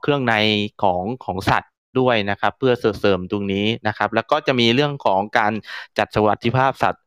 [0.00, 0.34] เครื่องใน
[0.82, 5.52] ของของสัตว์ ด้วยนะครับเพื่อเสริมตรงนี้นะครับ แล้วก็จะมีเรื่องของการ
[5.98, 7.04] จัดสวัสดิภาพสัตว์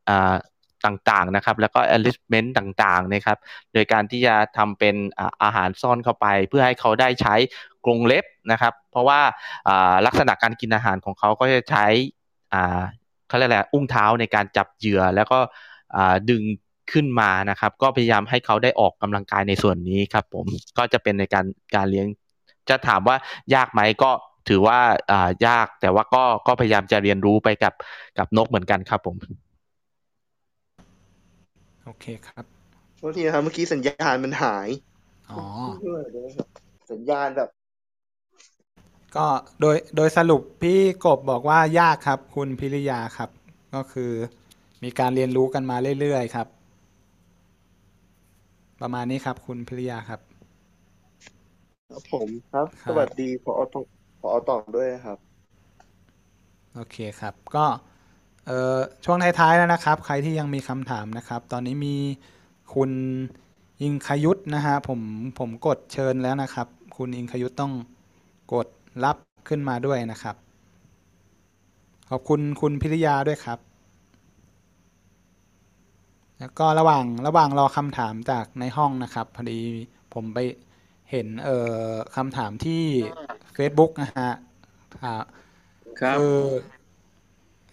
[0.85, 3.37] ต่างๆนะครับ แล้วก็ enrichment ต่างๆนะครับ
[3.73, 4.95] โดยการที่จะทำเป็น
[5.43, 7.35] อาหารซ่อนเข้าไป เพื่อให้เขาได้ใช้
[7.85, 9.21] กรงเล็บนะครับ เพราะว่า
[10.05, 11.85] ลักษณะการกินอาหารของเขาก็จะใช้
[13.27, 15.39] เขาเรียกอะไรอุ้งเท้าในการจับเหยื่อแล้วก็
[16.29, 16.43] ดึง
[16.91, 20.45] ขึ้นมานะครับ ก็พยายามให้เขาได้ออกกำลังกายในส่วนนี้ครับ ผม
[20.77, 22.07] ก็จะเป็นในการการเลี้ยง
[22.69, 23.15] จะถามว่า
[23.55, 24.11] ยากไหมก็
[24.49, 24.79] ถือว่า
[25.11, 27.73] อ่ายากแต่ว่าก็ก็พยายามจะเรียนรู้ไปกับ
[28.17, 29.15] กับนกเหมือนกันครับผม
[31.85, 32.45] โอเคครับ
[32.97, 34.67] โทษทีนะครับเมื่อกี้สัญญาณมันหาย
[35.31, 35.43] อ๋อ
[36.91, 37.49] สัญญาณแบบ
[39.15, 39.27] ก็
[39.61, 43.29] โดยโดยสรุปพี่กบบอกว่ายากครับ คุณพิริยาครับ
[43.75, 44.11] ก็คือ
[44.83, 46.47] มีการเรียนรู้กันมาเรื่อยๆครับ
[48.81, 50.19] ประมาณนี้ครับ คุณพิริยาครับ
[51.89, 53.75] ครับผมครับ สวัสดีพอต
[54.23, 55.19] พอต่อด้วยครับ
[56.75, 57.65] โอเคครับ ก็
[58.45, 61.95] เอ่อช่วงท้ายๆแล้วนะครับ ใครที่ยังมีคำถามนะครับ ตอนนี้มี
[62.73, 62.91] คุณ
[63.81, 65.01] อิงคยุทธนะฮะผม
[65.39, 66.67] ผมกดเชิญแล้วนะครับ
[66.97, 67.73] คุณอิงคยุทธต้อง
[68.53, 68.67] กด
[69.05, 69.17] รับ
[69.47, 70.35] ขึ้นมาด้วยนะครับ
[72.09, 73.59] ขอบคุณคุณพิริยาด้วยครับ
[76.39, 79.59] แล้วก็ระหว่างระหว่างรอคำถามจากในห้องนะครับ พอดี
[80.13, 80.39] ผมไป
[81.11, 81.57] เห็นเอ่
[81.87, 82.83] อคำถามที่
[83.57, 84.31] Facebook นะฮะ
[85.01, 85.25] ครับ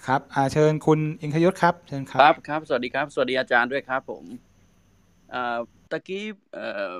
[0.07, 4.24] ครับอาเชิญคุณอิงคยุทธครับเชิญครับครับครับ สวัสดีครับ สวัสดีอาจารย์ด้วยครับ ผม
[5.35, 5.59] อ่า
[5.91, 6.24] ตะกี้
[6.55, 6.97] เอ่อ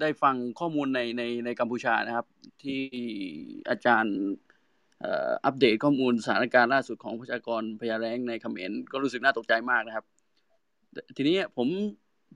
[0.00, 2.26] ได้ฟังข้อมูลในในในกัมพูชานะครับ
[2.62, 2.80] ที่
[3.70, 4.16] อาจารย์
[5.44, 10.04] อัปเดตข้อมูลสถานการณ์ล่าสุดของประชากรพญาแรงในเขมรก็รู้สึกน่าตกใจมากนะครับ
[11.16, 11.68] ทีนี้ผม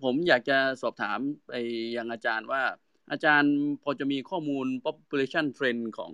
[0.05, 1.19] ผมอยากจะสอบถาม
[1.49, 1.53] ไป
[1.97, 2.63] ยังอาจารย์ว่า
[3.11, 6.13] อาจารย์พอจะมีข้อมูล population trend ของ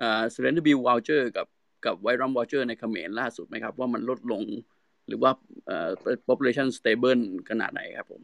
[0.00, 1.46] อ่า surrender bill voucher กับ
[1.84, 4.42] กับไวรัม voucher ในเขมรล่าสุดไหมครับ ว่ามันลดลง
[5.06, 5.30] หรือว่า
[5.66, 5.88] เอ่อ
[6.28, 8.22] population stable ขนาดไหนครับผม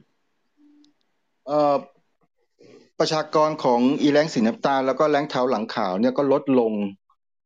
[1.46, 1.76] เอ่อ
[2.98, 6.72] ประชากรของอีแรงสีน้ำตาลแล้วก็แรงเท้าหลังขาวเนี่ยก็ลดลง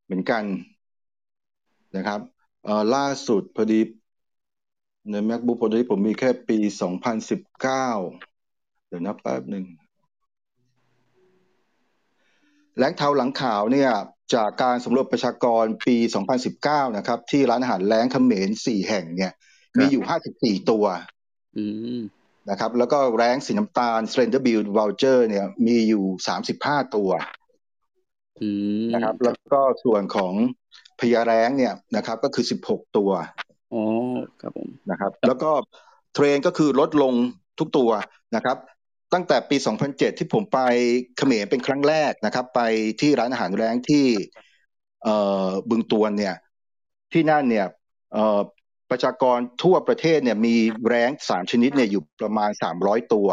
[0.05, 0.45] เหมือนกัน
[1.97, 2.21] นะครับ
[2.65, 3.81] เอ่อล่าสุดพอดี
[5.11, 6.59] ใน MacBook พอดีผมมีแค่ปี
[7.33, 9.65] 2019 เดี๋ยวนับแป๊บหนึ่ง
[12.79, 13.91] แรงเท้าหลังขาวเนี่ย
[14.35, 15.97] จากการสำรวจประชากรปี
[16.47, 19.33] 2019 นะครับ ที่ร้านอาหารแรงเขมรสี่แห่งเนี่ย
[19.79, 20.03] มีอยู่
[20.59, 20.85] 54 ตัว
[21.57, 21.65] อื
[21.97, 22.01] ม
[22.51, 26.05] นะครับ แล้วก็แรงสีน้ำตาล Slender Bill Voucher เนี่ยมีอยู่
[26.49, 27.11] 35 ตัว
[28.41, 28.49] อื
[28.85, 30.33] มนะครับ แล้วก็ส่วนของ
[31.01, 33.11] พญาแรงเนี่ยนะครับ ก็คือ 16 ตัว
[33.73, 33.83] อ๋อ
[34.41, 35.51] ครับผมนะครับ แล้วก็
[36.15, 37.15] เทรนก็คือลดลง
[37.59, 37.91] ทุกตัว
[38.37, 38.57] นะครับ
[39.13, 39.57] ตั้งแต่ปี
[39.89, 40.59] 2007 ที่ผมไป
[41.17, 42.61] เขมรเป็นครั้งแรกนะครับ ไป
[43.01, 44.07] ที่ร้านอาหารแรงที่
[45.05, 46.35] เอ่อบึงตวนเนี่ย
[47.13, 47.67] ที่นั่นเนี่ย
[48.13, 48.41] เอ่อ
[48.91, 50.55] ประชากรทั่วประเทศเนี่ยมี
[50.89, 52.51] แรงสามชนิดเนี่ยอยู่ประมาณ
[52.81, 53.29] 300 ตัว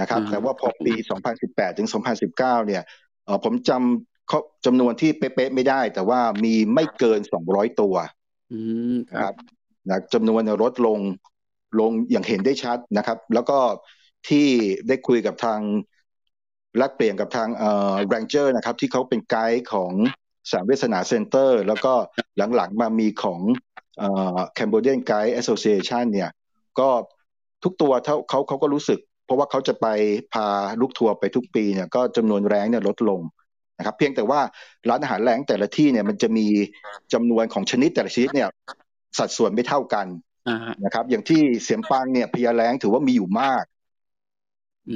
[0.00, 0.94] นะครับ แต่ว่าพอปี
[1.36, 1.88] 2018 ถึง
[2.28, 2.82] 2019 เนี่ย
[3.24, 7.20] เอ่อผมจำเขาจำนวนที่เป๊ะๆไม่ได้ แต่ว่ามีไม่เกิน
[7.50, 7.94] 200 ตัว
[8.50, 8.58] อื
[8.92, 9.34] มคนะครัรับบ
[9.88, 10.98] นะจำนวนเนี่ยลดลง
[11.80, 13.58] ลงอย่างเห็นได้ชัดนะครับ แล้วก็
[14.28, 14.48] ที่
[14.88, 15.60] ได้คุยกับทาง
[16.78, 19.92] แลกเปลี่ยนกับทางเอ่อ ranger นะครับที่เขาเป็นไกด์ของ
[20.52, 21.92] Sam Veasna Center แล้วก็
[22.56, 23.40] หลังๆมามีของ
[23.98, 26.30] เอ่อ Cambodian Guide Association เนี่ย
[26.78, 26.88] ก็
[27.64, 29.86] ทุกตัวเขาเขาเขาก็รู้สึก เพราะว่าเขาจะไป
[30.32, 30.46] พา
[30.80, 33.20] ลูกทัวร์ไปทุกปีเนี่ยก็จำนวนแร้งเนี่ยลดลง
[33.78, 34.40] นะครับเพียงแต่ว่า
[34.88, 36.46] ร้านอาหารแรงแต่ละที่เนี่ยมันจะมี
[37.12, 38.48] จำนวนของชนิดแต่ละชนิดเนี่ย
[39.18, 40.06] สัดส่วนไม่เท่ากัน
[40.48, 43.75] อ่าฮะนะครับอย่างที่เสียมปังเนี่ยพญาแรงถือว่ามีอยู่มากอื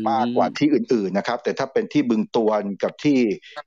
[0.08, 3.18] มากกว่าที่อื่นๆนะครับ แต่ถ้าเป็นที่บึงตวนกับที่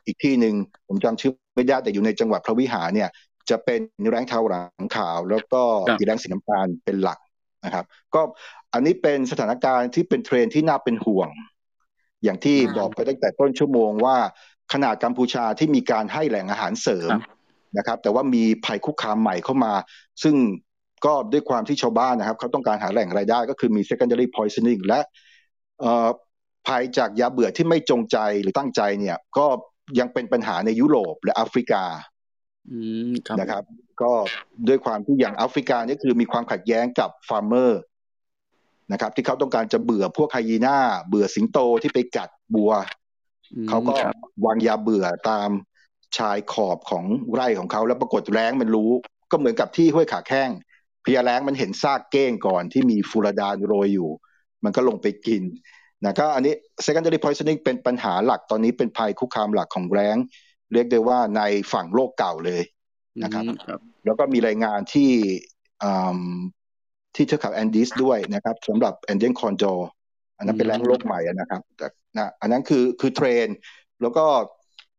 [0.06, 0.56] อีกที่หนึ่ง
[0.88, 3.10] ผมจำชื่อไม่ได้แต่อยู่ในจังหวัดพระวิหารเนี่ย
[3.50, 5.62] จะเป็นแรงเทาหลังขาว แล้วก็
[5.98, 7.20] อีแรงสีน้ำตาลเป็นหลัก
[7.66, 8.22] นะครับ ก็
[8.74, 11.30] อันนี้เป็นสถานการณ์ที่เป็นเทรนด์ที่น่าเป็นห่วง
[12.24, 14.18] อย่างที่บอกไปตั้งแต่ต้นชั่วโมงว่า
[14.74, 17.38] ขนาดกัมพูชาที่มีการให้แหล่งอาหารเสริมครับ
[17.78, 19.74] นะครับ แต่ว่ามีภัยคุกคามใหม่เข้ามา
[20.24, 20.36] ซึ่ง
[21.06, 25.12] ก็ด้วยความที่ชาวบ้านนะครับ เขาต้องการหาแหล่งรายได้ก็คือมี secondary poisoning และเอ่อ
[26.68, 29.48] ภัยจากยาเบื่อที่ไม่จงใจหรือตั้งใจเนี่ย ก็
[30.00, 31.84] ยังเป็นปัญหาในยุโรปและแอฟริกา
[32.72, 33.64] อืมครับนะครับ
[34.02, 34.12] ก็
[34.68, 37.82] ด้วยความที่อย่างแอฟริกานี่คือมีความขัดแย้งกับ farmer
[38.92, 42.72] นะครับ ที่เขาต้องการจะเบื่อพวกไฮยีน่า เบื่อสิงโตที่ไปกัดบัว
[43.56, 44.16] อืมเขาก็ครับ
[44.46, 45.50] วางยาเบื่อตาม
[46.18, 48.92] ชายขอบของไร่ของเขาแล้วปรากฏแร้งมันรู้
[49.32, 50.50] ก็เหมือนกับที่ห้วยขาแข้ง
[51.06, 54.12] พญาแร้งมันเห็นซากเก้งก่อนที่มีฟูรดานโรยอยู่
[54.64, 55.44] มันก็ลงไปกิน
[56.04, 56.54] นะก็อันนี้
[56.86, 60.18] secondary poisoning เป็นปัญหาหลักตอนนี้เป็นภัยคุกคามหลักของแร้ง
[60.74, 61.42] เรียกได้ว่าใน
[61.74, 62.62] ฝั่งโลกเก่าเลย
[63.24, 65.12] นะครับอืมครับแล้วก็มีรายงานที่
[65.84, 66.20] อืม
[67.16, 69.74] ที่เทือกเขาแอนดีสด้วยนะครับสำหรับ Andean condor
[70.38, 71.88] อันนั้นเป็นแร้งโลกใหม่อะนะครับแต่
[72.18, 73.58] นะอันนั้นคือคือเทรนด์
[74.02, 74.26] แล้วก็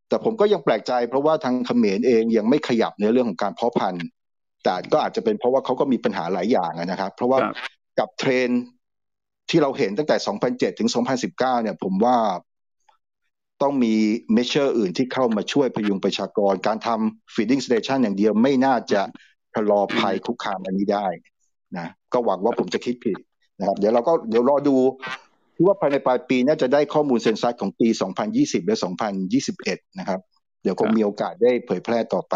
[0.08, 4.06] แต่ผมก็ยังแปลกใจ เพราะว่าทางเขมรเองยังไม่ขยับในเรื่องของการเพาะพันธุ์
[4.64, 7.54] แต่ก็อาจจะเป็นเพราะว่าเขาก็มีปัญหาหลายอย่างอะนะครับ เพราะว่าครับ
[7.98, 8.62] กับเทรนด์
[9.48, 10.16] ที่เราเห็นตั้งแต่
[10.48, 10.88] 2007 ถึง
[11.20, 12.18] 2019 เนี่ยผมว่า
[13.62, 13.94] ต้องมี
[14.32, 19.00] เมเชอร์อื่นที่เข้ามาช่วยพยุงประชากร การทำ feeding station อย่างเดียวไม่น่าจะ
[19.54, 21.06] ชะลอภัยคุกคามอันนี้ได้
[21.76, 23.18] นะก็หวังว่าผมจะคิดผิด
[23.58, 24.76] นะครับ เดี๋ยวเราก็เดี๋ยวรอดู
[25.54, 27.88] คิดว่าภายในปลายปีน่าจะได้ข้อมูลเซนซัสของปี
[28.28, 28.76] 2020 และ
[29.36, 30.20] 2021 นะครับ
[30.62, 32.34] เดี๋ยวคงมีโอกาสได้เผยแพร่ต่อไป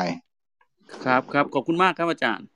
[1.04, 2.46] ครับครับขอบคุณมากครับอาจารย์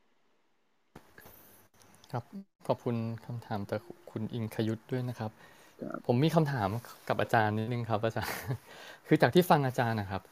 [2.12, 2.24] ครับ
[2.66, 3.80] ขอบคุณคำถามจาก
[4.12, 5.30] คุณอิงคยุทธด้วยนะครับ
[5.80, 6.68] ครับผมมีคำถาม
[7.08, 8.36] กับอาจารย์นิดนึงครับอาจารย์
[9.06, 10.22] คือจากที่ฟังอาจารย์นะครับ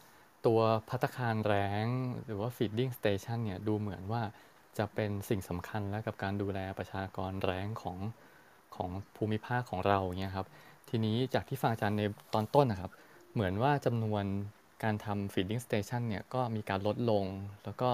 [0.47, 1.87] ตัวพัตตาคารแร้ง
[2.27, 4.23] หรือว่า feeding station เนี่ยดูเหมือนว่า
[4.79, 7.99] จะเป็นสิ่งสำคัญแล้วกับการดูแลประชากรแร้งของ
[8.77, 10.47] ของภูมิภาคของเราเนี่ยครับ
[10.89, 12.03] ทีนี้จากที่ฟังอาจารย์ใน
[12.35, 12.93] ตอนต้นนะครับ
[13.33, 14.25] เหมือนว่าจำนวน
[14.83, 17.25] การทำ feeding station เนี่ยก็มีการลดลง
[17.65, 17.91] แล้วก็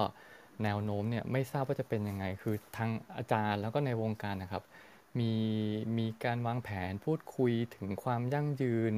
[0.65, 4.63] แนวโน้มเนี่ยไม่ทราบว่าจะเป็นยังไง คือทางอาจารย์แล้วก็ในวงการนะครับ
[5.19, 5.33] มี
[5.99, 8.95] มีการวางแผนพูดคุยถึงความยั่งยืน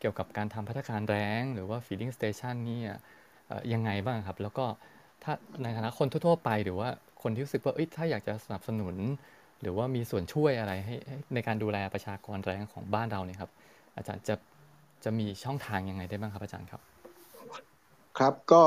[0.00, 2.92] เกี่ยวกับการทำพัฒนาการแรงหรือว่า feeding station เนี่ย
[3.48, 4.66] เอ่อยังไงบ้างครับ แล้วก็
[5.22, 5.32] ถ้า
[5.62, 6.88] ในฐานะคนทั่วๆไป หรือว่า
[7.22, 8.96] คนที่รู้สึกว่าเอ้ยถ้าอยากจะสนับสนุน
[9.60, 13.50] หรือว่ามีส่วนช่วยอะไรให้ให้ในการดูแลประชากรแรงของบ้านเราเนี่ยครับ
[13.96, 14.34] อาจารย์จะ
[15.04, 16.80] จะมีช่องทางยังไงได้บ้างครับอาจารย์ครับ
[18.18, 18.62] ครับก็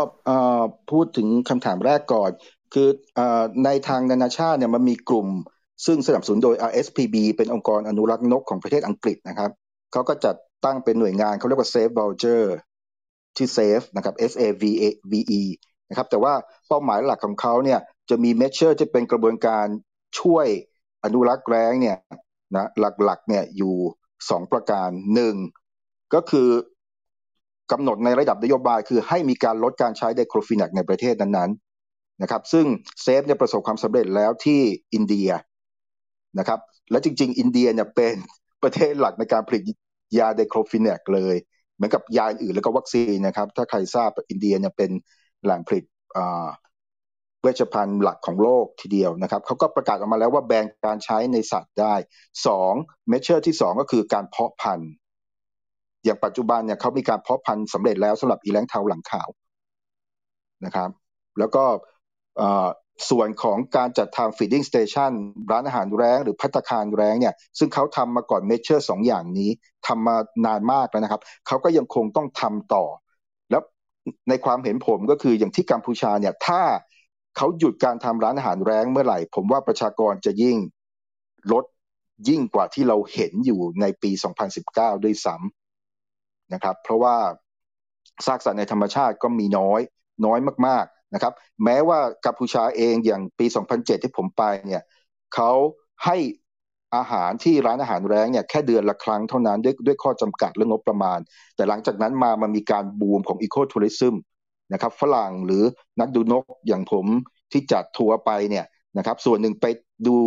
[0.92, 2.32] พูดถึงคำถามแรกก่อน
[2.74, 2.90] คือ
[3.66, 5.28] ในทางนานาชาติเนี่ยมันมีกลุ่ม
[5.85, 9.52] ซึ่งสนับสนุนโดย RSPB เป็นองค์กรอนุรักษ์นกของประเทศอังกฤษนะครับ
[9.91, 10.35] เขาก็จัด
[10.65, 12.47] ตั้งเป็นหน่วยงานเขาเรียกว่า Safe Vulture
[13.38, 15.41] ที่ Safe นะครับ S A V A V E
[15.89, 16.34] นะครับแต่ว่า
[16.68, 17.80] เป้าหมายหลักของเขาเนี่ย
[18.10, 19.65] จะมี measure จะเป็นกระบวนการ
[20.19, 20.47] ช่วย
[21.03, 21.97] อนุรักษ์แร้งเนี่ย
[22.56, 22.68] นะ
[23.03, 23.76] หลักๆเนี่ยอยู่
[24.30, 25.35] สองประการหนึ่ง
[26.14, 26.49] ก็คือ
[27.72, 32.65] กำหนดในระดับนโยบายคือให้มีการลดการใช้ diclofenac ในประเทศนั้นๆนะครับซึ่ง
[33.02, 34.61] SAVE เนี่ยประสบความสำเร็จแล้วที่
[34.93, 35.30] อินเดีย
[36.40, 36.60] นะครับ
[36.91, 38.16] และจริง ๆ อินเดียเนี่ยเป็น
[38.64, 39.64] ประเทศหลักในการผลิต
[40.18, 41.36] ยา diclofenac เลย
[41.76, 44.91] เหมือนกับยาอื่นแล้วก็วัคซีนนะครับ ถ้าใครทราบอินเดียเนี่ยเป็น
[45.44, 45.84] แหล่งผลิต
[47.41, 51.94] เวชภัณฑ์หลักของโลกทีเดียวนะครับเขาก็ประกาศออกมาแล้วว่าแบนการใช้ในสัตว์ได้
[52.48, 52.74] สอง
[53.10, 54.91] measure ที่สองก็คือการเพาะพันธุ์
[56.03, 59.30] อย่างปัจจุบันเนี่ยเขามีการเพาะพันธุ์สำเร็จแล้วสำหรับอีแร้งเทาหลังขาว
[60.66, 60.90] นะครับ
[61.40, 61.64] แล้วก็
[63.10, 65.12] ส่วนของการจัดทำ feeding station
[65.52, 69.50] ร้านอาหารแร้งหรือภัตตาคารแร้งเนี่ยซึ่งเขาทำมาก่อน measure สองอย่างนี้
[69.88, 72.86] ทำมานานมากแล้วนะครับ เขาก็ยังคงต้องทำต่อ
[73.52, 73.62] แล้ว
[74.30, 76.62] ในความเห็นผมก็คืออย่างที่กัมพูชาเนี่ยถ้า
[77.38, 80.58] เขาหยุดการทำร้านอาหารแร้งเมื่อไหร่ ผมว่าประชากรจะยิ่ง
[81.52, 81.66] ลด
[82.30, 84.12] ยิ่งกว่าที่เราเห็นอยู่ในปี
[84.58, 87.16] 2019 ด้วยซ้ำนะครับ เพราะว่า
[88.26, 89.82] ซากสัตว์ในธรรมชาติก็มีน้อย
[90.26, 91.34] น้อยมาก นะครับ
[91.64, 94.84] แม้ว่ากัมพูชาเองอย่างปี 2007 ที่ผมไปเนี่ย
[95.36, 95.52] เขา
[96.06, 96.18] ให้
[96.95, 101.19] อาหารที่ร้านอาหารแรงเนี่ยแค่เดือนละครั้งเท่านั้นด้วยด้วยข้อจำกัดเรื่องงบประมาณ
[101.56, 104.15] แต่หลังจากนั้นมามันมีการบูมของอีโคทัวริซึม
[104.73, 105.64] นะครับฝรั่งหรือ
[105.99, 107.06] นักดูนกอย่างผม
[107.52, 108.65] ที่จัดทัวร์ไปเนี่ย
[108.98, 109.65] นะครับส่วนหนึ่งไป
[110.07, 110.18] ดู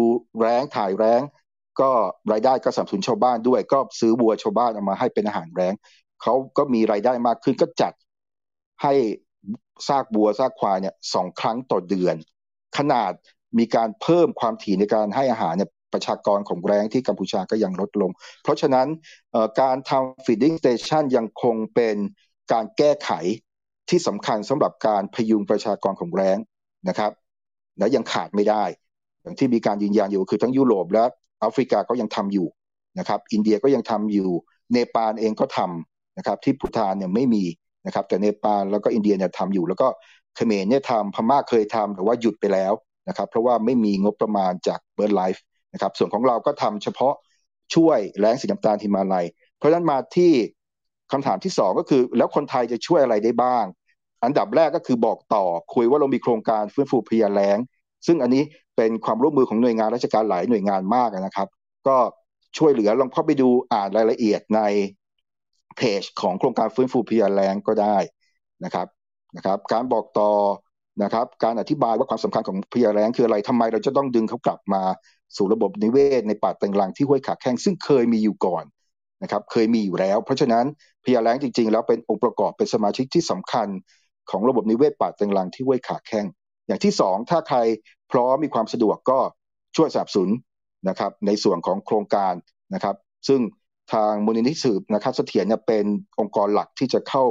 [0.40, 1.20] แรงถ่ายแรง
[1.80, 1.90] ก็
[2.32, 5.74] รายได้ก็สนับสนุนชาวบ้านด้วย ก็ซื้อวัวชาวบ้านเอามาให้เป็นอาหารแรง
[6.22, 7.92] เขาก็มีรายได้มากขึ้นก็จัด
[8.82, 8.94] ให้
[9.88, 12.16] ซากบัวซากควายเนี่ยสองครั้งต่อเดือน
[12.78, 13.12] ขนาด
[13.58, 18.10] มีการเพิ่มความถี่ในการให้อาหารเนี่ยประชากรของแรงที่กัมพูชาก็ยังลดลง
[18.42, 18.86] เพราะฉะนั้น
[19.60, 21.96] การทำ feeding station ยังคงเป็น
[22.52, 23.10] การแก้ไข
[23.90, 26.38] ที่สำคัญสำหรับการพยุงประชากรของแร้ง
[26.88, 27.12] นะครับ
[27.78, 28.64] และยังขาดไม่ได้
[29.22, 31.04] อย่างที่มีการยืนยันอยู่คือทั้งยุโรปและ
[31.40, 32.48] แอฟริกาก็ยังทำอยู่
[32.98, 34.30] นะครับ อินเดียก็ยังทำอยู่
[34.72, 37.44] เนปาลเองก็ทำนะครับ ที่ภูฏานเนี่ยไม่มี
[37.86, 39.88] นะครับแต่เนปาลแล้วก็อินเดียเนี่ยทำอยู่ แล้วก็
[40.36, 42.72] เขมรเนี่ยทำพม่าเคยทำแต่ว่าหยุดไปแล้ว
[43.08, 47.14] นะครับเพราะว่าไม่มีงบประมาณจาก BirdLife นะครับส่วนของเราก็ทำเฉพาะ
[47.74, 49.26] ช่วยแรงสีน้ำตาลทิมาลัย
[49.58, 50.32] เพราะฉะนั้นมาที่
[51.12, 53.64] คำถามที่สองก็คือ แล้วคนไทยจะช่วยอะไรได้บ้าง
[54.24, 55.44] อันดับแรกก็คือบอกต่อ
[55.74, 57.58] คุยว่าเรามีโครงการฟื้นฟูพยาแรง
[58.06, 58.42] ซึ่งอันนี้
[58.76, 61.48] เป็นความร่วมมือของหน่วยงานราชการหลายหน่วยงานมากนะครับ
[61.86, 61.96] ก็
[62.58, 64.60] ช่วยเหลือลองเข้าไปดูอ่านรายละเอียดใน
[65.78, 67.96] เพจของโครงการฟื้นฟูพยาแรงก็ได้
[68.64, 68.86] นะครับ
[69.36, 70.30] นะครับการบอกต่อ
[71.02, 74.82] นะครับการอธิบายว่าความสำคัญของพยาแรงคืออะไรทำไมเราจะต้องดึงเขากลับมา
[75.36, 78.64] สู่ระบบนิเวศ ในป่าแตงลังที่ห้วยขาแข้งซึ่งเคยมีอยู่ก่อน
[79.22, 80.64] นะครับเคยมีอยู่แล้ว เพราะฉะนั้น
[81.04, 83.68] พยาแรงจริง ๆ แล้วเป็นองค์ประกอบเป็นสมาชิกที่สำคัญ
[84.30, 86.26] ของระบบนิเวศป่าแตงลังที่ห้วยขาแข้ง
[86.66, 87.58] อย่างที่สองถ้าใคร
[88.12, 89.18] พร้อมมีความสะดวกก็
[89.76, 90.30] ช่วยสนับสนุน
[90.88, 92.34] นะครับในส่วนของโครงการ
[92.74, 92.96] นะครับ
[93.28, 93.40] ซึ่ง
[93.92, 95.84] ทางมูลนิธิสืบนะครับเสถียรเนี่ยเป็น
[96.20, 97.24] องค์กรหลักที่จะเข้า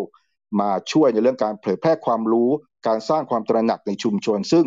[0.60, 2.50] มาช่วยในเรื่องการเผยแพร่ความรู้
[2.88, 4.66] การสร้างความตระหนักในชุมชน ซึ่ง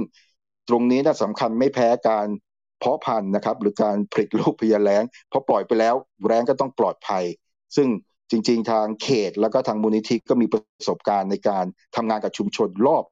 [0.69, 2.27] ตรงนี้น่าสำคัญไม่แพ้การ
[2.79, 5.95] เพาะพันธุ์นะครับ หรือการผลิตลูกพยาแรงพอปล่อยไปแล้ว
[6.27, 7.25] แรงก็ต้องปลอดภัย
[7.77, 7.89] ซึ่ง
[8.31, 11.65] จริง ๆ ทางเขตแล้วก็ทางมูลนิธิก็มีประสบการณ์ในการ
[11.97, 13.05] ทำงานกับชุมชนรอบ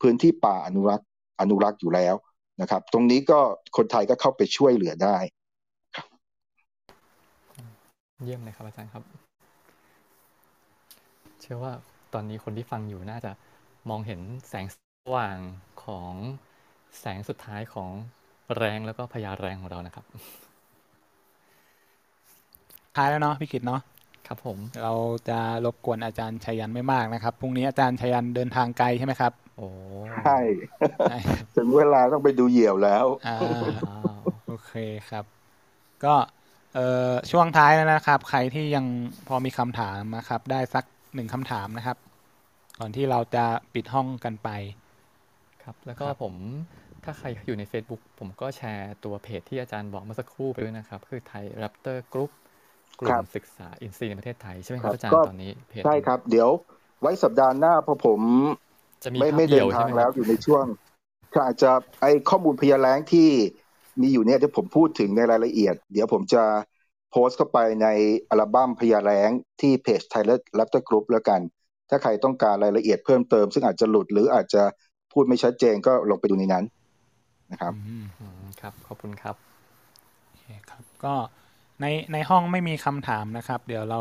[0.00, 1.08] พื้นที่ป่าอนุรักษ์
[1.40, 2.14] อนุรักษ์อยู่แล้ว
[2.60, 3.40] นะครับ ตรงนี้ก็
[3.76, 5.16] คนไทยก็เข้าไปช่วยเหลือได้
[8.24, 9.02] เยี่ยมเลยครับอาจารย์ครับ
[11.40, 11.72] เชื่อว่า
[12.12, 13.32] ตอนนี้คนที่ฟังอยู่น่าจะ
[13.88, 14.76] มองเห็นแสงส
[15.14, 15.38] ว่าง
[15.84, 16.12] ของ
[16.98, 17.90] แสงสุดท้ายของ
[18.56, 20.04] แรงแล้วก็พยาแรงของเรานะครับ
[22.96, 23.80] ท้ายแล้วเนาะพี่กิตเนาะ
[24.26, 24.92] ครับผม เรา
[25.28, 29.68] จะรบกวนอาจารย์ชัยยันไม่มากนะครับพรุ่งนี้อาจารย์ชัยยันเดินทางไกลใช่ไหมครับ โอ้
[30.24, 30.38] ใช่
[31.56, 33.36] ถึงเวลาต้องไปดูเหยี่ยวแล้วอ่า
[34.46, 34.72] โอเค
[35.10, 35.24] ครับ
[36.04, 36.43] ก็เอ่อ
[37.30, 38.86] ช่วงท้ายนะครับ ใครที่ยัง
[39.28, 40.84] พอมีคำถามนะครับ ได้สัก
[41.14, 41.96] หนึ่งคำถามนะครับ
[42.78, 43.44] ก่อนที่เราจะ
[43.74, 44.50] ปิดห้องกันไป
[45.62, 46.34] ครับ แล้วก็ผม
[47.04, 52.30] ถ้าใครอยู่ใน Facebook ผมก็แชร์ตัวเพจที่อาจารย์บอกเมื่อสักครู่ไปด้วยนะครับ คือไทย Raptor Group
[52.98, 56.50] กลุ่มศึกษาอินซีในประเทศไทย ใช่ไหมครับอาจารย์ตอนนี้เพจใช่ครับ เดี๋ยว
[57.00, 58.20] ไว้สัปดาห์หน้าพอผม
[59.04, 60.64] จะมีไม่ไม่เดินทางแล้วอยู่ในช่วง
[61.46, 63.28] อาจจะไอข้อมูลพยาแล้งที่
[64.00, 66.42] มีอยู่เนี่ยที่ผมพูดถึงในรายละเอียด เดี๋ยวผมจะ
[67.10, 67.88] โพสต์เข้าไปใน
[68.30, 69.30] อัลบั้มพญาแร้ง
[69.60, 71.40] ที่เพจ Thai Raptor Group แล้วกัน
[71.90, 74.62] ถ้าใครต้องการรายละเอียดเพิ่มเติม ซึ่งอาจจะหลุดหรืออาจจะ
[75.12, 76.64] พูดไม่ชัดเจนก็ลงไปดูในนั้น
[77.52, 77.72] นะครับ
[78.60, 79.36] ครับขอบคุณครับ
[80.22, 81.14] โอเคครับก็
[81.80, 84.00] ในในห้องไม่มีคำถามนะครับ เดี๋ยวเรา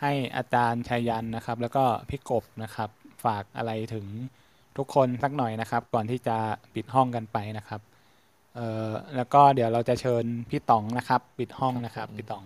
[0.00, 2.90] ให้อาจารย์ชัยยันนะครับ แล้วก็พี่กบนะครับ
[3.24, 4.06] ฝากอะไรถึง
[4.76, 6.36] ทุกคนสักหน่อยนะครับ ก่อนที่จะ
[6.74, 7.80] ปิดห้องกันไปนะครับ
[8.54, 12.44] เอ่อแล้วก็เดี๋ยวเราจะเชิญพี่ต๋องนะครับ ปิดห้องนะครับพี่ต๋อง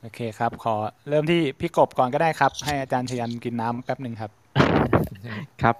[0.00, 0.74] โอเคครับ ขอ
[1.08, 4.30] เริ่มที่พี่กบก่อนก็ได้ครับ ให้อาจารย์ชยันกินน้ำแป๊บหนึ่งครับ
[5.62, 5.76] ครับ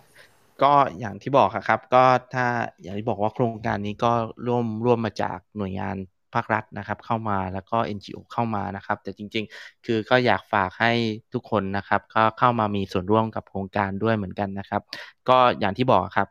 [0.62, 2.46] ก็อย่างที่บอกอะครับ ก็ถ้า
[2.82, 4.12] อย่างที่บอกว่าโครงการนี้ก็
[4.46, 5.96] ร่วมร่วมมาจากหน่วยงาน
[6.34, 10.92] ภาครัฐนะครับ เข้ามาแล้วก็ NGO เข้ามานะครับ แต่จริง ๆ คือก็อยากฝากให้
[11.34, 14.82] ทุกคนนะครับ ก็เข้ามามีส่วนร่วมกับโครงการด้วยเหมือนกันนะครับ
[15.28, 16.28] ก็อย่างที่บอกครับ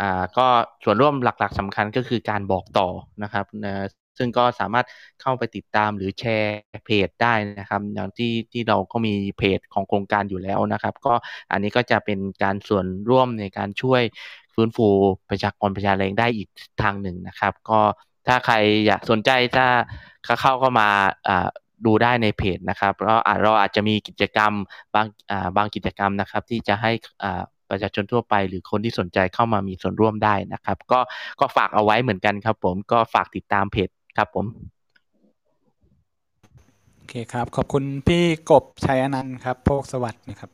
[0.00, 0.46] อ่าก็
[0.84, 2.88] ส่วนร่วมหลักๆสำคัญก็คือการบอกต่อ
[3.22, 3.74] นะครับนะ
[4.18, 4.86] ซึ่งก็สามารถ
[5.22, 6.54] เข้าไปติดตามหรือแชร์
[6.84, 11.12] เพจได้นะครับอย่างที่ที่เราก็มีเพจของโครงการอยู่แล้วนะครับ ก็
[11.50, 14.02] อันนี้ก็จะเป็นการส่วนร่วมในการช่วย
[14.54, 14.88] ฟื้นฟู
[15.30, 16.48] ประชากรประชาแรงได้อีก
[16.82, 17.80] ทางหนึ่งนะครับ ก็
[18.26, 18.54] ถ้าใคร
[18.86, 19.66] อยากสนใจถ้า
[20.40, 20.88] เข้าเข้ามา
[21.28, 21.48] อ่า
[21.86, 24.52] ดูได้ในเพจนะครับแล้วอาจเราอาจจะมีกิจกรรม
[24.94, 31.00] บางอ่าบางกิจกรรมนะครับ ที่จะให้อ่า ประชาชนทั่วไป หรือคนที่สนใจเข้ามามีส่วนร่วมได้นะครับ ก็
[31.40, 34.46] ก็ฝากเอาไว้เหมือนกันครับ ผมก็ฝากติดตามเพจครับผม
[36.96, 40.50] โอเคครับ ขอบคุณพี่กบชัยอนันต์ครับโพกสวัสดิ์นะครับ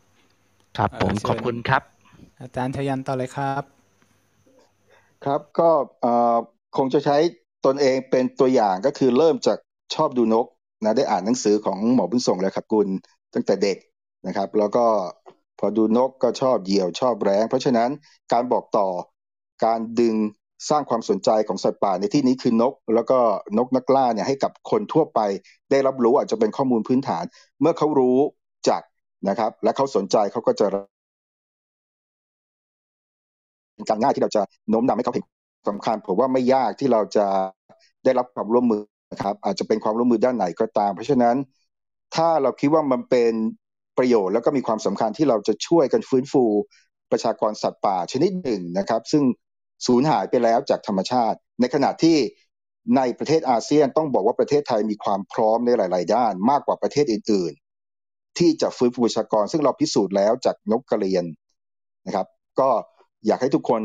[0.78, 1.82] ครับ ผมเอ่อเชิญขอบคุณครับ
[2.40, 3.62] อาจารย์ชยันต่อเลยครับ
[5.24, 5.68] ครับก็
[6.00, 6.36] เอ่อ
[6.76, 7.16] คงจะใช้
[7.66, 9.58] ตนเองเป็นตัวอย่างก็คือเริ่มจาก
[9.94, 10.46] ชอบดูนก
[10.84, 12.88] นะได้อ่านหนังสือของหมอบุญส่งและขับกุล
[13.34, 13.78] ตั้งแต่เด็ก
[14.26, 14.84] นะครับ แล้วก็
[15.58, 17.90] พอดูนกก็ชอบเหยี่ยวชอบแร้ง เพราะฉะนั้น
[18.32, 18.88] การบอกต่อ
[19.64, 20.14] การดึง
[20.68, 23.18] สร้างความสนใจของสัตว์ป่าในที่นี้คือนก แล้วก็
[23.58, 25.20] นกนักล่าเนี่ยให้กับคนทั่วไป
[25.70, 27.24] ได้รับรู้อาจจะเป็นข้อมูลพื้นฐาน
[27.60, 28.18] เมื่อเขารู้
[28.68, 28.82] จัก
[29.28, 30.66] นะครับ และเขาสนใจเขาก็จะ
[33.88, 35.24] การง่ายที่เราจะโน้มนำให้เขาเห็น
[35.68, 37.26] สำคัญผมว่าไม่ยากที่เราจะ
[38.04, 41.36] ได้รับความร่วมมือนะครับ อาจจะเป็นความร่วมมือด้านไหนก็ตาม เพราะฉะนั้น
[42.16, 43.32] ถ้าเราคิดว่ามันเป็น
[43.98, 46.44] ประโยชน์แล้วก็มีความสำคัญที่เราจะช่วยกันฟื้นฟู
[47.10, 49.24] ประชากรสัตว์ป่าชนิดหนึ่งนะครับ ซึ่ง
[49.86, 52.16] สูญหายไปแล้วจากธรรมชาติ ในขณะที่
[52.96, 57.52] ในประเทศอาเซียนต้องบอกว่าประเทศไทยมีความพร้อมในหลาย ๆ ด้านมากกว่าประเทศอื่น
[57.96, 61.24] ๆ ที่จะฟื้นฟูประชากร ซึ่งเราพิสูจน์แล้วจากนกกระเรียน
[62.06, 62.26] นะครับ
[62.60, 62.68] ก็
[63.26, 63.82] อยากให้ทุกคน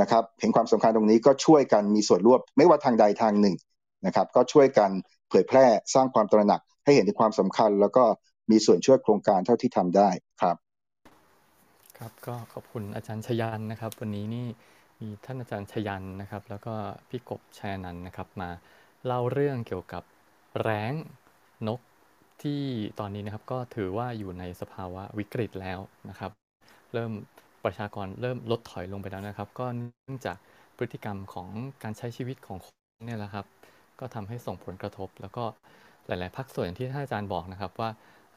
[0.00, 3.56] นะครับเห็นความสำคัญตรงนี้ก็ช่วยกันมีส่วนร่วมไม่ว่าทางใดทางหนึ่ง
[4.06, 4.90] นะครับ ก็ช่วยกัน
[5.28, 8.04] เผยแพร่สร้างความตระหนักให้เห็นถึงความสำคัญ แล้วก็
[8.50, 10.08] มีส่วนช่วยโครงการเท่าที่ทำได้
[10.42, 10.56] ครับ
[11.98, 14.46] ครับก็ขอบคุณอาจารย์ชยันนะครับ วันนี้นี่
[15.00, 16.74] มีท่านอาจารย์ชยันนะครับ แล้วก็
[17.08, 18.50] พี่กบชัยนันนะครับมา
[19.06, 20.02] เล่าเรื่องเกี่ยวกับ
[20.60, 20.92] แร้ง
[21.68, 21.80] นก
[22.42, 22.60] ที่
[23.00, 26.30] ตอนนี้นะครับก็ถือว่าอยู่ในสภาวะวิกฤตแล้วนะครับ
[26.92, 27.12] เริ่ม
[27.64, 30.36] ประชากรเริ่มลดถอยลงไปแล้วนะครับ ก็เนื่องจาก
[30.76, 31.48] พฤติกรรมของ
[31.82, 32.76] การใช้ชีวิตของคน
[33.06, 33.46] เนี่ยแหละครับ
[34.00, 35.44] ก็ทำให้ส่งผลกระทบ แล้วก็
[36.06, 37.90] หลาย ๆ ภาคส่วนที่ท่านอาจารย์บอกนะครับว่า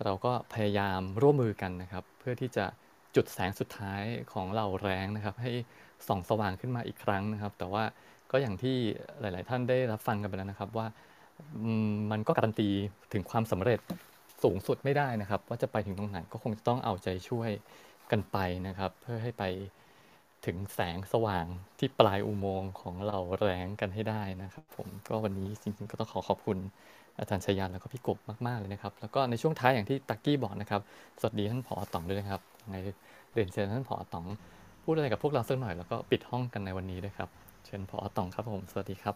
[0.04, 2.66] เราก็พยายามร่วมมือกันนะครับ เพื่อที่จะ
[3.16, 4.04] จุดแสงสุดท้าย
[4.34, 5.52] ของเราแรงนะครับ ให้
[6.08, 7.84] ส่องสว่างขึ้นมาอีกครั้งนะครับ แต่ว่า
[8.32, 8.76] ก็อย่างที่
[9.22, 10.88] หลาย ๆ ท่านได้รับฟังกันไปแล้วนะครับว่า
[12.12, 12.70] มันก็การันตี
[13.14, 13.80] ถึงความสำเร็จ
[14.44, 17.50] สูงสุดไม่ได้นะครับ ว่าจะไปถึงตรงไหนก็คงจะต้องเอาใจช่วย
[18.12, 18.38] กันไป
[18.68, 19.44] นะครับ เพื่อให้ไป
[20.46, 21.46] ถึงแสงสว่าง
[21.80, 26.58] ที่ปลายอุโมงค์ของเราแรงกันให้ได้นะครับ ผมก็วันนี้จริง ๆ ก็ต้องขอขอบคุณ
[27.20, 28.18] อาจารย์ชยันแล้วก็พี่กบ
[28.48, 30.82] มากๆเลยนะครับ แล้วก็ในช่วงท้ายอย่างที่ตักกี้บอกนะครับ
[31.20, 32.78] สวัสดีท่านผอต๋องด้วยนะครับยังไง
[33.34, 34.26] เรียนเชิญท่านผอต๋อง
[34.84, 37.30] พูดอะไรกับพวกเราสักหน่อยแล้วก็ปิดห้องกันในวันนี้ด้วยครับ
[37.66, 39.16] เชิญผอต๋องครับผมสวัสดีครับ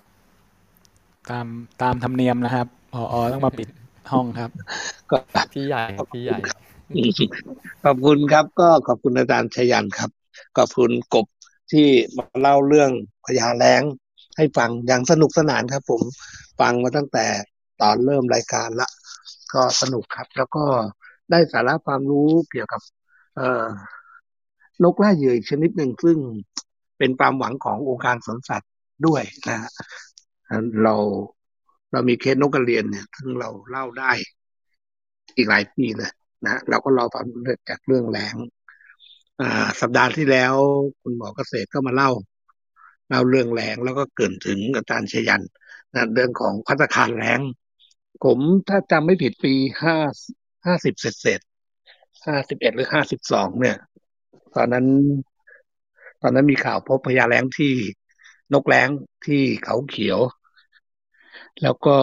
[1.30, 1.48] ตาม
[1.82, 3.68] ตามธรรมเนียมนะครับพอต้องมาปิด
[4.11, 4.49] ห้องครับ
[5.11, 5.18] ก็
[5.53, 5.82] พี่ใหญ่
[6.14, 6.38] พี่ใหญ่
[7.86, 10.10] ขอบคุณครับ ก็ขอบคุณอาจารย์ชยันครับ
[10.57, 11.26] ขอบคุณกบ
[11.72, 11.88] ที่
[12.18, 12.91] มาเล่าเรื่อง
[13.26, 13.84] พญาแล้ง
[14.38, 16.02] ให้ฟังอย่างสนุกสนานครับ ผม
[16.60, 17.26] ฟังมาตั้งแต่
[17.82, 18.88] ตอนเริ่มรายการละ
[19.53, 20.64] ก็สนุกครับ แล้วก็
[21.32, 22.82] ได้สาระความรู้เกี่ยวกับ
[23.36, 23.66] เอ่อ
[24.84, 26.18] นกล่าเหยื่ออีกชนิดหนึ่งซึ่ง
[26.98, 28.72] เป็นความหวังขององค์การสวนสัตว์
[29.06, 29.70] ด้วยนะฮะ
[30.84, 30.95] เรา
[31.91, 34.12] เรามีเคสนกกระเรียนเนี่ยซึ่งเราเล่าได้
[35.36, 36.12] อีกหลายปีเลย
[36.45, 38.36] นะเราก็รอความเร็จจากเรื่องแรง
[39.41, 40.53] อ่า สัปดาห์ที่แล้ว
[41.02, 42.10] คุณหมอเกษตรก็มาเล่า
[43.10, 45.41] เล่าเรื่องแรงแล้วก็เกินถึงอาจารย์ชยัน
[45.94, 47.40] นะเรื่องของพัฒคารแรง
[48.24, 48.40] ผม
[48.70, 49.96] ถ้าจำไม่ผิดปีห้า
[50.66, 51.42] ห้าสิบเศษเศษ
[52.26, 53.78] ห้าสิบเอ็ดหรือห้าสิบสองเนี่ย
[54.56, 54.86] ตอนนั้น
[56.22, 57.74] ตอนนั้นมีข่าวพบพญาแรงที่
[58.54, 58.90] นกแรง
[59.26, 60.20] ที่เขาเขียว
[61.62, 61.98] แล้วก็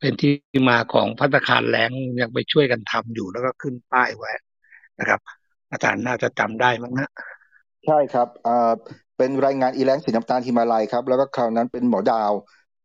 [0.00, 0.32] เป็นที่
[0.68, 1.90] มาของพัตตาคารแรง
[2.20, 4.32] ยังไปช่วยกันทำอยู่แล้วก็ขึ้นป้ายไว้
[5.00, 5.20] นะครับ
[5.72, 7.10] อาจารย์น่าจะจำได้มั้งนะ
[7.86, 8.28] ใช่ครับ
[9.16, 12.32] เป็นรายงานอีแรงสีน้ำตาลฮิมาลัยครับ แล้วก็คราวนั้นเป็นหมอดาว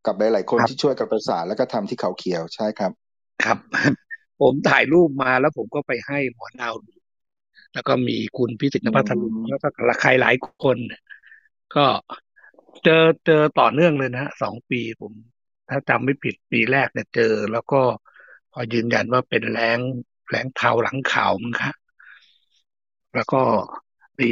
[0.05, 2.91] กับหลายๆคนครับที่ช่วยกันประสานแล้วก็ทำที่เขาเขียวใช่ครับ
[3.43, 3.57] ครับ
[4.41, 6.93] ผมถ่ายรูปมาแล้วผมก็ไปให้หมอดาวดู
[7.73, 9.67] แล้วก็มีคุณพิสิทธิ์นภัทรลุงแล้วก็
[10.01, 11.01] ใครหลายคนเนี่ย
[11.75, 11.85] ก็
[12.83, 15.11] เจอเจอต่อเนื่องเลยนะฮะสองปีผม
[15.69, 17.81] ถ้าจำไม่ผิดปีแรกเนี่ยเจอ แล้วก็
[18.51, 19.79] พอยืนยันว่าเป็นแรง
[20.29, 21.71] แรงเทาหลังข่าวมั้งคะ
[23.15, 23.41] แล้วก็
[24.19, 24.31] ปี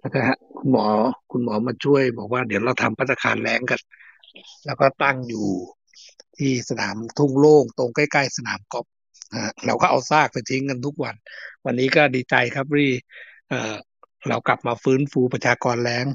[0.00, 0.84] แล้วก็ฮะคุณหมอ
[1.32, 3.80] คุณหมอมาช่วยบอกว่าเดี๋ยวเราทำพัตตาคารแรงกัน
[4.66, 5.48] แล้วก็ตั้งอยู่
[6.38, 8.86] ที่สนามทุ่งโล่งตรงใกล้ๆสนามกอล์ฟ
[9.66, 11.14] เราก็เอาซากไปทิ้งกันทุกวัน
[11.64, 12.88] วันนี้ก็ดีใจครับรี
[13.50, 13.74] เออ
[14.28, 16.06] เรากลับมาฟื้นฟูประชากรแรง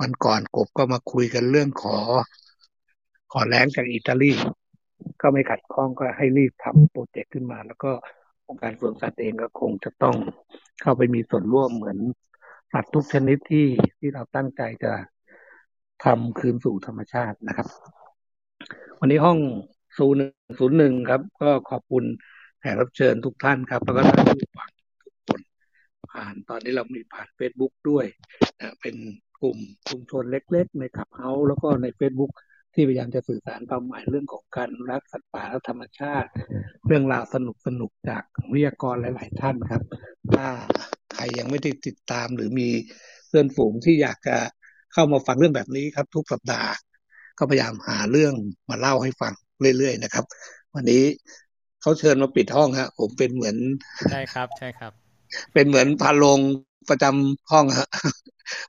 [0.00, 1.98] วันก่อนกบก็มาคุยกันเรื่องขอ
[3.32, 4.32] ขอแรงจากอิตาลี
[5.20, 7.92] ก็ไม่ขัดข้องก็ให้รีบทำโปรเจกต์ขึ้นมา แล้วก็
[8.48, 10.16] องค์การสวนสัตว์เองก็คงจะต้อง
[10.82, 11.98] เข้าไปมีส่วนร่วมเหมือน
[12.72, 13.66] สัตว์ทุกชนิดที่
[13.98, 14.92] ที่เราตั้งใจจะ
[16.04, 17.66] ทำคืนสู่ธรรมชาตินะครับ
[19.00, 19.38] วันนี้ห้อง
[19.98, 20.22] ศูนย์
[20.58, 22.04] ศูนย์หนึ่งครับ ก็ขอบคุณ
[22.60, 24.70] แขกรับเชิญทุกท่านครับ แล้วก็ท่านผู้ฟัง
[25.04, 25.40] ทุกคน
[26.12, 28.06] ผ่านตอนนี้เรามีผ่าน Facebook ด้วย
[28.60, 28.96] นะเป็น
[29.42, 29.58] กลุ่ม
[29.88, 32.32] ชุมชนเล็ก ๆ ในขับเฮาแล้วก็ใน Facebook
[32.74, 36.28] ที่พยายามจะสื่อสารความหมายเรื่องของการรักสัตว์ป่าและธรรมชาติ
[36.86, 38.22] เรื่องราวสนุกสนุกจาก
[38.52, 39.82] วิทยากรหลาย ๆ ท่านครับ
[40.34, 40.46] ถ้า
[41.12, 42.68] ใครยังไม่ได้ติดตามหรือมี
[43.28, 44.36] เพื่อนฝูงที่อยากจะ
[44.92, 46.70] เข้ามาฟังเรื่องแบบนี้ครับ ทุกสัปดาห์
[47.38, 48.34] ก็พยายามหาเรื่อง
[48.70, 49.32] มาเล่าให้ฟัง
[49.78, 50.24] เรื่อยๆนะครับ
[50.74, 51.02] วันนี้
[51.80, 53.56] เขาเชิญมาปิดห้องฮะผมเป็นเหมือน
[54.10, 54.92] ใช่ครับใช่ครับ
[55.52, 56.38] เป็นเหมือนพาลง
[56.90, 57.88] ประจำห้องฮะ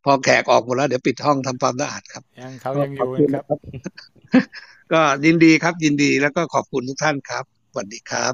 [0.05, 3.59] พอแขกออกหมดแล้วเดี๋ยวปิดห้องทำความสะอาดครับยังเขาก็ยังอขอบยู่คุณนะครับ
[4.93, 8.33] ก็ยินดีครับยินดีแล้วก็ขอบคุณทุกท่านครับสวัสดีครับ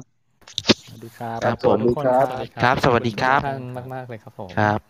[0.86, 2.26] สวัสดีครับครับขอบคุณผมทุกคนครับ
[2.64, 3.62] ครับ สวัสดีครับขอณทุกท่าน
[3.94, 4.80] มากๆเลยครับผมครับ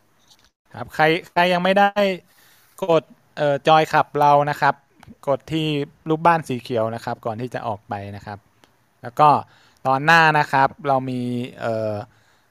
[0.74, 1.90] ครับ ใครใครยังไม่ได้
[2.82, 3.02] กด
[3.36, 4.74] เอ่อจอยขับเรานะครับ
[5.28, 5.66] กดที่
[6.08, 8.38] รูปบ้านสีเขียวนะครับ ก่อนที่จะออกไปนะครับ
[9.02, 9.28] แล้วก็
[9.86, 11.20] ตอนหน้านะครับเรามี
[11.60, 11.94] เอ่อ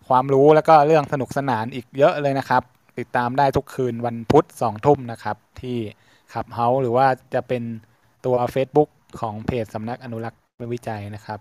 [0.08, 2.64] ความรู้แล้วก็เรื่องสนุกสนานอีกเยอะเลยนะครับ
[3.00, 5.78] ติดตามได้ทุกคืนวันพุธสองทุ่มนะครับ ที่
[6.34, 7.64] ขับเฮาหรือว่าจะเป็น
[8.26, 8.90] ตัว Facebook
[9.20, 10.42] ของเพจสำนักอนุรักษ์
[10.74, 11.40] วิจัยนะครับ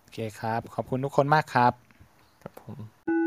[0.00, 1.72] โอเคครับ ขอบคุณทุกคนมากครับ
[2.42, 3.19] ครับผม